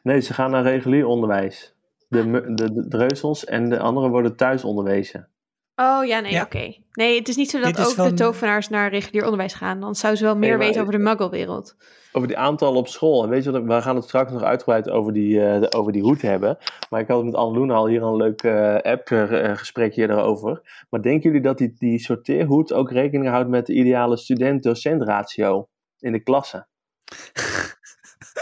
[0.03, 1.75] Nee, ze gaan naar regulier onderwijs.
[2.09, 5.29] De, de, de dreuzels en de anderen worden thuis onderwezen.
[5.75, 6.43] Oh ja, nee, Ja.
[6.43, 6.75] oké.
[6.93, 9.81] Nee, het is niet zo dat ook de tovenaars naar regulier onderwijs gaan.
[9.81, 11.77] Dan zou ze wel meer Nee, maar- weten over de muggelwereld.
[12.13, 13.23] over die aantallen op school.
[13.23, 15.93] En weet je wat, we gaan het straks nog uitgebreid over die, eh, de- over
[15.93, 16.59] die hoed hebben.
[16.91, 20.85] Maar ik had met Anneloen al hier een leuk eh app-gesprekje erover.
[20.91, 25.69] Maar denken jullie dat die, die sorteerhoed ook rekening houdt met de ideale student-docent ratio
[25.99, 26.67] in de klasse?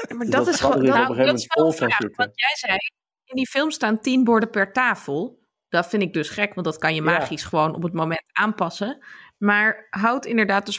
[0.09, 0.72] Maar Dus dat, dat is gewoon...
[0.72, 2.12] Sladderik dat- op een gegeven is moment wel vol gaan.
[2.16, 2.76] Want jij zei,
[3.24, 5.46] in die film staan tien borden per tafel.
[5.68, 7.11] Dat vind ik dus gek, want dat kan je Ja.
[7.18, 9.05] magisch gewoon op het moment aanpassen.
[9.38, 10.72] Maar houdt inderdaad de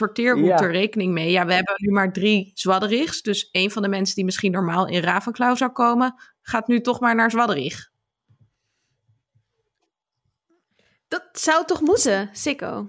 [0.46, 0.58] Ja.
[0.58, 1.30] er rekening mee.
[1.30, 3.22] Ja, we hebben nu maar drie zwadderigs.
[3.22, 6.14] Dus een van de mensen die misschien normaal in Ravenclaw zou komen...
[6.42, 7.88] gaat nu toch maar naar zwadderig.
[11.08, 12.88] dat zou toch moeten, Sikko?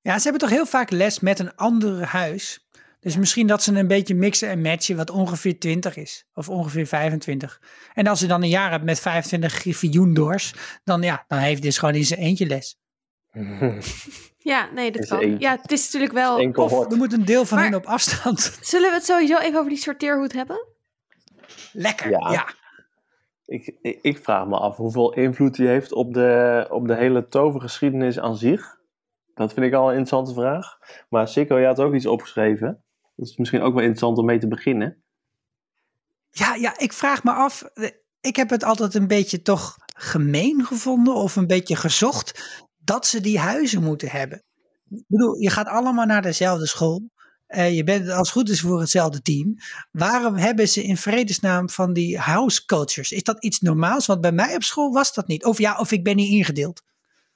[0.00, 2.67] Ja, ze hebben toch heel vaak les met een ander huis.
[3.00, 6.26] Dus misschien dat ze een beetje mixen en matchen wat ongeveer 20 is.
[6.34, 7.62] Of ongeveer 25.
[7.94, 11.78] En als ze dan een jaar hebt met 25 Gryffindors, dan ja, dan heeft dus
[11.78, 12.78] gewoon in zijn eentje les.
[14.38, 15.38] Ja, nee, dat Is kan.
[15.38, 16.52] Ja, het is natuurlijk wel...
[16.64, 18.40] Of er moet een deel van Maar- hun op afstand.
[18.62, 20.66] Zullen we het sowieso even over die sorteerhoed hebben?
[21.72, 22.32] Lekker, Ja.
[22.32, 22.48] ja.
[23.44, 27.28] Ik, ik, ik vraag me af hoeveel invloed die heeft op de, op de hele
[27.28, 28.76] tovergeschiedenis aan zich.
[29.34, 30.78] Dat vind ik al een interessante vraag.
[31.08, 32.82] Maar Sikko, je had ook iets opgeschreven.
[33.18, 35.02] Dat is misschien ook wel interessant om mee te beginnen.
[36.30, 37.62] Ja, ja, ik vraag me af.
[37.62, 37.90] eh,
[38.20, 43.20] Ik heb het altijd een beetje toch gemeen gevonden of een beetje gezocht dat ze
[43.20, 44.42] die huizen moeten hebben.
[44.90, 47.10] Ik bedoel, je gaat allemaal naar dezelfde school.
[47.46, 49.54] Eh, je bent als het goed is voor hetzelfde team.
[49.90, 53.12] Waarom hebben ze in vredesnaam van die house cultures?
[53.12, 54.06] Is dat iets normaals?
[54.06, 55.44] Want bij mij op school was dat niet.
[55.44, 56.82] Of ja, of ik ben niet ingedeeld.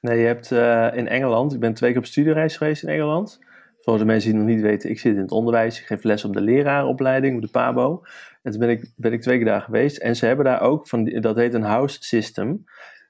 [0.00, 3.38] Nee, je hebt eh, in Engeland, ik ben twee keer op studiereis geweest in Engeland.
[3.84, 5.80] Voor de mensen die nog niet weten, ik zit in het onderwijs.
[5.80, 8.02] Ik geef les op de leraaropleiding, op de PABO.
[8.42, 9.96] En toen ben ik, ben ik twee keer daar geweest.
[9.96, 12.64] En ze hebben daar ook, van dat heet een house system.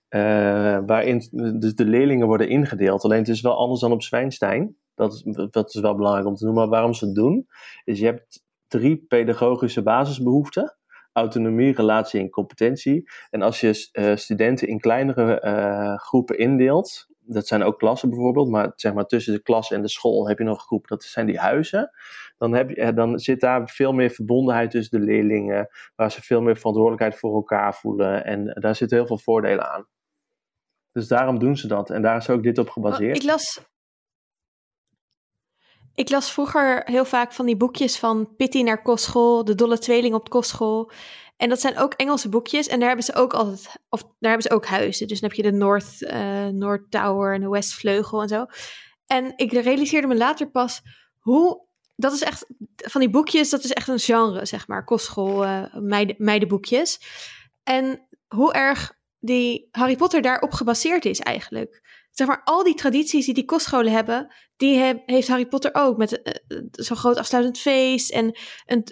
[0.09, 1.23] eh, waarin
[1.59, 3.05] dus de leerlingen worden ingedeeld.
[3.05, 4.77] Alleen het is wel anders dan op Zwijnstein.
[4.95, 6.63] Dat is, dat is wel belangrijk om te noemen.
[6.63, 7.47] Maar waarom ze het doen,
[7.85, 10.77] is je hebt drie pedagogische basisbehoeften.
[11.13, 13.11] Autonomie, relatie en competentie.
[13.31, 18.49] En als je eh, studenten in kleinere eh, groepen indeelt, dat zijn ook klassen bijvoorbeeld,
[18.49, 21.03] maar zeg maar tussen de klas en de school heb je nog een groep, dat
[21.03, 21.91] zijn die huizen.
[22.39, 26.23] Dan, heb je, eh, dan zit daar veel meer verbondenheid tussen de leerlingen, waar ze
[26.23, 28.25] veel meer verantwoordelijkheid voor elkaar voelen.
[28.25, 29.87] En daar zitten heel veel voordelen aan.
[30.93, 31.91] Dus daarom doen ze dat.
[31.91, 33.17] En daar is ook dit op gebaseerd.
[33.17, 33.72] Ik las...
[35.95, 40.15] Ik las vroeger heel vaak van die boekjes van Pitty naar kostschool, de dolle tweeling
[40.15, 40.91] op kostschool.
[41.37, 42.67] En dat zijn ook Engelse boekjes.
[42.67, 45.09] En daar hebben ze ook altijd, of daar hebben ze ook huizen.
[45.09, 48.47] Dus dan heb je de North, eh, North Tower en de West Vleugel en zo.
[49.07, 50.81] En ik realiseerde me later pas
[51.19, 51.71] hoe.
[51.97, 54.85] Dat is echt, van die boekjes, dat is echt een genre, zeg maar.
[54.85, 57.01] Kostschool, eh meiden, meidenboekjes.
[57.63, 61.82] En hoe erg die Harry Potter daarop gebaseerd is eigenlijk.
[62.13, 65.97] Zeg maar, al die tradities die die kostscholen hebben, die heeft Harry Potter ook.
[65.97, 68.39] Met eh, eh, zo'n groot afsluitend feest en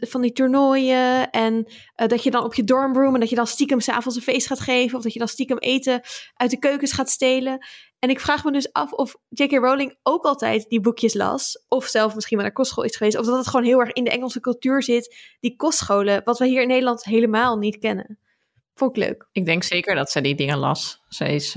[0.08, 1.30] van die toernooien.
[1.30, 4.22] En eh, dat je dan op je dormroom en dat je dan stiekem s'avonds een
[4.22, 4.96] feest gaat geven.
[4.96, 6.00] Of dat je dan stiekem eten
[6.34, 7.66] uit de keukens gaat stelen.
[7.98, 9.52] En ik vraag me dus af of J.K.
[9.52, 11.64] Rowling ook altijd die boekjes las.
[11.68, 13.18] Of zelf misschien wel naar kostschool is geweest.
[13.18, 15.16] Of dat het gewoon heel erg in de Engelse cultuur zit.
[15.40, 18.18] Die kostscholen, wat we hier in Nederland helemaal niet kennen.
[18.74, 19.28] Vond ik leuk.
[19.32, 21.04] Ik denk zeker dat zij die dingen las.
[21.08, 21.54] Ze is,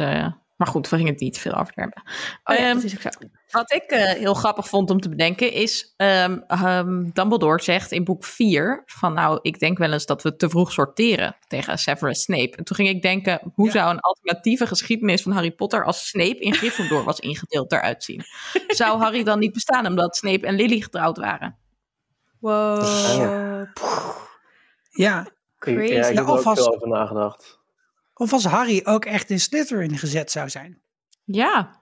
[0.63, 2.03] maar goed, we gingen het niet veel over hebben.
[2.43, 3.09] Oh ja, Ehm, dat is ook zo.
[3.49, 8.03] Wat ik eh, heel grappig vond om te bedenken is, ehm, ehm, Dumbledore zegt in
[8.03, 12.21] boek 4 van nou, ik denk wel eens dat we te vroeg sorteren tegen Severus
[12.21, 12.55] Snape.
[12.55, 13.71] En toen ging ik denken, hoe Ja.
[13.71, 18.23] zou een alternatieve geschiedenis van Harry Potter als Snape in Gryffindor was ingedeeld eruit zien?
[18.67, 21.57] Zou Harry dan niet bestaan omdat Snape en Lily getrouwd waren?
[22.39, 22.83] Wow.
[23.17, 23.71] Ja.
[24.89, 25.93] Ja, Ik, Crazy.
[25.93, 27.61] ja, ik heb er ook alvast- veel over nagedacht.
[28.13, 30.81] Of als Harry ook echt in Slytherin gezet zou zijn.
[31.23, 31.81] Ja,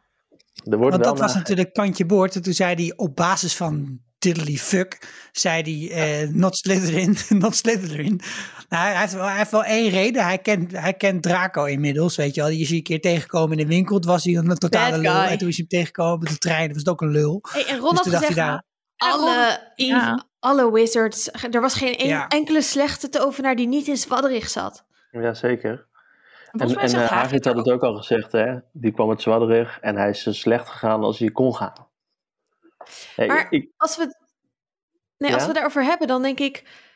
[0.63, 2.35] Er wordt Want wel dat was na- natuurlijk kantje boord.
[2.35, 7.55] En toen zei hij op basis van diddly fuck, zei hij eh, not Slytherin, not
[7.55, 8.21] Slytherin.
[8.69, 10.23] Nou, hij, heeft wel, hij heeft wel één reden.
[10.23, 12.49] Hij kent, hij kent Draco inmiddels, weet je wel.
[12.49, 13.95] Die is hij een keer tegengekomen in de winkel.
[13.95, 15.11] Het was hij een totale lul.
[15.21, 16.61] En toen is hij hem tegengekomen op de trein.
[16.65, 17.39] Dat was het ook een lul.
[17.51, 18.65] Hey, en Ron Dus had toen dacht gezegd, hij daar-
[18.97, 20.25] alle, Ja.
[20.39, 22.27] alle wizards, er was geen Ja.
[22.27, 24.85] enkele slechte tovenaar die niet in Zwadderig zat.
[25.11, 25.69] Ja, zeker.
[25.69, 25.90] volgens
[26.51, 28.57] En, en eh, Hagrid had het ook al gezegd, hè?
[28.71, 31.87] Die kwam uit Zwadderig en hij is zo slecht gegaan als hij kon gaan.
[33.15, 34.15] Hey, Maar- ik, Als we,
[35.17, 35.35] nee, Ja?
[35.35, 36.89] als we daarover hebben, dan denk ik...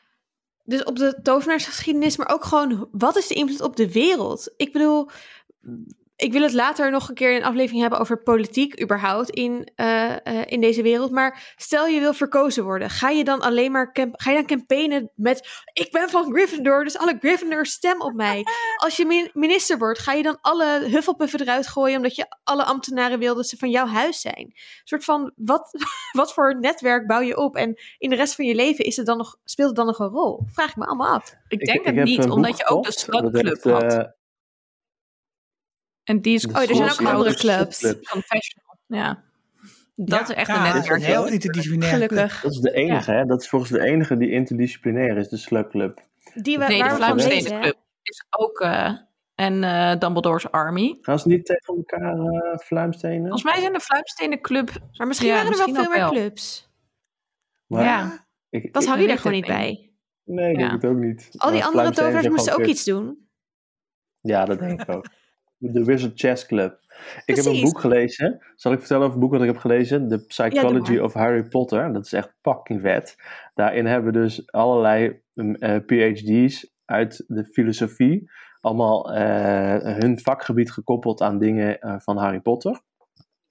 [0.64, 2.88] Dus op de tovenaarsgeschiedenis, maar ook gewoon...
[2.92, 4.54] Wat is de invloed op de wereld?
[4.58, 5.10] Ik bedoel...
[6.18, 9.72] Ik wil het later nog een keer in een aflevering hebben over politiek überhaupt in,
[9.76, 11.12] eh, eh, in deze wereld.
[11.12, 14.46] Maar stel je wil verkozen worden, ga je dan alleen maar camp- ga je dan
[14.46, 18.44] campaignen met ik ben van Gryffindor, dus alle Gryffindors stem op mij.
[18.84, 22.64] Als je min- minister wordt, ga je dan alle Hufflepuffen eruit gooien omdat je alle
[22.64, 24.40] ambtenaren wil dat ze van jouw huis zijn.
[24.40, 24.54] Een
[24.84, 25.70] soort van wat,
[26.12, 29.06] wat voor netwerk bouw je op en in de rest van je leven is het
[29.06, 30.44] dan nog, speelt het dan nog een rol?
[30.54, 31.34] Vraag ik me allemaal af.
[31.48, 33.12] Ik denk ik het niet, omdat je ook de gekocht.
[33.12, 34.24] Dat Slug Club heeft, had.
[36.06, 37.56] En die is Oh, er zijn ook andere Club.
[37.58, 37.80] clubs.
[37.80, 38.06] Club.
[38.06, 38.78] Confessional.
[38.88, 39.24] Ja.
[39.96, 41.00] Dat Ja, is echt ja, een is netwerk.
[41.00, 41.98] een heel interdisciplinair.
[41.98, 42.10] club.
[42.10, 42.42] Gelukkig.
[42.42, 43.26] Dat is de enige, hè?
[43.26, 46.02] Dat is volgens de enige die interdisciplinair is, de Slug Club.
[46.34, 48.60] Die we, Nee, de van is ook...
[48.60, 48.92] eh,
[49.36, 50.98] en eh, Dumbledore's Army.
[51.02, 53.20] Gaan ze niet tegen elkaar eh fluimstenen?
[53.22, 54.72] Volgens mij zijn de Fluimstenen Club...
[54.98, 56.22] Maar misschien Ja, waren er wel misschien veel ook meer wel.
[56.28, 56.70] clubs.
[57.68, 58.26] Maar ja.
[58.50, 59.90] ik, Was ik- Harry er gewoon niet bij?
[60.24, 61.30] Nee, ik denk het ook niet.
[61.38, 63.28] Al die Maar andere tovenaars moesten ook iets doen.
[64.22, 65.06] Ja, dat denk ik ook.
[65.72, 66.80] De Wizard Chess Club.
[67.26, 68.42] Ik heb een boek gelezen.
[68.56, 70.08] Zal ik vertellen over het boek wat ik heb gelezen?
[70.08, 71.94] The Psychology of Harry Potter.
[71.94, 73.16] Dat is echt fucking vet.
[73.54, 78.32] Daarin hebben dus allerlei mm, eh, PhD's uit de filosofie.
[78.62, 82.82] Allemaal eh, hun vakgebied gekoppeld aan dingen eh, van Harry Potter.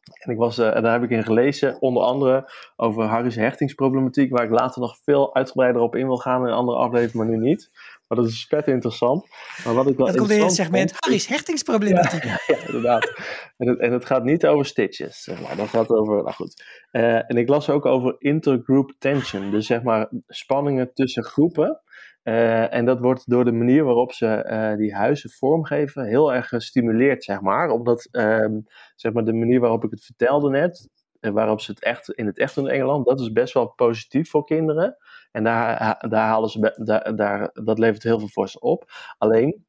[0.04, 4.50] En ik was, daar heb ik in gelezen, onder andere over Harry's hechtingsproblematiek, waar ik
[4.50, 7.70] later nog veel uitgebreider op in wil gaan in een andere aflevering, maar nu niet.
[8.09, 9.26] Maar dat is vet interessant.
[9.64, 12.24] Maar wat ik wel Dat komt in het segment vond- Harry's hechtingsproblematiek.
[12.46, 13.12] ja, inderdaad.
[13.57, 15.57] En het, en het gaat niet over stitches, zeg maar.
[15.57, 16.64] Dat gaat over, nou goed.
[16.90, 19.50] Eh, en ik las ook over intergroup tension.
[19.50, 21.80] Dus zeg maar spanningen tussen groepen.
[22.22, 26.48] Eh, en dat wordt door de manier waarop ze eh, die huizen vormgeven heel erg
[26.48, 27.70] gestimuleerd, zeg maar.
[27.70, 28.61] Omdat, ehm,
[28.94, 30.88] zeg maar, de manier waarop ik het vertelde net,
[31.20, 34.30] waarop ze het echt in het echt doen in Engeland, dat is best wel positief
[34.30, 34.96] voor kinderen.
[35.35, 38.91] En daar, daar halen ze, daar, dat levert heel veel voor ze op.
[39.18, 39.64] Alleen,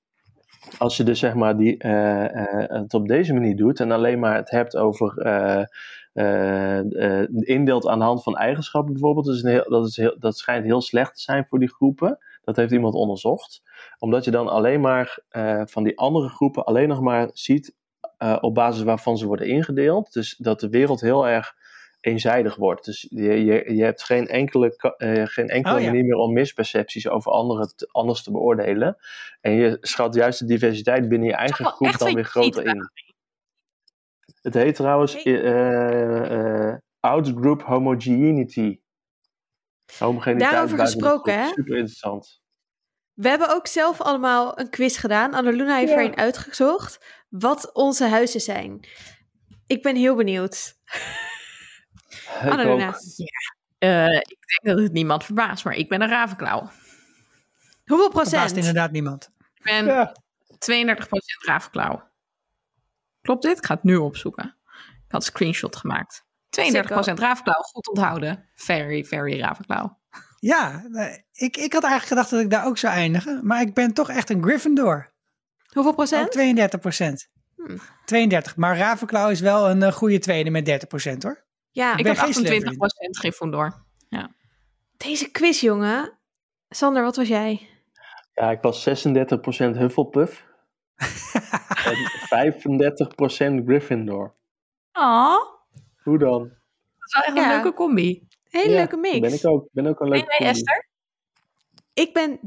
[0.77, 4.19] als je dus zeg maar die, eh, eh, het op deze manier doet en alleen
[4.19, 5.63] maar het hebt over eh,
[7.29, 10.81] indeelt aan de hand van eigenschappen bijvoorbeeld, dat, is dat, is heel, dat schijnt heel
[10.81, 12.17] slecht te zijn voor die groepen.
[12.43, 13.61] Dat heeft iemand onderzocht.
[13.99, 15.19] Omdat je dan alleen maar
[15.65, 17.75] van die andere groepen alleen nog maar ziet
[18.41, 20.13] op basis waarvan ze worden ingedeeld.
[20.13, 21.55] Dus dat de wereld heel erg
[22.05, 22.85] eenzijdig wordt.
[22.85, 25.85] Dus je, je, je hebt geen enkele, eh, geen enkele Oh ja.
[25.87, 28.97] manier meer om mispercepties over anderen te- anders te beoordelen.
[29.41, 32.89] En je schat juist de diversiteit binnen je eigen wel groep dan weer groter in.
[34.41, 35.43] Het heet trouwens Hey.
[35.43, 38.79] eh, Outgroup Homogeneity.
[39.99, 41.45] Homogeniteit Daarover gesproken, hè?
[41.47, 42.41] Super interessant.
[43.13, 45.33] We hebben ook zelf allemaal een quiz gedaan.
[45.33, 45.97] Annaluna heeft Ja.
[45.97, 48.87] erin uitgezocht wat onze huizen zijn.
[49.67, 50.73] Ik ben heel benieuwd.
[52.45, 52.99] Ook.
[53.77, 56.59] Eh, ik denk dat het niemand verbaast, maar ik ben een ravenklauw.
[57.85, 58.57] hoeveel Verbaast procent?
[58.57, 59.31] inderdaad niemand.
[59.55, 60.15] Ik ben Ja.
[60.59, 62.03] 32% ravenklauw.
[63.21, 63.57] Klopt dit?
[63.57, 64.57] Ik ga het nu opzoeken.
[65.05, 66.25] Ik had een screenshot gemaakt.
[66.49, 68.49] 32% ravenklauw, goed onthouden.
[68.55, 69.99] Very, very ravenklauw.
[70.39, 70.83] Ja,
[71.33, 73.39] ik, ik had eigenlijk gedacht dat ik daar ook zou eindigen.
[73.43, 75.13] Maar ik ben toch echt een Gryffindor.
[75.65, 76.31] Hoeveel Ook procent?
[76.31, 77.29] 32 procent.
[77.55, 77.77] Hm.
[78.05, 78.55] 32.
[78.55, 81.44] Maar Ravenclaw is wel een eh, goede tweede met 30 procent hoor.
[81.75, 83.83] Ja, Ik ben heb geen 28% Gryffindor.
[84.97, 86.17] deze quiz, jongen.
[86.69, 87.69] Sander, wat was jij?
[88.33, 90.43] Ja, ik was 36% Hufflepuff.
[91.89, 91.95] en
[93.61, 94.33] 35% Gryffindor.
[94.93, 95.35] Oh,
[96.03, 96.39] Hoe dan?
[96.39, 97.43] dat is wel echt Ja.
[97.43, 98.27] een leuke combi.
[98.49, 99.19] Hele Ja, leuke mix.
[99.19, 99.67] Ben ik ook.
[99.71, 100.53] Ben ook een Nee, leuke nee, combi.
[100.53, 100.87] Esther?
[101.93, 102.39] Ik ben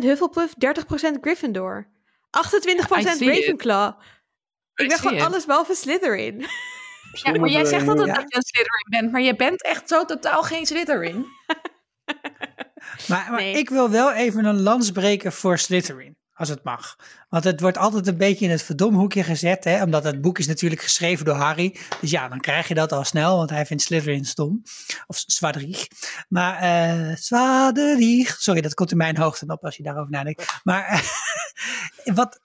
[0.00, 1.88] 30% Hufflepuff, 30% Gryffindor.
[2.30, 3.38] 28% I see it.
[3.38, 3.92] Ravenclaw.
[4.74, 5.22] Ik ben gewoon it.
[5.24, 6.46] alles behalve Slytherin.
[7.22, 8.14] Ja, maar jij zegt altijd Ja.
[8.14, 11.26] dat je een Slytherin bent, maar je bent echt zo totaal geen Slytherin.
[13.08, 13.58] Maar, maar Nee.
[13.58, 16.16] ik wil wel even een lans breken voor Slytherin.
[16.32, 16.96] Als het mag.
[17.28, 19.64] Want het wordt altijd een beetje in het verdomhoekje gezet.
[19.64, 19.82] Hè?
[19.82, 21.76] Omdat het boek is natuurlijk geschreven door Harry.
[22.00, 23.36] Dus ja, dan krijg je dat al snel.
[23.36, 24.62] Want hij vindt Slytherin stom.
[25.06, 25.86] Of Zwaderig.
[26.28, 28.40] Maar eh Zwaderig.
[28.40, 30.60] Sorry, dat komt in mijn hoogte op als je daarover nadenkt.
[30.62, 31.00] Maar eh,
[32.20, 32.40] wat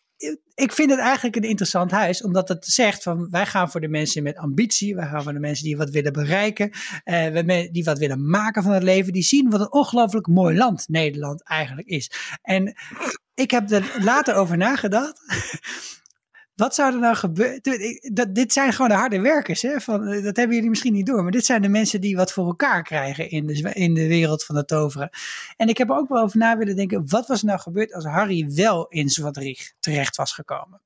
[0.56, 3.88] ik vind het eigenlijk een interessant huis, omdat het zegt van wij gaan voor de
[3.88, 6.72] mensen met ambitie, wij gaan voor de mensen die wat willen bereiken,
[7.04, 10.88] eh, die wat willen maken van het leven, die zien wat een ongelooflijk mooi land
[10.88, 12.12] Nederland eigenlijk is.
[12.42, 12.76] En
[13.34, 15.22] ik heb er later over nagedacht.
[16.56, 17.62] Wat zou er nou gebeuren?
[18.34, 19.62] Dit zijn gewoon de harde werkers.
[19.62, 19.80] Hè?
[19.80, 21.24] Van, eh, dat hebben jullie misschien niet door.
[21.24, 24.44] Maar dit zijn de mensen die wat voor elkaar krijgen in de, in de wereld
[24.44, 25.10] van het toveren.
[25.58, 27.04] En ik heb er ook wel over na willen denken.
[27.08, 30.82] Wat was er nou gebeurd als Harry wel in Zwadrig terecht was gekomen?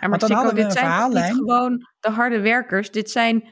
[0.00, 1.32] Ja, maar dan hadden we dit een zijn verhaallijn.
[1.32, 2.90] niet gewoon de harde werkers.
[2.90, 3.44] Dit zijn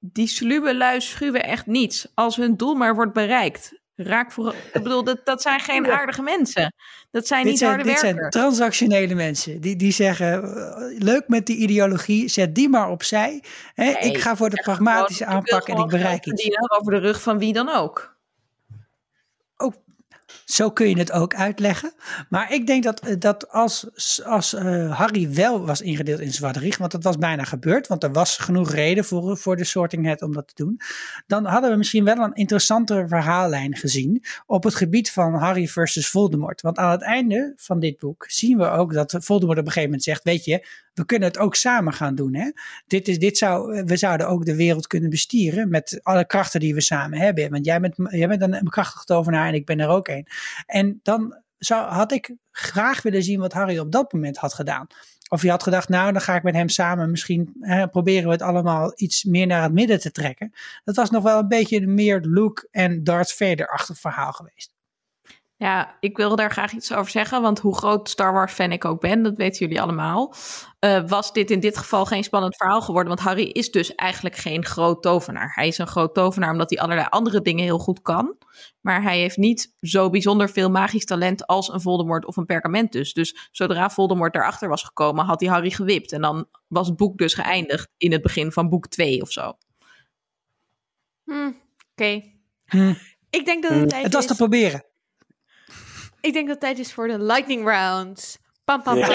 [0.00, 2.08] die sluwe lui schuwen echt niets.
[2.14, 3.82] Als hun doel maar wordt bereikt.
[3.96, 6.74] Raak voor, ik bedoel, dat, dat zijn geen aardige mensen.
[7.10, 8.12] Dat zijn niet harde dit werkers.
[8.12, 9.60] Dit zijn transactionele mensen.
[9.60, 13.42] Die, die zeggen, eh, leuk met die ideologie, zet die maar opzij.
[13.74, 13.90] Hè?
[13.90, 16.48] ik ga voor de pragmatische aanpak en ik bereik iets.
[16.78, 18.13] Over de rug van wie dan ook.
[20.44, 21.92] Zo kun je het ook uitleggen.
[22.28, 23.90] Maar ik denk dat, eh, dat als,
[24.24, 28.12] als uh, Harry wel was ingedeeld in Zwadrig, want dat was bijna gebeurd, want er
[28.12, 30.80] was genoeg reden voor, voor de Sorting Hat om dat te doen,
[31.26, 36.08] dan hadden we misschien wel een interessantere verhaallijn gezien op het gebied van Harry versus
[36.08, 36.60] Voldemort.
[36.60, 39.90] Want aan het einde van dit boek zien we ook dat Voldemort op een gegeven
[39.90, 42.34] moment zegt, weet je, we kunnen het ook samen gaan doen.
[42.34, 42.50] Hè?
[42.86, 46.74] Dit is, dit zou, we zouden ook de wereld kunnen bestieren met alle krachten die
[46.74, 47.50] we samen hebben.
[47.50, 50.26] Want jij bent, jij bent een krachtig tovenaar en ik ben er ook een.
[50.66, 54.86] En dan zou, had ik graag willen zien wat Harry op dat moment had gedaan.
[55.28, 58.32] Of je had gedacht, nou dan ga ik met hem samen misschien hè, proberen we
[58.32, 60.52] het allemaal iets meer naar het midden te trekken.
[60.84, 64.73] Dat was nog wel een beetje meer Luke en Darth Vader-achtig verhaal geweest.
[65.56, 68.84] Ja, ik wil daar graag iets over zeggen, want hoe groot Star Wars fan ik
[68.84, 70.34] ook ben, dat weten jullie allemaal,
[70.80, 74.36] uh, was dit in dit geval geen spannend verhaal geworden, want Harry is dus eigenlijk
[74.36, 75.52] geen groot tovenaar.
[75.54, 78.36] Hij is een groot tovenaar omdat hij allerlei andere dingen heel goed kan,
[78.80, 83.12] maar hij heeft niet zo bijzonder veel magisch talent als een Voldemort of een Pergamentus.
[83.12, 87.18] Dus zodra Voldemort daarachter was gekomen, had hij Harry gewipt en dan was het boek
[87.18, 89.52] dus geëindigd in het begin van boek 2 of zo.
[91.24, 91.52] Hm,
[91.96, 92.22] Oké.
[92.64, 92.94] Hm.
[93.30, 93.88] Ik denk dat het hm.
[93.88, 94.84] tijd Het was te proberen.
[96.24, 98.38] Ik denk dat het tijd is voor de lightning round.
[98.64, 99.10] Pam, pam, pam.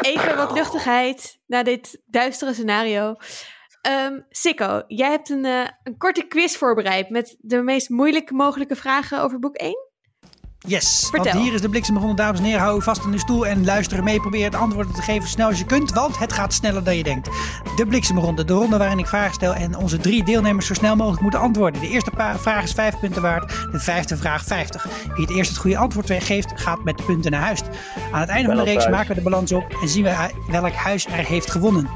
[0.00, 3.16] Even wat luchtigheid na dit duistere scenario.
[3.88, 8.76] Um, Sikko, jij hebt een, uh, een korte quiz voorbereid met de meest moeilijke mogelijke
[8.76, 9.89] vragen over boek 1.
[10.66, 12.60] Yes, want hier is de bliksemronde, dames en heren.
[12.60, 14.20] Hou vast in de stoel en luister mee.
[14.20, 16.96] Probeer het antwoord te geven zo snel als je kunt, want het gaat sneller dan
[16.96, 17.28] je denkt.
[17.76, 21.22] De bliksemronde, de ronde waarin ik vragen stel en onze drie deelnemers zo snel mogelijk
[21.22, 21.80] moeten antwoorden.
[21.80, 24.86] De eerste vraag is vijf punten waard, de vijfde vraag 50.
[25.14, 27.60] Wie het eerst het goede antwoord geeft, gaat met de punten naar huis.
[28.12, 30.72] Aan het einde van de reeks maken we de balans op en zien we welk
[30.72, 31.88] huis er heeft gewonnen.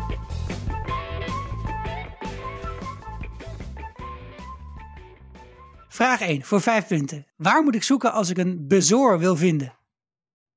[5.94, 7.26] Vraag 1 voor 5 punten.
[7.36, 9.74] Waar moet ik zoeken als ik een bezoor wil vinden?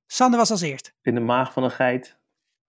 [0.07, 0.93] Sander was als eerst.
[1.01, 2.17] In de maag van een geit.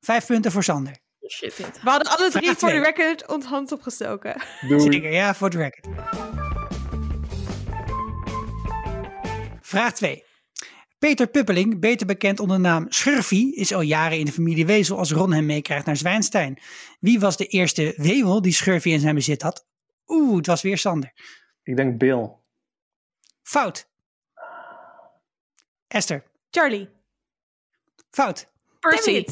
[0.00, 0.96] 5 punten voor Sander.
[1.28, 4.42] Shit, We hadden alle drie voor de record ons hand opgestoken.
[4.60, 5.86] Zeker, ja, voor de record.
[9.60, 10.24] Vraag 2.
[10.98, 14.98] Peter Puppeling, beter bekend onder de naam Schurfie, is al jaren in de familie Wezel
[14.98, 16.58] als Ron hem meekrijgt naar Zwijnstein.
[17.00, 19.66] Wie was de eerste wemel die Schurfie in zijn bezit had?
[20.06, 21.12] Oeh, het was weer Sander.
[21.62, 22.36] Ik denk Bill.
[23.48, 23.86] Fout.
[25.88, 26.22] Esther.
[26.50, 26.88] Charlie.
[28.10, 28.46] Fout.
[28.80, 29.24] Percy.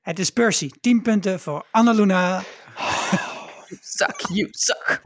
[0.00, 0.70] Het is Percy.
[0.80, 2.42] 10 punten voor Annaluna.
[3.68, 5.02] you suck, you suck.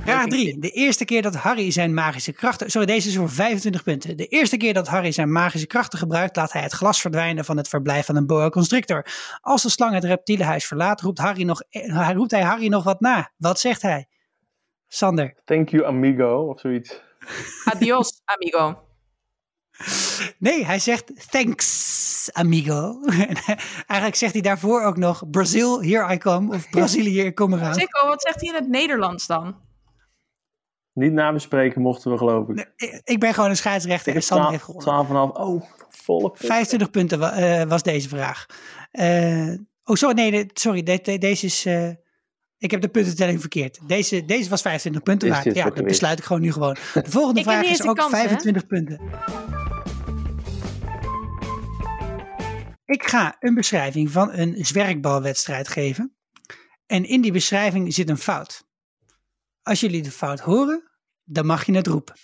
[0.00, 0.58] Vraag 3.
[0.58, 2.70] De eerste keer dat Harry zijn magische krachten.
[2.70, 4.16] Sorry, deze is voor 25 punten.
[4.16, 7.56] De eerste keer dat Harry zijn magische krachten gebruikt, laat hij het glas verdwijnen van
[7.56, 9.06] het verblijf van een boa constrictor.
[9.40, 13.00] Als de slang het reptielenhuis verlaat, roept, Harry nog, eh, roept hij Harry nog wat
[13.00, 13.32] na.
[13.36, 14.08] Wat zegt hij?
[14.88, 15.34] Sander.
[15.44, 17.00] Thank you, amigo, of zoiets.
[17.64, 18.82] Adios, amigo.
[20.38, 23.00] Nee, hij zegt thanks, amigo.
[23.86, 26.54] Eigenlijk zegt hij daarvoor ook nog Brazil, here I come.
[26.54, 27.74] Of Brazilië, ik kom eraan.
[27.74, 29.56] Sikko, wat zegt hij in het Nederlands dan?
[30.92, 32.54] Niet nabespreken mochten we, geloof ik.
[32.54, 35.06] Nee, ik ben gewoon een scheidsrechter ik en Sander heeft gewonnen.
[35.06, 35.40] 12,5.
[35.40, 38.46] Oh, volle 25 punten uh, was deze vraag.
[38.92, 39.54] Uh,
[39.84, 40.82] oh, sorry, nee, sorry.
[40.82, 41.66] De, de, deze is...
[41.66, 41.90] Uh,
[42.64, 43.78] ik heb de puntentelling verkeerd.
[43.86, 45.54] Deze, deze was 25 punten waard.
[45.54, 46.76] Ja, dat besluit ik gewoon nu gewoon.
[46.92, 48.68] De volgende vraag is ook kans, 25 hè?
[48.68, 49.00] punten.
[52.84, 56.14] Ik ga een beschrijving van een zwerkbalwedstrijd geven.
[56.86, 58.66] En in die beschrijving zit een fout.
[59.62, 60.90] Als jullie de fout horen,
[61.24, 62.14] dan mag je het roepen.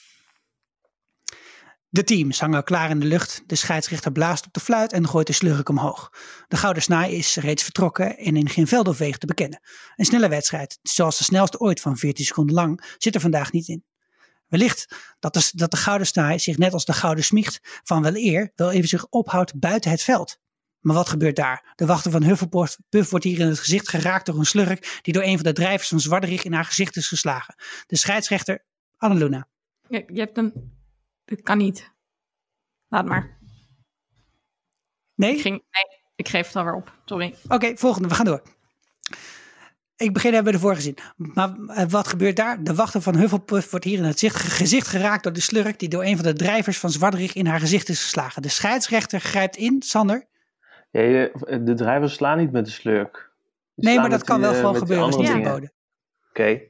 [1.92, 3.42] De teams hangen klaar in de lucht.
[3.46, 6.12] De scheidsrechter blaast op de fluit en gooit de slurk omhoog.
[6.48, 9.60] De gouden snaai is reeds vertrokken en in geen veld of te bekennen.
[9.96, 13.68] Een snelle wedstrijd, zoals de snelste ooit van 14 seconden lang, zit er vandaag niet
[13.68, 13.84] in.
[14.46, 18.16] Wellicht dat de, dat de gouden snaai zich net als de gouden smiecht van wel
[18.16, 20.38] eer wel even zich ophoudt buiten het veld.
[20.80, 21.72] Maar wat gebeurt daar?
[21.76, 25.22] De wachter van Hufflepuff wordt hier in het gezicht geraakt door een slurk die door
[25.22, 27.54] een van de drijvers van Zwarderig in haar gezicht is geslagen.
[27.86, 28.64] De scheidsrechter
[28.96, 29.48] Annaluna.
[29.88, 30.78] Je, je hebt een...
[31.30, 31.92] Dit kan niet.
[32.88, 33.38] Laat maar.
[35.14, 35.34] Nee?
[35.34, 36.92] Ik, ging, nee, ik geef het alweer op.
[37.04, 37.34] Sorry.
[37.48, 38.08] Oké, volgende.
[38.08, 38.42] We gaan door.
[39.96, 40.98] Ik begin hebben we ervoor gezien.
[41.16, 42.62] Maar uh, wat gebeurt daar?
[42.62, 46.04] De wachter van Hufflepuff wordt hier in het gezicht geraakt door de slurk die door
[46.04, 48.42] een van de drijvers van Zwarderig in haar gezicht is geslagen.
[48.42, 50.26] De scheidsrechter grijpt in, Sander.
[50.90, 53.32] Ja, je, de drijvers slaan niet met de slurk.
[53.74, 55.10] Die nee, maar dat kan die, wel eh, gewoon gebeuren.
[55.10, 55.72] Dat is niet verboden.
[56.30, 56.60] Oké.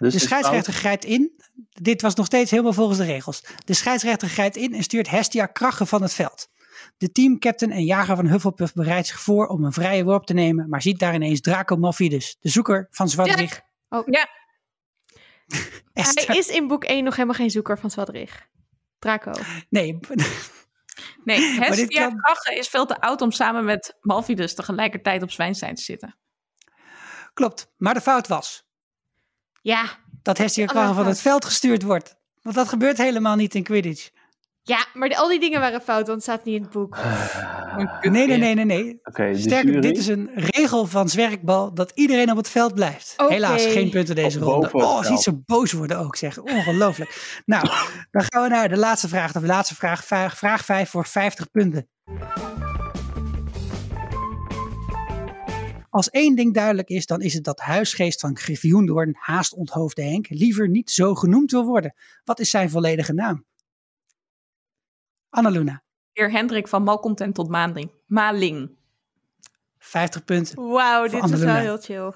[0.00, 1.42] Dus De scheidsrechter grijpt in.
[1.70, 3.44] Dit was nog steeds helemaal volgens de regels.
[3.64, 6.48] De scheidsrechter grijpt in en stuurt Hestia krachten van het veld.
[6.96, 10.68] De teamcaptain en jager van Hufflepuff bereidt zich voor om een vrije worp te nemen,
[10.68, 13.60] maar ziet daar ineens Draco Malfidus, de zoeker van Zwadrig.
[13.88, 14.28] Oh, Ja.
[15.92, 18.46] Hij is in boek 1 nog helemaal geen zoeker van Zwadrig.
[18.98, 19.32] Draco.
[19.68, 19.98] Nee,
[21.24, 25.82] Nee, Hestia kan- is veel te oud om samen met Malfidus tegelijkertijd op Zwijnstein te
[25.82, 26.18] zitten.
[27.34, 27.72] klopt.
[27.76, 28.64] Maar de fout was
[29.60, 29.84] Ja.
[30.22, 32.14] dat Hestia Oh, van het veld gestuurd wordt.
[32.42, 34.10] Want dat gebeurt helemaal niet in Quidditch.
[34.62, 36.96] Ja, maar de- al die dingen waren fout, want het staat niet in het boek.
[38.02, 39.00] Nee, nee, nee, nee, nee.
[39.36, 39.80] Sterker, jury.
[39.80, 43.14] dit is een regel van zwerkbal dat iedereen op het veld blijft.
[43.28, 44.72] Helaas, geen punten deze Of ronde.
[44.72, 46.38] Oh, ziet ze boos worden ook, zeg.
[46.38, 47.40] Ongelooflijk.
[47.46, 47.68] nou,
[48.10, 49.32] dan gaan we naar de laatste vraag.
[49.32, 51.88] De laatste vraag, vraag, vraag 5 voor 50 punten.
[55.90, 60.28] Als één ding duidelijk is, dan is het dat huisgeest van Griffioendoorn, haast onthoofde Henk,
[60.28, 61.94] liever niet zo genoemd wil worden.
[62.24, 63.44] Wat is zijn volledige naam?
[65.28, 65.82] Annaluna,
[66.12, 67.90] Heer Hendrik van Malcontent tot Maanding.
[68.06, 68.70] Maling.
[69.78, 70.68] 50 punten.
[70.68, 72.12] Wauw, dit is wel heel chill.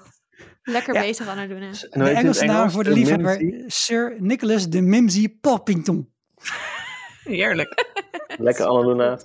[0.63, 1.01] Lekker Ja.
[1.01, 1.61] bezig, Anna doen.
[1.61, 3.63] En hoe De het Engelse naam voor de Een liefhebber, Mimsy?
[3.67, 6.13] Sir Nicholas de Mimsy Poppington.
[7.23, 7.85] Heerlijk.
[8.37, 9.19] Lekker Annaluna.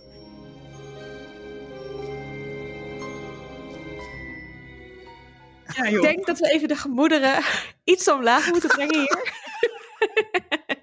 [5.76, 7.42] Ja, Ik denk dat we even de gemoederen
[7.84, 9.32] iets omlaag moeten brengen hier.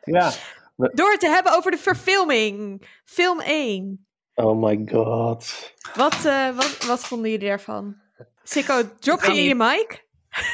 [0.03, 0.31] Ja.
[0.75, 2.87] Door het te hebben over de verfilming.
[3.05, 4.07] Film 1.
[4.33, 5.73] Oh my god.
[5.95, 7.95] Wat, eh, wat, wat vonden jullie daarvan?
[8.43, 10.05] Sikko, drop je je mic?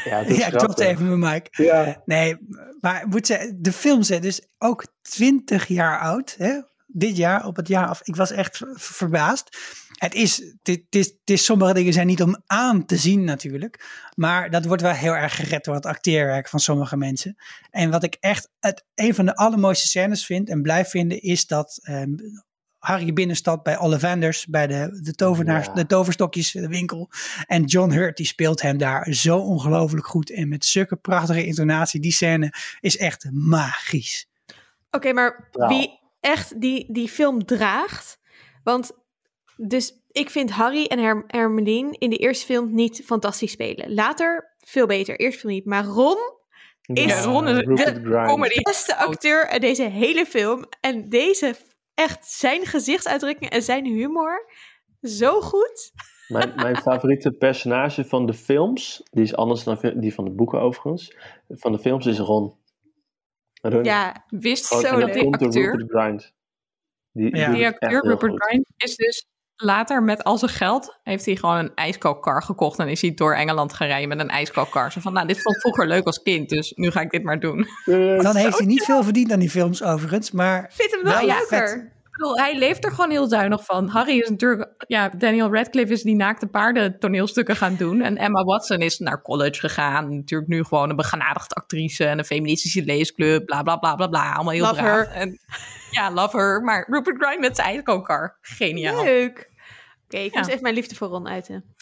[0.03, 0.85] Ja, Ja, ik grappig.
[0.85, 1.47] even mijn mic.
[1.51, 2.01] Ja.
[2.05, 2.37] Nee,
[2.79, 6.35] maar moet zeggen, de film zijn dus ook 20 jaar oud.
[6.37, 6.61] Hè?
[6.95, 8.01] Dit jaar, op het jaar af.
[8.03, 9.57] Ik was echt ver- verbaasd.
[9.93, 13.85] Het is, dit, dit, sommige dingen zijn niet om aan te zien natuurlijk.
[14.15, 17.35] Maar dat wordt wel heel erg gered door het acteerwerk van sommige mensen.
[17.69, 21.47] En wat ik echt het, een van de allermooiste scènes vind en blijf vinden, is
[21.47, 22.11] dat ehm,
[22.77, 25.73] Harry binnenstapt bij Ollivanders, bij de, de, tovenaars, Ja.
[25.73, 27.09] de toverstokjeswinkel.
[27.45, 30.31] En John Hurt die speelt hem daar zo ongelooflijk goed.
[30.31, 31.99] En met zulke prachtige intonatie.
[31.99, 34.27] Die scène is echt magisch.
[34.91, 38.19] Oké, maar wie echt die, die film draagt.
[38.63, 38.91] Want
[39.57, 43.93] dus ik vind Harry en Her Hermeline in de eerste film niet fantastisch spelen.
[43.93, 45.19] Later veel beter.
[45.19, 45.65] Eerst film niet.
[45.65, 46.17] Maar Ron,
[46.81, 50.65] Is Ja, Ron de beste acteur in deze hele film.
[50.81, 51.55] En deze,
[51.93, 54.51] echt zijn gezichtsuitdrukking en zijn humor.
[55.01, 55.91] Zo goed.
[56.27, 60.59] Mijn, mijn favoriete personage van de films, die is anders dan die van de boeken
[60.59, 61.17] overigens.
[61.49, 62.61] Van de films is Ron.
[63.83, 66.33] Ja, Wist zo dat die acteur, Rupert Grint.
[67.11, 67.51] Die, Ja.
[67.51, 68.43] die acteur Rupert.
[68.43, 69.25] Grint is dus
[69.55, 73.33] later met al zijn geld, heeft hij gewoon een ijskookkar gekocht en is hij door
[73.35, 74.91] Engeland gaan rijden met een ijskookkar.
[74.91, 77.23] Zo van, nou, dit vond ik vroeger leuk als kind, dus nu ga ik dit
[77.23, 77.67] maar doen.
[78.21, 80.31] Dan heeft hij niet veel verdiend aan die films overigens.
[80.31, 81.47] Maar vind hem wel Wel leuker.
[81.69, 81.91] vet.
[82.17, 83.87] Bedoel, hij leeft er gewoon heel zuinig van.
[83.87, 88.01] Harry is natuurlijk, ja, Daniel Radcliffe is die naakte paarden toneelstukken gaan doen.
[88.01, 90.15] En Emma Watson is naar college gegaan.
[90.15, 93.45] Natuurlijk nu gewoon een begenadigd actrice en een feministische leesclub.
[93.45, 94.33] Bla bla bla bla bla.
[94.33, 94.85] Allemaal heel Love braaf.
[95.07, 95.07] her.
[95.07, 95.39] En,
[95.91, 96.61] ja, love her.
[96.61, 98.37] Maar Rupert Grint met zijn ijskookkar.
[98.41, 99.03] Geniaal.
[99.03, 99.51] Leuk.
[100.05, 100.37] Oké, ik Ja.
[100.39, 101.75] moest even mijn liefde voor Ron uiten.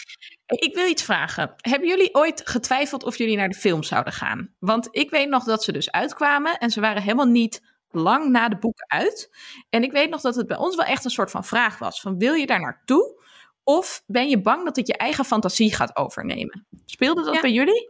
[0.46, 1.54] Ik wil iets vragen.
[1.58, 4.50] Hebben jullie ooit getwijfeld of jullie naar de film zouden gaan?
[4.60, 7.62] Want ik weet nog dat ze dus uitkwamen en ze waren helemaal niet
[7.92, 9.30] lang na de boeken uit.
[9.70, 12.02] En ik weet nog dat het bij ons wel echt een soort van vraag was:
[12.02, 13.20] van wil je daar naartoe?
[13.64, 16.68] Of ben je bang dat het je eigen fantasie gaat overnemen?
[16.86, 17.42] Speelde dat Ja.
[17.42, 17.90] bij jullie?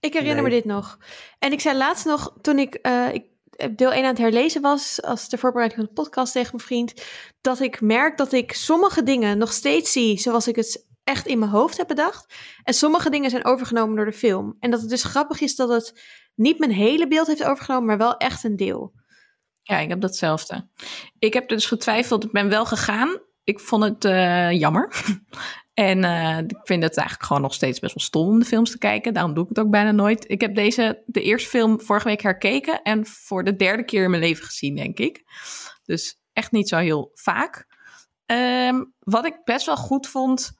[0.00, 0.44] Ik herinner Nee.
[0.44, 0.98] me dit nog.
[1.38, 3.24] En ik zei laatst nog, toen ik, eh, ik
[3.76, 7.04] deel 1 aan het herlezen was, als de voorbereiding van de podcast tegen mijn vriend,
[7.40, 11.38] dat ik merk dat ik sommige dingen nog steeds zie zoals ik het echt in
[11.38, 12.34] mijn hoofd heb bedacht.
[12.62, 14.56] En sommige dingen zijn overgenomen door de film.
[14.60, 16.02] En dat het dus grappig is dat het
[16.34, 18.92] niet mijn hele beeld heeft overgenomen, maar wel echt een deel.
[19.64, 20.68] Ja, ik heb datzelfde.
[21.18, 22.24] Ik heb dus getwijfeld.
[22.24, 23.18] Ik ben wel gegaan.
[23.44, 24.92] Ik vond het eh, jammer.
[25.74, 28.70] En uh, ik vind het eigenlijk gewoon nog steeds best wel stom om de films
[28.70, 29.14] te kijken.
[29.14, 30.30] Daarom doe ik het ook bijna nooit.
[30.30, 34.10] Ik heb deze, de eerste film vorige week herkeken en voor de derde keer in
[34.10, 35.22] mijn leven gezien, denk ik.
[35.84, 37.66] Dus echt niet zo heel vaak.
[38.26, 40.52] Um, wat ik best wel goed vond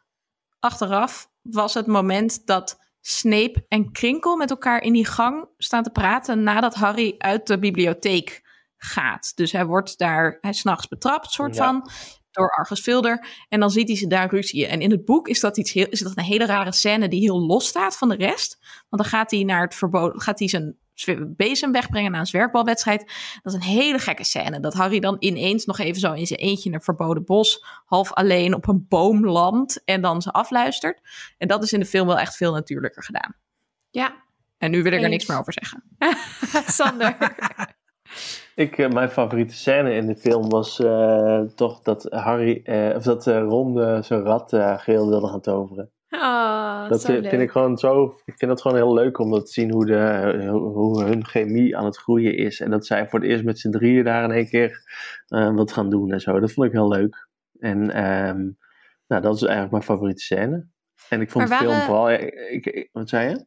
[0.58, 5.90] achteraf, was het moment dat Snape en Krinkel met elkaar in die gang staan te
[5.90, 8.43] praten nadat Harry uit de bibliotheek
[8.84, 9.32] gaat.
[9.34, 11.90] Dus hij wordt daar, hij s'nachts betrapt, soort van,
[12.30, 13.26] door Argus Vilder.
[13.48, 14.66] En dan ziet hij ze daar ruzie.
[14.66, 17.20] En in het boek is dat, iets heel, is dat een hele rare scène die
[17.20, 18.58] heel los staat van de rest.
[18.88, 20.76] Want dan gaat hij naar het verboden, gaat hij zijn
[21.36, 23.00] bezem wegbrengen na een zwerkbalwedstrijd.
[23.42, 24.60] Dat is een hele gekke scène.
[24.60, 28.12] Dat Harry dan ineens nog even zo in zijn eentje in een verboden bos, half
[28.12, 31.00] alleen op een boom landt en dan ze afluistert.
[31.38, 33.34] En dat is in de film wel echt veel natuurlijker gedaan.
[33.90, 34.22] Ja.
[34.58, 35.82] En nu wil ik er niks meer over zeggen.
[36.72, 37.16] Sander.
[38.54, 43.02] Ik, uh, mijn favoriete scène in de film was uh, toch dat Harry, uh, of
[43.02, 45.92] dat Ron zijn rat geel wilde gaan toveren.
[46.10, 48.16] Oh, dat vind, vind, ik gewoon zo.
[48.24, 51.76] Ik vind het gewoon heel leuk om dat te zien hoe, de, hoe hun chemie
[51.76, 52.60] aan het groeien is.
[52.60, 54.82] En dat zij voor het eerst met z'n drieën daar in één keer
[55.28, 56.40] wat gaan doen en zo.
[56.40, 57.28] Dat vond ik heel leuk.
[57.58, 58.58] En um,
[59.06, 60.66] nou, dat is eigenlijk mijn favoriete scène.
[61.08, 62.10] En ik vond de film vooral.
[62.10, 63.46] Ik, ik, wat zei je?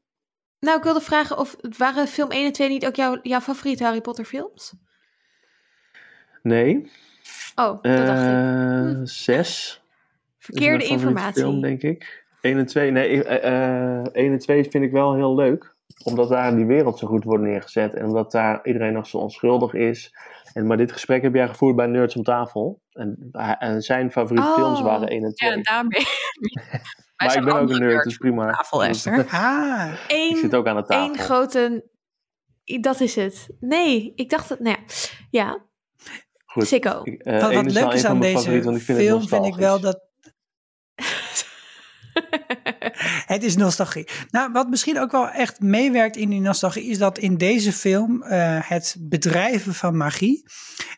[0.59, 3.83] Nou, ik wilde vragen of waren film 1 en 2 niet ook jouw, jouw favoriete
[3.83, 4.73] Harry Potter films?
[6.47, 6.91] Nee.
[7.55, 8.27] Oh, dat dacht ik.
[8.27, 9.05] Hm.
[9.05, 9.81] Zes.
[10.37, 11.41] Verkeerde informatie.
[11.41, 12.25] Film, denk ik.
[12.41, 15.75] 1 en 2, nee, uh, 1 en 2 vind ik wel heel leuk.
[16.03, 17.93] Omdat daar die wereld zo goed wordt neergezet.
[17.93, 20.15] En omdat daar iedereen nog zo onschuldig is.
[20.53, 22.81] En, maar dit gesprek heb jij gevoerd bij Nerds om tafel.
[22.91, 23.29] En,
[23.59, 24.55] en zijn favoriete Oh.
[24.55, 25.49] films waren 1 en 2.
[25.49, 26.05] Ja, en daarmee.
[27.17, 28.51] maar ik ben ook een nerd, dus prima.
[28.51, 29.25] Tafel, Esther.
[29.31, 31.05] Ah, Eén, Ik zit ook aan de tafel.
[31.05, 31.89] één grote...
[32.81, 33.47] Dat is het.
[33.59, 34.59] Nee, ik dacht dat...
[34.59, 34.83] Nou ja,
[35.29, 35.65] ja
[36.57, 36.67] Goed.
[36.67, 37.01] Sicko.
[37.03, 38.39] Ik, eh, wat, wat leuk is aan deze
[38.79, 40.01] film, vind ik wel dat...
[43.25, 44.07] Het is nostalgie.
[44.31, 48.23] Nou, wat misschien ook wel echt meewerkt in die nostalgie, is dat in deze film
[48.23, 50.45] eh, het bedrijven van magie,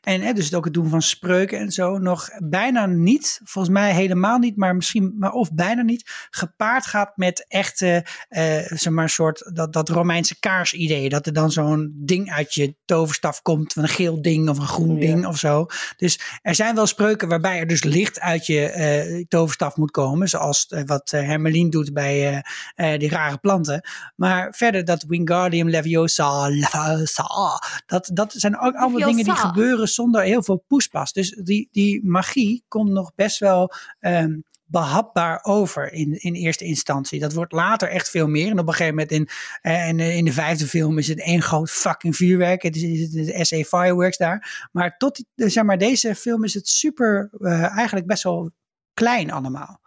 [0.04, 3.74] en hè, dus het ook het doen van spreuken en zo, nog bijna niet, volgens
[3.74, 8.94] mij helemaal niet, maar misschien, maar of bijna niet, gepaard gaat met echte, eh, zeg
[8.94, 11.10] maar, soort, dat, dat Romeinse kaarsidee.
[11.10, 14.96] Dat er dan zo'n ding uit je toverstaf komt, een geel ding of een groen
[14.96, 15.00] Ja.
[15.00, 15.66] ding of zo.
[15.98, 20.30] Dus er zijn wel spreuken waarbij er dus licht uit je eh, toverstaf moet komen.
[20.30, 20.82] Zoals eh,
[21.12, 22.42] wat eh, Hermelien doet bij
[22.76, 23.82] eh, eh, die rare planten.
[24.16, 30.22] Maar verder dat Wingardium Leviosa, Leviosa dat, dat zijn ook allemaal dingen die gebeuren zonder
[30.22, 31.14] heel veel poespas.
[31.14, 37.20] Dus die, die magie komt nog best wel ehm, behapbaar over in, in eerste instantie.
[37.20, 38.52] Dat wordt later echt veel meer.
[38.52, 39.28] En op een gegeven moment in,
[39.62, 42.62] en, in de vijfde film is het één groot fucking vuurwerk.
[42.62, 44.70] Het is, de SA Fireworks daar.
[44.72, 47.30] Maar tot zeg maar, deze film is het super,
[47.76, 48.52] eigenlijk best wel
[48.94, 49.80] klein allemaal.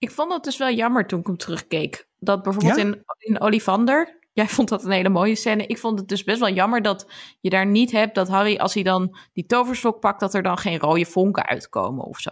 [0.00, 2.08] Ik vond het dus wel jammer toen ik hem terugkeek.
[2.18, 2.82] Dat bijvoorbeeld Ja?
[2.82, 5.66] in, in Olivander, jij vond dat een hele mooie scène.
[5.66, 7.10] Ik vond het dus best wel jammer dat
[7.40, 10.58] je daar niet hebt dat Harry, als hij dan die toverstok pakt, dat er dan
[10.58, 12.30] geen rode vonken uitkomen of zo.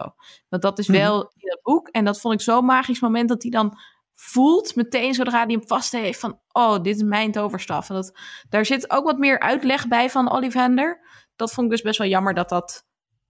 [0.49, 1.87] Want dat is wel in het boek.
[1.87, 3.77] En dat vond ik zo'n magisch moment dat hij dan
[4.15, 7.89] voelt meteen zodra hij hem vast heeft van, oh, dit is mijn toverstaf.
[7.89, 8.19] En dat,
[8.49, 10.99] daar zit ook wat meer uitleg bij van Ollivander.
[11.35, 12.87] Dat vond ik dus best wel jammer dat dat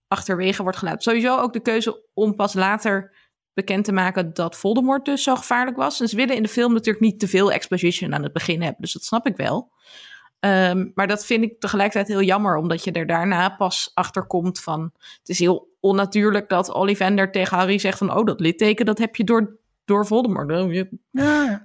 [0.08, 1.02] achterwege wordt gelaten.
[1.02, 3.14] Sowieso ook de keuze om pas later
[3.60, 6.00] bekend te maken dat Voldemort dus zo gevaarlijk was.
[6.00, 8.80] En ze willen in de film natuurlijk niet te veel exposition aan het begin hebben,
[8.80, 9.72] dus dat snap ik wel.
[10.40, 14.60] Ehm, maar dat vind ik tegelijkertijd heel jammer, omdat je er daarna pas achter komt
[14.60, 14.92] van...
[15.18, 18.16] Het is heel onnatuurlijk dat Ollivander tegen Harry zegt van...
[18.16, 20.50] Oh, dat litteken, dat heb je door, door Voldemort.
[21.10, 21.62] Ja,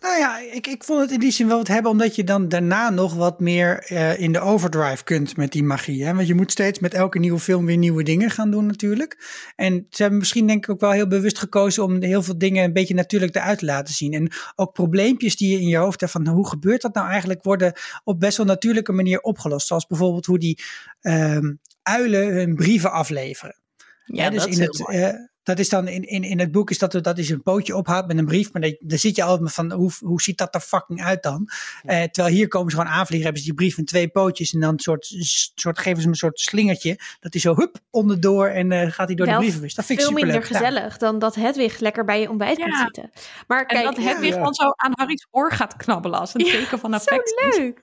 [0.00, 2.48] nou ja, ik, ik vond het in die zin wel wat hebben, omdat je dan
[2.48, 6.04] daarna nog wat meer eh, in de overdrive kunt met die magie.
[6.04, 6.14] Hè?
[6.14, 9.18] Want je moet steeds met elke nieuwe film weer nieuwe dingen gaan doen natuurlijk.
[9.56, 12.64] En ze hebben misschien denk ik ook wel heel bewust gekozen om heel veel dingen
[12.64, 14.12] een beetje natuurlijk eruit te laten zien.
[14.12, 17.42] En ook probleempjes die je in je hoofd hebt van hoe gebeurt dat nou eigenlijk,
[17.42, 17.72] worden
[18.04, 19.66] op best wel natuurlijke manier opgelost.
[19.66, 20.62] Zoals bijvoorbeeld hoe die
[21.00, 23.56] ehm, uilen hun brieven afleveren.
[24.04, 25.28] ja, dus dat is in heel het, mooi.
[25.42, 28.06] Dat is dan in, in, in het boek is dat, dat is een pootje ophoudt
[28.06, 28.52] met een brief.
[28.52, 31.22] Maar dat- daar zit je altijd met van hoe, hoe ziet dat er fucking uit
[31.22, 31.48] dan?
[31.82, 34.52] Eh, terwijl hier komen ze gewoon aanvliegen, hebben ze die brief in twee pootjes.
[34.52, 35.14] En dan een soort,
[35.54, 36.98] soort, geven ze hem een soort slingertje.
[37.20, 39.74] Dat hij zo hup onderdoor en eh, gaat hij door Wel de brievenbus.
[39.74, 42.78] Dat vind ik veel minder gezellig dan dat Hedwig lekker bij je ontbijt Ja.
[42.84, 43.10] zitten.
[43.46, 44.42] Maar En kijk, dat Hedwig ja.
[44.42, 47.34] dan zo aan Harry's oor gaat knabbelen als een Ja, teken van zo affectie.
[47.58, 47.80] leuk.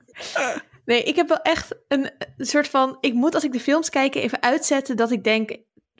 [0.85, 2.97] Nee, ik heb wel echt een, een soort van.
[2.99, 5.57] Ik moet als ik de films kijk even uitzetten dat ik denk.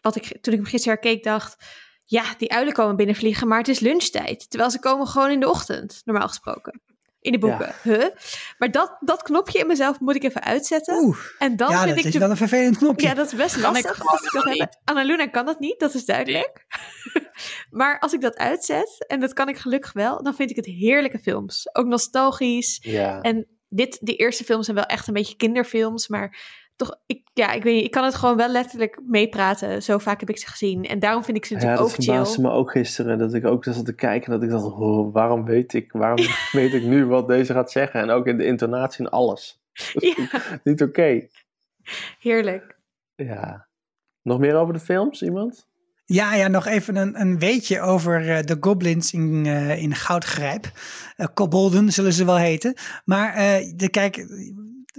[0.07, 1.65] Wat ik toen ik hem gisteren herkeek dacht.
[2.05, 4.49] Ja, die uilen komen binnenvliegen, maar het is lunchtijd.
[4.49, 6.81] Terwijl ze komen gewoon in de ochtend, normaal gesproken.
[7.19, 7.73] In de boeken.
[7.83, 8.05] Huh?
[8.57, 11.03] Maar dat, dat knopje in mezelf moet ik even uitzetten.
[11.03, 13.07] Oeh, en dan ja, vind dat ik is de wel een vervelend knopje.
[13.07, 14.05] Ja, dat is best lastig.
[14.05, 14.59] als ik dat niet.
[14.59, 14.75] heb.
[14.83, 16.65] Annaluna kan dat niet, dat is duidelijk.
[17.69, 20.65] Maar als ik dat uitzet, en dat kan ik gelukkig wel, dan vind ik het
[20.65, 21.75] heerlijke films.
[21.75, 22.79] Ook nostalgisch.
[22.81, 23.21] Ja.
[23.21, 26.37] En dit, die eerste films zijn wel echt een beetje kinderfilms, maar
[26.77, 29.83] toch, ik, ja, ik weet niet, ik kan het gewoon wel letterlijk meepraten.
[29.83, 30.83] Zo vaak heb ik ze gezien.
[30.85, 32.43] En daarom vind ik ze Ja, natuurlijk dat ook verbaasde chill.
[32.43, 33.17] me ook gisteren.
[33.17, 34.31] Dat ik ook zat te kijken.
[34.31, 38.01] Dat ik dacht, oh, waarom weet ik, waarom weet ik nu wat deze gaat zeggen?
[38.01, 39.61] En ook in de intonatie en alles.
[39.93, 40.15] Ja,
[40.63, 41.27] Niet oké.
[42.19, 42.77] heerlijk.
[43.15, 43.67] Ja.
[44.21, 45.67] Nog meer over de films, iemand?
[46.05, 50.71] Ja, ja, nog even een, een weetje over eh, de goblins in, eh, in Goudgrijp.
[51.15, 52.73] Eh kobolden zullen ze wel heten.
[53.05, 54.15] Maar eh, de, kijk,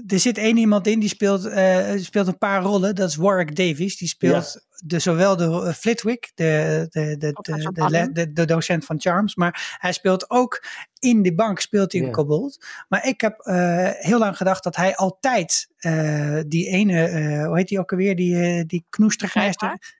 [0.06, 2.94] er zit één iemand in die speelt, eh, speelt een paar rollen.
[2.94, 3.96] Dat is Warwick Davies.
[3.96, 9.34] Die speelt de, zowel de uh, Flitwick, de, de, de, de, de, docent van Charms.
[9.34, 10.64] Maar hij speelt ook
[10.98, 12.12] in de bank speelt hij een Ja.
[12.12, 12.66] kobold.
[12.88, 17.56] Maar ik heb eh, heel lang gedacht dat hij altijd eh, die ene, eh, hoe
[17.56, 19.96] heet die ook alweer, die, eh die knoestergeister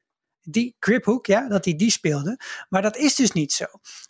[0.51, 2.41] die Griphook, ja, dat hij die speelde.
[2.69, 3.65] Maar dat is dus niet zo.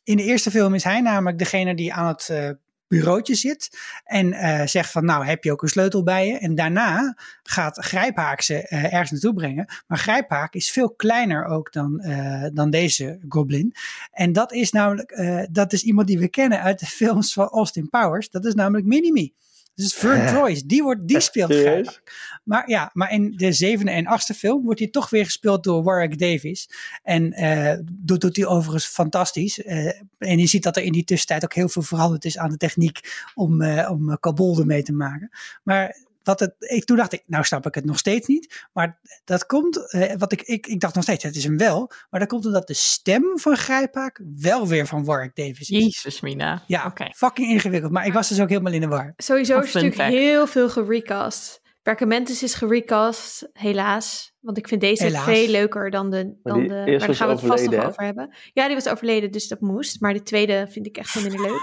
[0.04, 2.50] In de eerste film is hij namelijk degene die aan het eh,
[2.88, 6.38] bureautje zit en eh, zegt van nou heb je ook een sleutel bij je.
[6.38, 9.66] En daarna gaat Grijphaak ze eh, ergens naartoe brengen.
[9.86, 13.74] Maar Grijphaak is veel kleiner ook dan, eh, dan deze goblin.
[14.12, 17.88] En dat is namelijk, dat is iemand die we kennen uit de films van Austin
[17.88, 18.30] Powers.
[18.30, 19.34] Dat is namelijk Minimi.
[19.78, 21.52] Dus Vern Joyce, die, wordt, die speelt?
[21.52, 22.02] Grijphaak.
[22.44, 25.82] Maar ja, maar in de zevende en achtste film wordt hij toch weer gespeeld door
[25.82, 26.68] Warwick Davis.
[27.02, 29.62] En eh doet, doet hij overigens fantastisch.
[29.62, 29.86] Eh,
[30.18, 32.56] en je ziet dat er in die tussentijd ook heel veel veranderd is aan de
[32.56, 35.30] techniek om, eh om Kabul ermee te maken.
[35.62, 35.96] Maar
[36.28, 38.66] wat het, ik, toen dacht ik, nou snap ik het nog steeds niet.
[38.72, 41.90] Maar dat komt, eh, wat ik, ik, ik dacht nog steeds, het is hem wel.
[42.10, 45.68] Maar dat komt omdat de stem van Grijpaak wel weer van Warwick Davis is.
[45.68, 46.62] Jezus, Mina.
[46.66, 47.10] Ja, Oké.
[47.14, 47.92] fucking ingewikkeld.
[47.92, 49.12] Maar ik was dus ook helemaal in de war.
[49.16, 50.12] Sowieso is natuurlijk fact.
[50.12, 51.60] heel veel gerecast.
[51.82, 54.32] Perkamentus is gerecast, helaas.
[54.40, 55.24] Want ik vind deze Helaas.
[55.24, 56.38] veel leuker dan de...
[56.42, 58.34] Dan de maar daar gaan we het vast nog over hebben.
[58.52, 60.00] Ja, die was overleden, dus dat moest.
[60.00, 61.60] Maar die tweede vind ik echt veel minder leuk.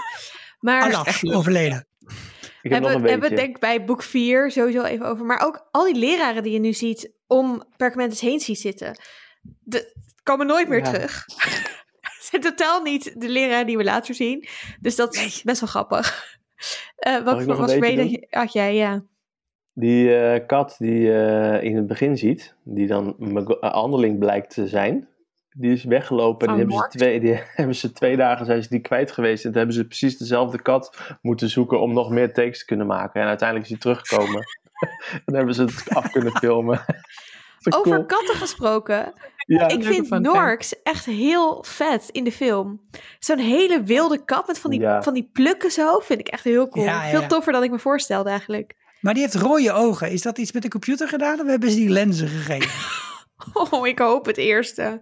[0.58, 1.86] Maar overleden.
[2.66, 5.24] Ik heb nog hebben, een we denk ik bij boek 4 sowieso even over.
[5.24, 8.98] Maar ook al die leraren die je nu ziet om Perkamentus heen ziet zitten.
[9.42, 10.92] De, komen nooit meer Ja.
[10.92, 11.24] terug.
[12.00, 14.46] Het zijn totaal niet de leraren die we later zien.
[14.80, 16.34] Dus dat is best wel grappig.
[16.96, 18.74] Eh wat ik nog voor reden had jij?
[18.74, 19.04] Ja.
[19.72, 24.66] Die eh, kat die je in het begin ziet, die dan een anderling blijkt te
[24.66, 25.08] zijn,
[25.58, 26.48] die is weggelopen.
[26.48, 29.44] En die hebben, ze twee, die hebben ze twee dagen zijn ze die kwijt geweest.
[29.44, 32.86] En toen hebben ze precies dezelfde kat moeten zoeken om nog meer takes te kunnen
[32.86, 33.20] maken.
[33.20, 34.44] En uiteindelijk is hij teruggekomen.
[35.12, 36.84] en dan hebben ze het af kunnen filmen.
[37.76, 38.06] Over cool.
[38.06, 39.12] katten gesproken.
[39.46, 40.08] Ja, ik vind.
[40.08, 42.80] Norks echt heel vet in de film.
[43.18, 45.02] Zo'n hele wilde kat met van die, Ja.
[45.02, 45.98] van die plukken zo.
[45.98, 46.84] Vind ik echt heel cool.
[46.84, 48.74] Ja, ja, Veel toffer dan ik me voorstelde eigenlijk.
[49.00, 50.10] Maar die heeft rode ogen.
[50.10, 52.70] Is dat iets met de computer gedaan of hebben ze die lenzen gegeven?
[53.52, 55.00] Oh, ik hoop het eerste.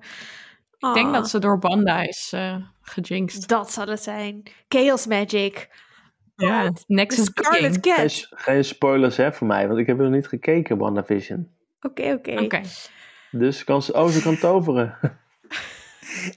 [0.88, 3.48] Ik denk dat ze door Banda is eh gejinxed.
[3.48, 4.42] Dat zal het zijn.
[4.68, 5.68] Chaos Magic.
[6.36, 7.94] Ja, De Nexus Scarlet King.
[7.96, 8.26] geen, Cat.
[8.30, 11.48] geen spoilers hè, voor mij, want ik heb nog niet gekeken, WandaVision.
[11.80, 12.40] Oké, oké.
[12.40, 12.60] Oké.
[13.30, 14.96] Dus kan ze, oh, ze kan toveren.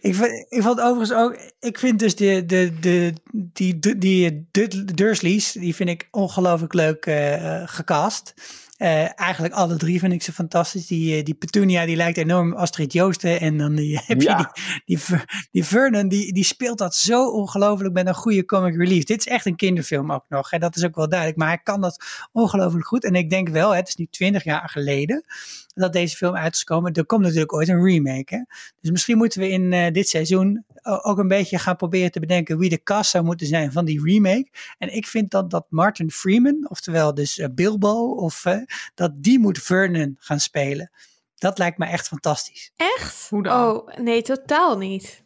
[0.01, 4.47] Ik vind, ik vond overigens ook, ik vind dus de, de, de, die, die, die
[4.51, 8.33] Dud- Dursleys, die vind ik ongelooflijk leuk eh, eh, gecast.
[8.77, 10.87] Eh, eigenlijk alle drie vind ik ze fantastisch.
[10.87, 13.39] Die, eh, die Petunia, die lijkt enorm Astrid Joosten.
[13.39, 14.47] En dan die, heb je
[14.85, 14.99] die,
[15.51, 19.03] die Vernon, die, die speelt dat zo ongelooflijk met een goede comic relief.
[19.03, 20.51] Dit is echt een kinderfilm ook nog.
[20.51, 21.39] En dat is ook wel duidelijk.
[21.39, 23.03] Maar hij kan dat ongelooflijk goed.
[23.03, 25.25] En ik denk wel, het is nu twintig jaar geleden
[25.79, 26.93] dat deze film uit is gekomen.
[26.93, 28.35] Er komt natuurlijk ooit een remake.
[28.35, 28.41] Hè?
[28.81, 32.57] Dus misschien moeten we in eh, dit seizoen ook een beetje gaan proberen te bedenken
[32.57, 34.47] wie de cast zou moeten zijn van die remake.
[34.77, 38.61] En ik vind dat, dat Martin Freeman, oftewel dus eh, Bilbo, of, eh,
[38.95, 40.91] dat die moet Vernon gaan spelen.
[41.35, 42.71] Dat lijkt me echt fantastisch.
[42.75, 43.29] Echt?
[43.29, 43.75] Hoe dan?
[43.75, 45.23] Oh, nee, totaal niet.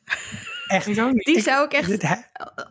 [0.68, 0.86] Echt.
[0.86, 2.04] Die zou ik echt...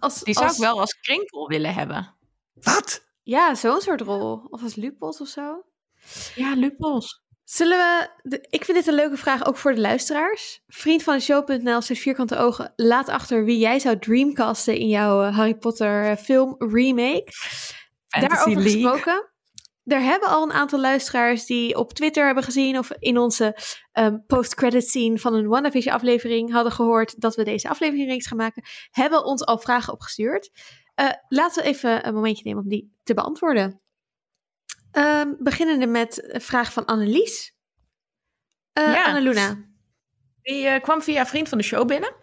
[0.01, 2.15] Als, Die zou als, ik wel als krinkel willen hebben.
[2.55, 3.05] Wat?
[3.23, 4.47] Ja, zo'n soort rol.
[4.51, 5.65] Of als Lupos of zo.
[6.35, 7.23] Ja, Lupos.
[7.51, 8.09] Zullen we...
[8.22, 10.62] De, ik vind dit een leuke vraag ook voor de luisteraars.
[10.66, 12.72] Vriend van de show.nl, zes vierkante ogen.
[12.77, 17.32] Laat achter wie jij zou dreamcasten in jouw eh, Harry Potter eh, film remake.
[18.09, 18.72] Fantasy Daarover League.
[18.72, 19.31] gesproken.
[19.85, 23.56] Er hebben al een aantal luisteraars die op Twitter hebben gezien of in onze
[23.93, 28.36] ehm, post-credit scene van een WandaVision aflevering hadden gehoord dat we deze aflevering reeks gaan
[28.36, 30.51] maken, hebben ons al vragen opgestuurd.
[30.94, 33.81] Eh, laten we even een momentje nemen om die te beantwoorden.
[34.93, 37.55] Ehm beginnende met een vraag van Annelies.
[38.73, 39.05] Eh Ja.
[39.05, 39.69] Annaluna.
[40.43, 42.15] Die eh, kwam via een vriend van de show binnen.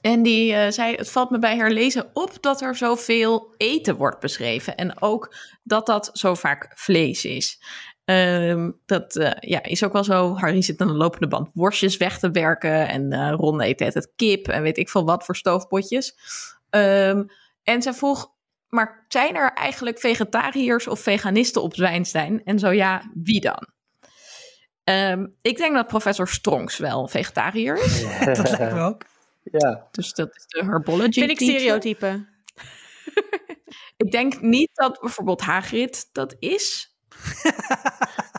[0.00, 4.20] En die eh, zei: Het valt me bij herlezen op dat er zoveel eten wordt
[4.20, 4.76] beschreven.
[4.76, 7.62] En ook dat dat zo vaak vlees is.
[8.04, 10.34] Ehm, dat ja, is ook wel zo.
[10.34, 12.88] Harry zit aan de lopende band worstjes weg te werken.
[12.88, 16.14] En eh Ron eet het kip en weet ik veel wat voor stoofpotjes.
[16.70, 17.24] Ehm,
[17.62, 18.34] en zij vroeg,
[18.68, 22.44] maar zijn er eigenlijk vegetariërs of veganisten op Zwijnstein?
[22.44, 23.66] En zo ja, wie dan?
[24.84, 28.02] Ehm, ik denk dat professor Strongs wel vegetariër is.
[28.24, 29.02] Dat lijkt me ook.
[29.42, 31.58] Ja, Dus dat is de herbology Vind ik teacher.
[31.60, 32.24] stereotype.
[33.96, 36.94] Ik denk niet dat bijvoorbeeld Hagrid dat is.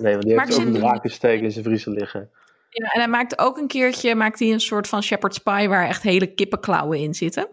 [0.01, 2.29] nee, want die Maar heeft ook een drakensteek in zijn vriezer liggen.
[2.69, 5.87] Ja, en hij maakt ook een keertje maakt hij een soort van shepherd's pie waar
[5.87, 7.47] echt hele kippenklauwen in zitten.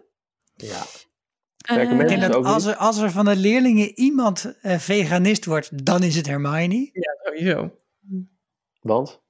[0.55, 0.83] Ja.
[1.65, 4.77] Eh, Perkament Ik denk dat ook als er, als er van de leerlingen iemand eh,
[4.77, 6.89] veganist wordt, dan is het Hermione.
[6.93, 7.79] ja, sowieso.
[8.79, 9.23] Want?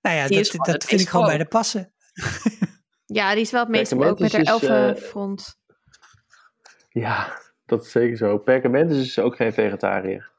[0.00, 1.92] Nou ja, Die dat, dat vind ik gewoon bij de passen.
[3.06, 5.58] Ja, die is wel het meest ook Perkament met haar dus, eh, elfenfront.
[6.88, 8.38] Ja, dat is zeker zo.
[8.38, 10.30] Perkamentus is ook geen vegetariër.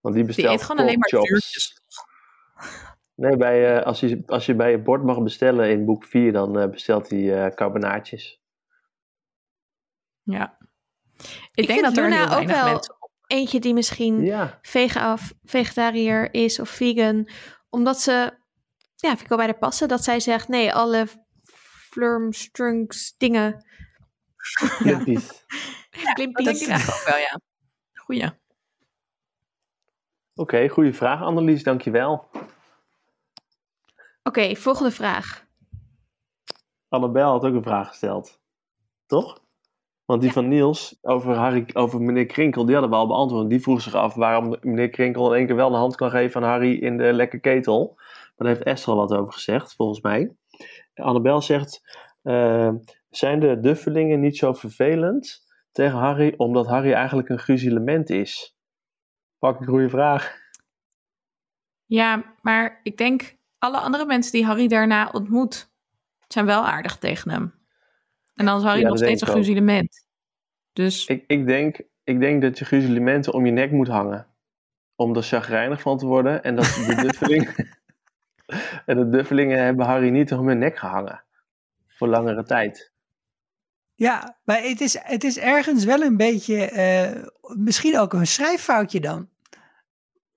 [0.00, 1.80] Want die Die bestelt eet gewoon alleen maar vuurtjes.
[3.14, 6.32] Nee, bij, eh, als, je, als je bij je bord mag bestellen in boek 4,
[6.32, 8.37] dan bestelt hij eh carbonaatjes.
[10.32, 10.56] Ja.
[11.16, 12.96] Ik, Ik denk vind dat er Luna ook wel- mensen.
[13.26, 17.28] Eentje die misschien Ja, vega of vegetariër is of vegan.
[17.70, 18.10] Omdat ze,
[18.94, 21.06] ja, vind ik wel bij haar passen, dat zij zegt, nee, alle
[21.90, 23.64] flurmstrunks dingen.
[24.78, 25.26] Klimpies.
[25.90, 26.44] Dat Klimpies.
[26.44, 27.40] denk ik eigenlijk ook wel, ja.
[27.94, 28.30] Goeie.
[30.34, 32.30] Oké, goede vraag Annelies, dankjewel.
[34.22, 35.46] Oké, volgende vraag.
[36.88, 38.40] Annabel had ook een vraag gesteld.
[39.06, 39.44] Toch?
[40.08, 40.34] Want die Ja.
[40.34, 43.48] van Niels over, Harry, over meneer Krinkel, die hadden we al beantwoord.
[43.48, 46.42] Die vroeg zich af waarom meneer Krinkel in één keer wel de hand kan geven
[46.42, 47.92] aan Harry in de lekke ketel.
[47.96, 50.36] Maar daar heeft Esther al wat over gezegd, volgens mij.
[50.94, 51.80] Annabel zegt,
[52.22, 52.70] eh,
[53.10, 58.56] zijn de duffelingen niet zo vervelend tegen Harry, omdat Harry eigenlijk een gruzelement is?
[59.38, 60.36] Pak een goede vraag.
[61.86, 65.70] Ja, maar ik denk alle andere mensen die Harry daarna ontmoet,
[66.28, 67.57] zijn wel aardig tegen hem.
[68.38, 70.06] En dan is Harry Ja, nog steeds een gruzelement.
[70.72, 74.26] Dus Ik, ik, denk, ik denk dat je gruzelementen om je nek moet hangen.
[74.94, 76.42] Om er chagrijnig van te worden.
[76.42, 77.54] En dat de duffelingen...
[78.86, 81.24] en de duffelingen hebben Harry niet om hun nek gehangen.
[81.86, 82.92] Voor langere tijd.
[83.94, 87.24] Ja, maar het is, het is ergens wel een beetje, eh,
[87.56, 89.28] misschien ook een schrijffoutje dan.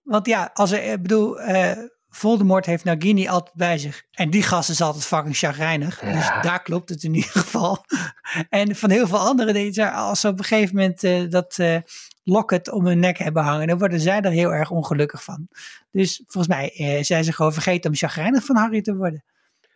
[0.02, 1.78] Want ja, als er, ik bedoel, eh,
[2.14, 4.04] Voldemort heeft Nagini altijd bij zich.
[4.12, 6.02] En die gast is altijd fucking chagrijnig.
[6.02, 6.14] Ja.
[6.14, 7.86] Dus daar klopt het in ieder geval.
[8.50, 11.78] en van heel veel andere dingen, als ze op een gegeven moment eh, dat eh
[12.24, 15.48] locket om hun nek hebben hangen, dan worden zij er heel erg ongelukkig van.
[15.92, 19.24] Dus volgens mij eh, zijn ze gewoon vergeten om chagrijnig van Harry te worden.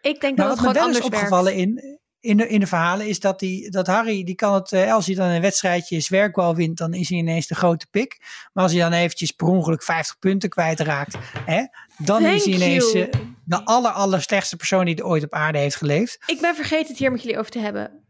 [0.02, 1.84] Ik denk Maar dat wat het me gewoon wel is anders opgevallen werkt.
[1.84, 4.94] in, in, de, in de verhalen is dat, die, dat Harry, die kan het, eh,
[4.94, 8.18] als hij dan een wedstrijdje zwerkwal wint, dan is hij ineens de grote pik.
[8.54, 11.66] Maar als hij dan eventjes per ongeluk 50 punten kwijtraakt, hè,
[11.98, 13.08] dan is hij ineens eh,
[13.44, 16.24] de aller, aller slechtste persoon die er ooit op aarde heeft geleefd.
[16.26, 18.04] Ik ben vergeten het hier met jullie over te hebben.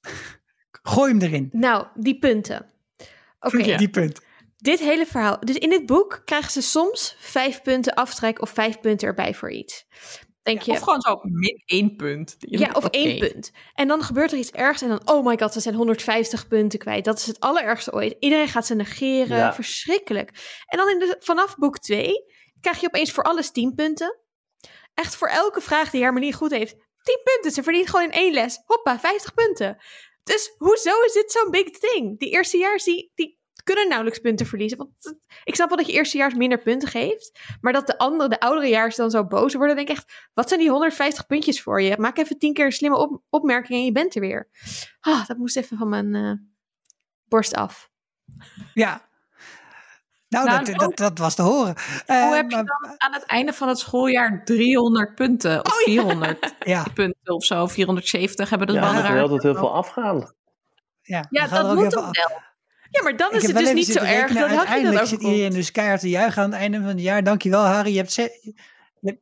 [0.82, 1.48] Gooi hem erin.
[1.52, 2.66] Nou, die punten.
[3.40, 3.76] Oké.
[3.76, 4.20] Die punt.
[4.56, 5.40] dit hele verhaal.
[5.40, 9.52] Dus in dit boek krijgen ze soms vijf punten aftrek of vijf punten erbij voor
[9.52, 9.86] iets.
[10.46, 12.36] Denk je, Of gewoon zo min één punt.
[12.38, 13.52] Ja, of één punt.
[13.74, 16.78] En dan gebeurt er iets ergs en dan, oh my god, ze zijn 150 punten
[16.78, 17.04] kwijt.
[17.04, 18.16] Dat is het allerergste ooit.
[18.18, 19.36] Iedereen gaat ze negeren.
[19.36, 19.54] Ja.
[19.54, 20.30] Verschrikkelijk.
[20.66, 22.12] En dan in de, vanaf boek 2
[22.60, 24.18] krijg je opeens voor alles 10 punten.
[24.94, 26.76] Echt voor elke vraag die Hermione goed heeft.
[27.02, 27.50] 10 punten.
[27.50, 28.62] Ze verdient gewoon in één les.
[28.64, 29.76] Hoppa, 50 punten.
[30.22, 32.18] Dus hoezo is dit zo'n big thing?
[32.18, 34.78] Die eerstejaars, die, die kunnen nauwelijks punten verliezen.
[34.78, 34.90] Want
[35.44, 37.40] ik snap wel dat je eerstejaars minder punten geeft.
[37.60, 40.28] Maar dat de andere, de oudere jaars dan zo boos worden, denk ik echt...
[40.34, 41.96] Wat zijn die 150 puntjes voor je?
[41.98, 44.48] Maak even tien keer een slimme op- opmerking en je bent er weer.
[45.00, 46.32] Ah, dat moest even van mijn eh,
[47.24, 47.90] borst af.
[48.74, 49.04] Ja.
[50.28, 51.74] Nou, Nou, dat, dat, dat was te horen.
[52.06, 55.64] Eh, Hoe heb je dan aan het einde van het schooljaar 300 punten?
[55.64, 57.66] Of 400 Ja, punten of zo?
[57.66, 60.34] 470 hebben dat Ja, wel gaat altijd heel veel afgaan.
[61.02, 62.16] ja, Ja, dat ook moet af.
[62.28, 62.44] wel.
[62.90, 65.70] Ja, maar dan is het dus niet zo erg Harry Uiteindelijk dat zit iedereen dus
[65.72, 67.22] keihard te juichen aan het einde van het jaar.
[67.24, 68.12] Dankjewel Harry, je hebt...
[68.12, 68.38] ze-
[69.00, 69.20] je hebt-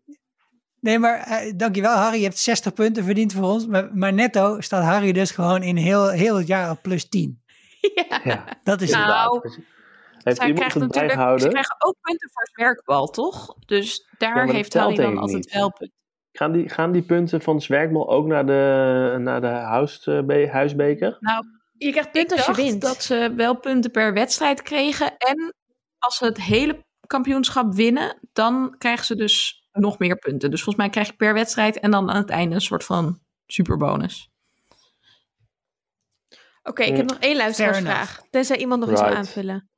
[0.80, 3.66] Nee, maar eh, dankjewel Harry, je hebt 60 punten verdiend voor ons.
[3.66, 7.42] Maar, maar netto staat Harry dus gewoon in heel, heel het jaar op plus 10.
[7.94, 8.20] Ja.
[8.24, 9.58] Ja, Dat is Nou, inderdaad.
[10.22, 13.54] Heeft Zij iemand krijgt het natuurlijk, ze krijgen ook punten voor het werkbal, toch?
[13.66, 15.52] Dus daar heeft Harry dan altijd niet.
[15.52, 15.96] wel punten.
[16.32, 21.16] Gaan die, gaan die punten van Zwerkbal ook naar de, naar de huisbe- huisbeker?
[21.20, 21.44] Nou,
[21.78, 22.82] Je krijgt ik punten als je wint.
[22.82, 25.16] dat ze wel punten per wedstrijd kregen.
[25.16, 25.54] En
[25.98, 30.50] als ze het hele kampioenschap winnen, dan krijgen ze dus nog meer punten.
[30.50, 33.20] Dus volgens mij krijg je per wedstrijd en dan aan het einde een soort van
[33.46, 34.28] superbonus.
[36.62, 38.22] Oké, ik heb nog één luisteraarsvraag.
[38.30, 39.26] Tenzij iemand nog iets wil Right.
[39.26, 39.68] aanvullen.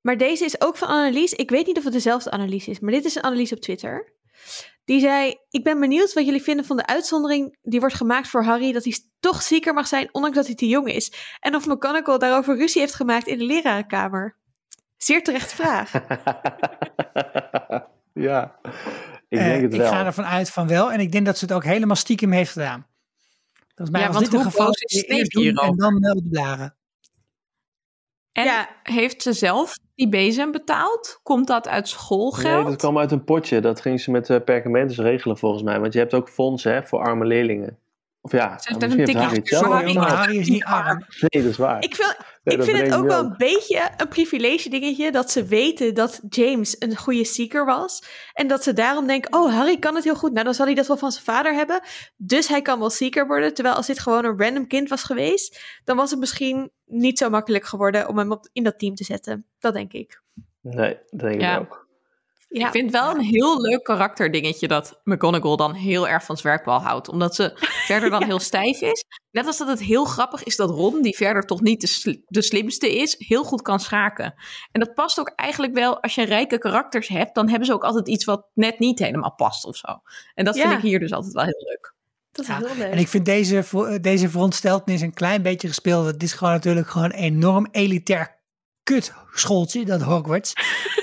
[0.00, 1.32] maar deze is ook van Annelies.
[1.32, 4.12] Ik weet niet of het dezelfde Annelies is, maar dit is een Annelies op Twitter.
[4.90, 8.44] Die zei: Ik ben benieuwd wat jullie vinden van de uitzondering die wordt gemaakt voor
[8.44, 8.72] Harry.
[8.72, 11.12] Dat hij toch zieker mag zijn, ondanks dat hij te jong is.
[11.40, 14.36] En of McGonagall daarover ruzie heeft gemaakt in de lerarenkamer.
[14.96, 15.92] Zeer terechte vraag.
[18.28, 18.58] ja,
[19.28, 19.90] ik Eh, denk het ik wel.
[19.90, 20.92] ga ervan uit van wel.
[20.92, 22.86] En ik denk dat ze het ook helemaal stiekem heeft gedaan.
[23.74, 26.74] Volgens mij Ja, want dit een geval is en dan melden blaren.
[28.40, 28.68] En Ja.
[28.82, 31.20] heeft ze zelf die bezem betaald?
[31.22, 32.54] Komt dat uit schoolgeld?
[32.54, 33.60] Nee, dat kwam uit een potje.
[33.60, 35.80] Dat ging ze met uh, perkamentes regelen volgens mij.
[35.80, 37.78] Want je hebt ook fondsen hè, voor arme leerlingen.
[38.22, 40.10] Of ja, Ze heeft misschien een tikje Harry maar.
[40.12, 41.04] Harry is niet arm.
[41.20, 41.82] Nee, dat is waar.
[41.82, 41.96] Ik,
[42.44, 43.24] Nee, ik vind het ook wel ook.
[43.24, 48.04] een beetje een privilege dingetje dat ze weten dat James een goede seeker was.
[48.32, 50.32] En dat ze daarom denken, oh Harry kan het heel goed.
[50.32, 51.80] Nou dan zal hij dat wel van zijn vader hebben.
[52.16, 53.54] Dus hij kan wel seeker worden.
[53.54, 57.30] Terwijl als dit gewoon een random kind was geweest, dan was het misschien niet zo
[57.30, 59.46] makkelijk geworden om hem op, in dat team te zetten.
[59.58, 60.22] Dat denk ik.
[60.60, 61.54] Nee, dat denk Ja.
[61.54, 61.88] ik ook.
[62.52, 62.66] Ja.
[62.66, 67.08] Ik vind wel een heel leuk karakterdingetje dat McGonagall dan heel erg van zwerkbal houdt.
[67.08, 67.52] Omdat ze
[67.86, 69.04] verder dan heel stijf is.
[69.30, 72.20] Net als dat het heel grappig is dat Ron, die verder toch niet de, sl-
[72.26, 74.34] de slimste is, heel goed kan schaken.
[74.72, 77.84] En dat past ook eigenlijk wel, als je rijke karakters hebt, dan hebben ze ook
[77.84, 79.86] altijd iets wat net niet helemaal past of zo.
[80.34, 80.62] En dat Ja.
[80.62, 81.94] vind ik hier dus altijd wel heel leuk.
[82.32, 82.92] Dat is Ja, heel leuk.
[82.92, 86.06] En ik vind deze, deze verontsteltenis een klein beetje gespeeld.
[86.06, 88.39] Het is gewoon natuurlijk gewoon een enorm elitair
[88.90, 90.52] kutschooltje, dat Hogwarts.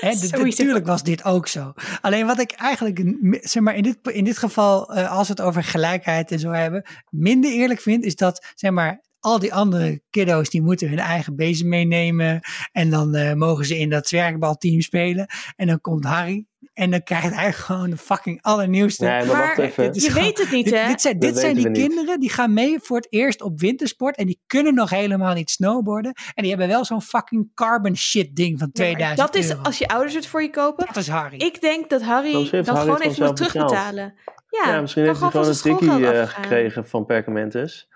[0.00, 1.72] Natuurlijk was dit ook zo.
[2.00, 5.42] Alleen wat ik eigenlijk, zeg maar, in dit, in dit geval, eh, als we het
[5.42, 10.00] over gelijkheid en zo hebben, minder eerlijk vind, is dat, zeg maar, al die andere
[10.10, 12.40] kiddo's die moeten hun eigen bezem meenemen.
[12.72, 15.26] En dan eh, mogen ze in dat zwerkbalteam spelen.
[15.56, 16.46] En dan komt Harry.
[16.74, 19.04] En dan krijgt hij gewoon de fucking allernieuwste.
[19.04, 19.94] Nee, maar, Maar wacht even.
[19.94, 20.86] je gewoon- weet het niet, Dit, hè?
[20.86, 21.78] dit zijn, dit zijn die niet.
[21.78, 25.50] kinderen die gaan mee voor het eerst op wintersport en die kunnen nog helemaal niet
[25.50, 26.12] snowboarden.
[26.34, 29.62] En die hebben wel zo'n fucking carbon shit ding van Ja, maar 2000 dat is
[29.62, 30.86] als je ouders het voor je kopen.
[30.86, 31.36] Dat is Harry.
[31.36, 34.14] Ik denk dat Harry dan Harry gewoon even moet terugbetalen.
[34.50, 37.88] Ja, Ja, misschien heeft hij gewoon van een tikkie schoolgeld eh, gekregen van Perkamentus.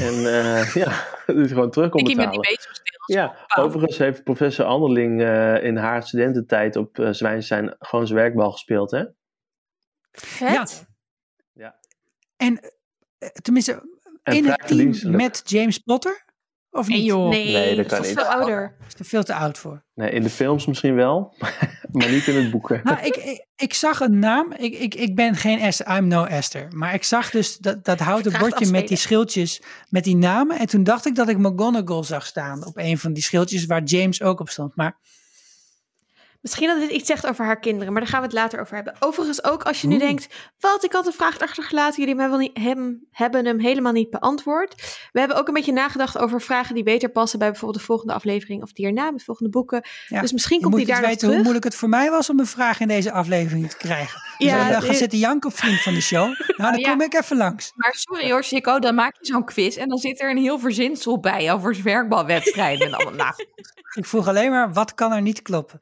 [0.00, 2.40] En eh, ja, dat hij gewoon terug kon Ik met die betalen.
[2.40, 2.92] bezemsteel.
[3.06, 8.52] Ja, overigens heeft professor Anderling eh, in haar studententijd op uh, Zwijnstein gewoon zijn werkbal
[8.52, 9.04] gespeeld, hè?
[10.12, 10.86] Vet.
[12.36, 12.60] En
[13.18, 16.24] eh, tenminste, En in het team met James Potter?
[16.76, 17.06] Of Nee niet?
[17.06, 17.28] joh.
[17.28, 18.18] Nee, Nee, dat kan is niet.
[18.18, 18.76] veel ouder.
[18.88, 19.84] Is er veel te oud voor.
[19.94, 21.34] Nee, in de films misschien wel,
[21.92, 22.68] maar niet in het boek.
[22.84, 24.52] Nou, ik, ik, ik zag een naam.
[24.52, 26.66] Ik, ik, ik ben geen Esther, I'm no Esther.
[26.70, 30.58] Maar ik zag dus dat, dat houten bordje met die schildjes, met die namen.
[30.58, 33.82] En toen dacht ik dat ik McGonagall zag staan op een van die schildjes waar
[33.82, 34.76] James ook op stond.
[34.76, 34.98] Maar
[36.44, 38.74] Misschien dat dit iets zegt over haar kinderen, maar daar gaan we het later over
[38.74, 38.94] hebben.
[39.00, 40.04] Overigens ook als je nu Oeh.
[40.04, 40.26] denkt,
[40.60, 43.92] wat, ik had een vraag achtergelaten, jullie hebben hem, wel niet, hem, hebben hem helemaal
[43.92, 44.98] niet beantwoord.
[45.12, 48.12] We hebben ook een beetje nagedacht over vragen die beter passen bij bijvoorbeeld de volgende
[48.12, 49.82] aflevering of die erna, de volgende boeken.
[50.08, 51.42] Ja, Dus misschien komt die eens daar nog weten hoe terug.
[51.42, 54.20] moeilijk het voor mij was om een vraag in deze aflevering te krijgen.
[54.38, 56.22] Dus Ja, dan dit- gaan zitten janken op vriend van de show.
[56.56, 56.90] Nou, dan Ja.
[56.90, 57.72] kom ik even langs.
[57.74, 60.58] Maar sorry hoor, Chico, dan maak je zo'n quiz en dan zit er een heel
[60.58, 63.12] verzinsel bij over zwerkbalwedstrijden en allemaal.
[63.14, 63.32] Nou,
[63.94, 65.78] Ik vroeg alleen maar, wat kan er niet kloppen?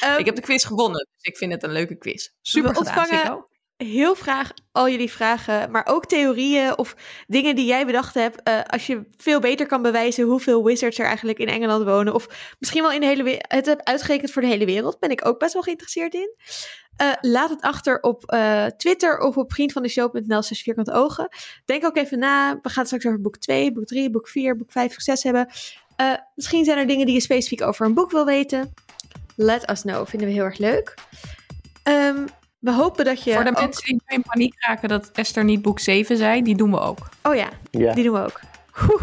[0.00, 2.28] Ehm, ik heb de quiz gewonnen, dus ik vind het een leuke quiz.
[2.42, 3.44] Super We gedaan, ontvangen-
[3.76, 6.94] heel graag al jullie vragen, maar ook theorieën of
[7.26, 8.42] dingen die jij bedacht hebt.
[8.42, 12.14] eh, als je veel beter kan bewijzen hoeveel wizards er eigenlijk in Engeland wonen.
[12.14, 14.98] Of misschien wel in de hele we- het hebt uitgerekend voor de hele wereld.
[14.98, 16.34] Ben ik ook best wel geïnteresseerd in.
[16.96, 21.28] Eh, laat het achter op eh, Twitter of op vriendvandeshow.nl slash vierkante ogen.
[21.64, 22.58] Denk ook even na.
[22.62, 25.48] We gaan straks over boek 2, boek 3, boek 4, boek 5, boek 6 hebben.
[26.34, 28.74] Misschien zijn er dingen die je specifiek over een boek wil weten.
[29.36, 30.06] Let us know.
[30.06, 30.94] Vinden we heel erg leuk.
[31.82, 32.16] Ehm,
[32.58, 35.44] we hopen dat je Voor de ook- mensen die nu in paniek raken dat Esther
[35.44, 36.98] niet boek 7 zei, die doen we ook.
[37.22, 38.40] Oh ja, Ja, die doen we ook.
[38.90, 39.02] Oeh,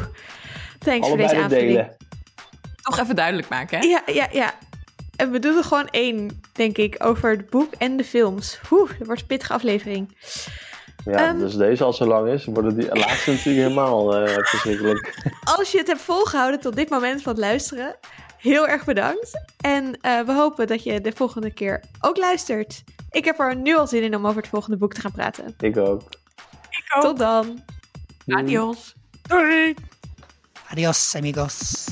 [0.79, 1.67] thanks voor deze allebei de aanvulling.
[1.67, 1.95] delen.
[2.81, 3.85] Toch even duidelijk maken, hè?
[3.85, 4.53] Ja, ja, ja.
[5.15, 8.59] En we doen er gewoon één, denk ik, over het boek en de films.
[8.71, 10.17] Oeh, dat wordt een pittige aflevering.
[11.05, 11.37] Ja, Ehm.
[11.39, 15.13] dus deze al zo lang is, worden die laatste natuurlijk helemaal eh, verschrikkelijk.
[15.57, 17.95] Als je het hebt volgehouden tot dit moment van het luisteren,
[18.37, 19.45] heel erg bedankt.
[19.57, 22.83] En eh, we hopen dat je de volgende keer ook luistert.
[23.11, 25.55] Ik heb er nu al zin in om over het volgende boek te gaan praten.
[25.59, 26.01] Ik ook.
[26.99, 27.63] Tot dan.
[28.27, 28.95] Adios.
[29.21, 29.75] Doei!
[30.69, 31.85] Adios, amigos.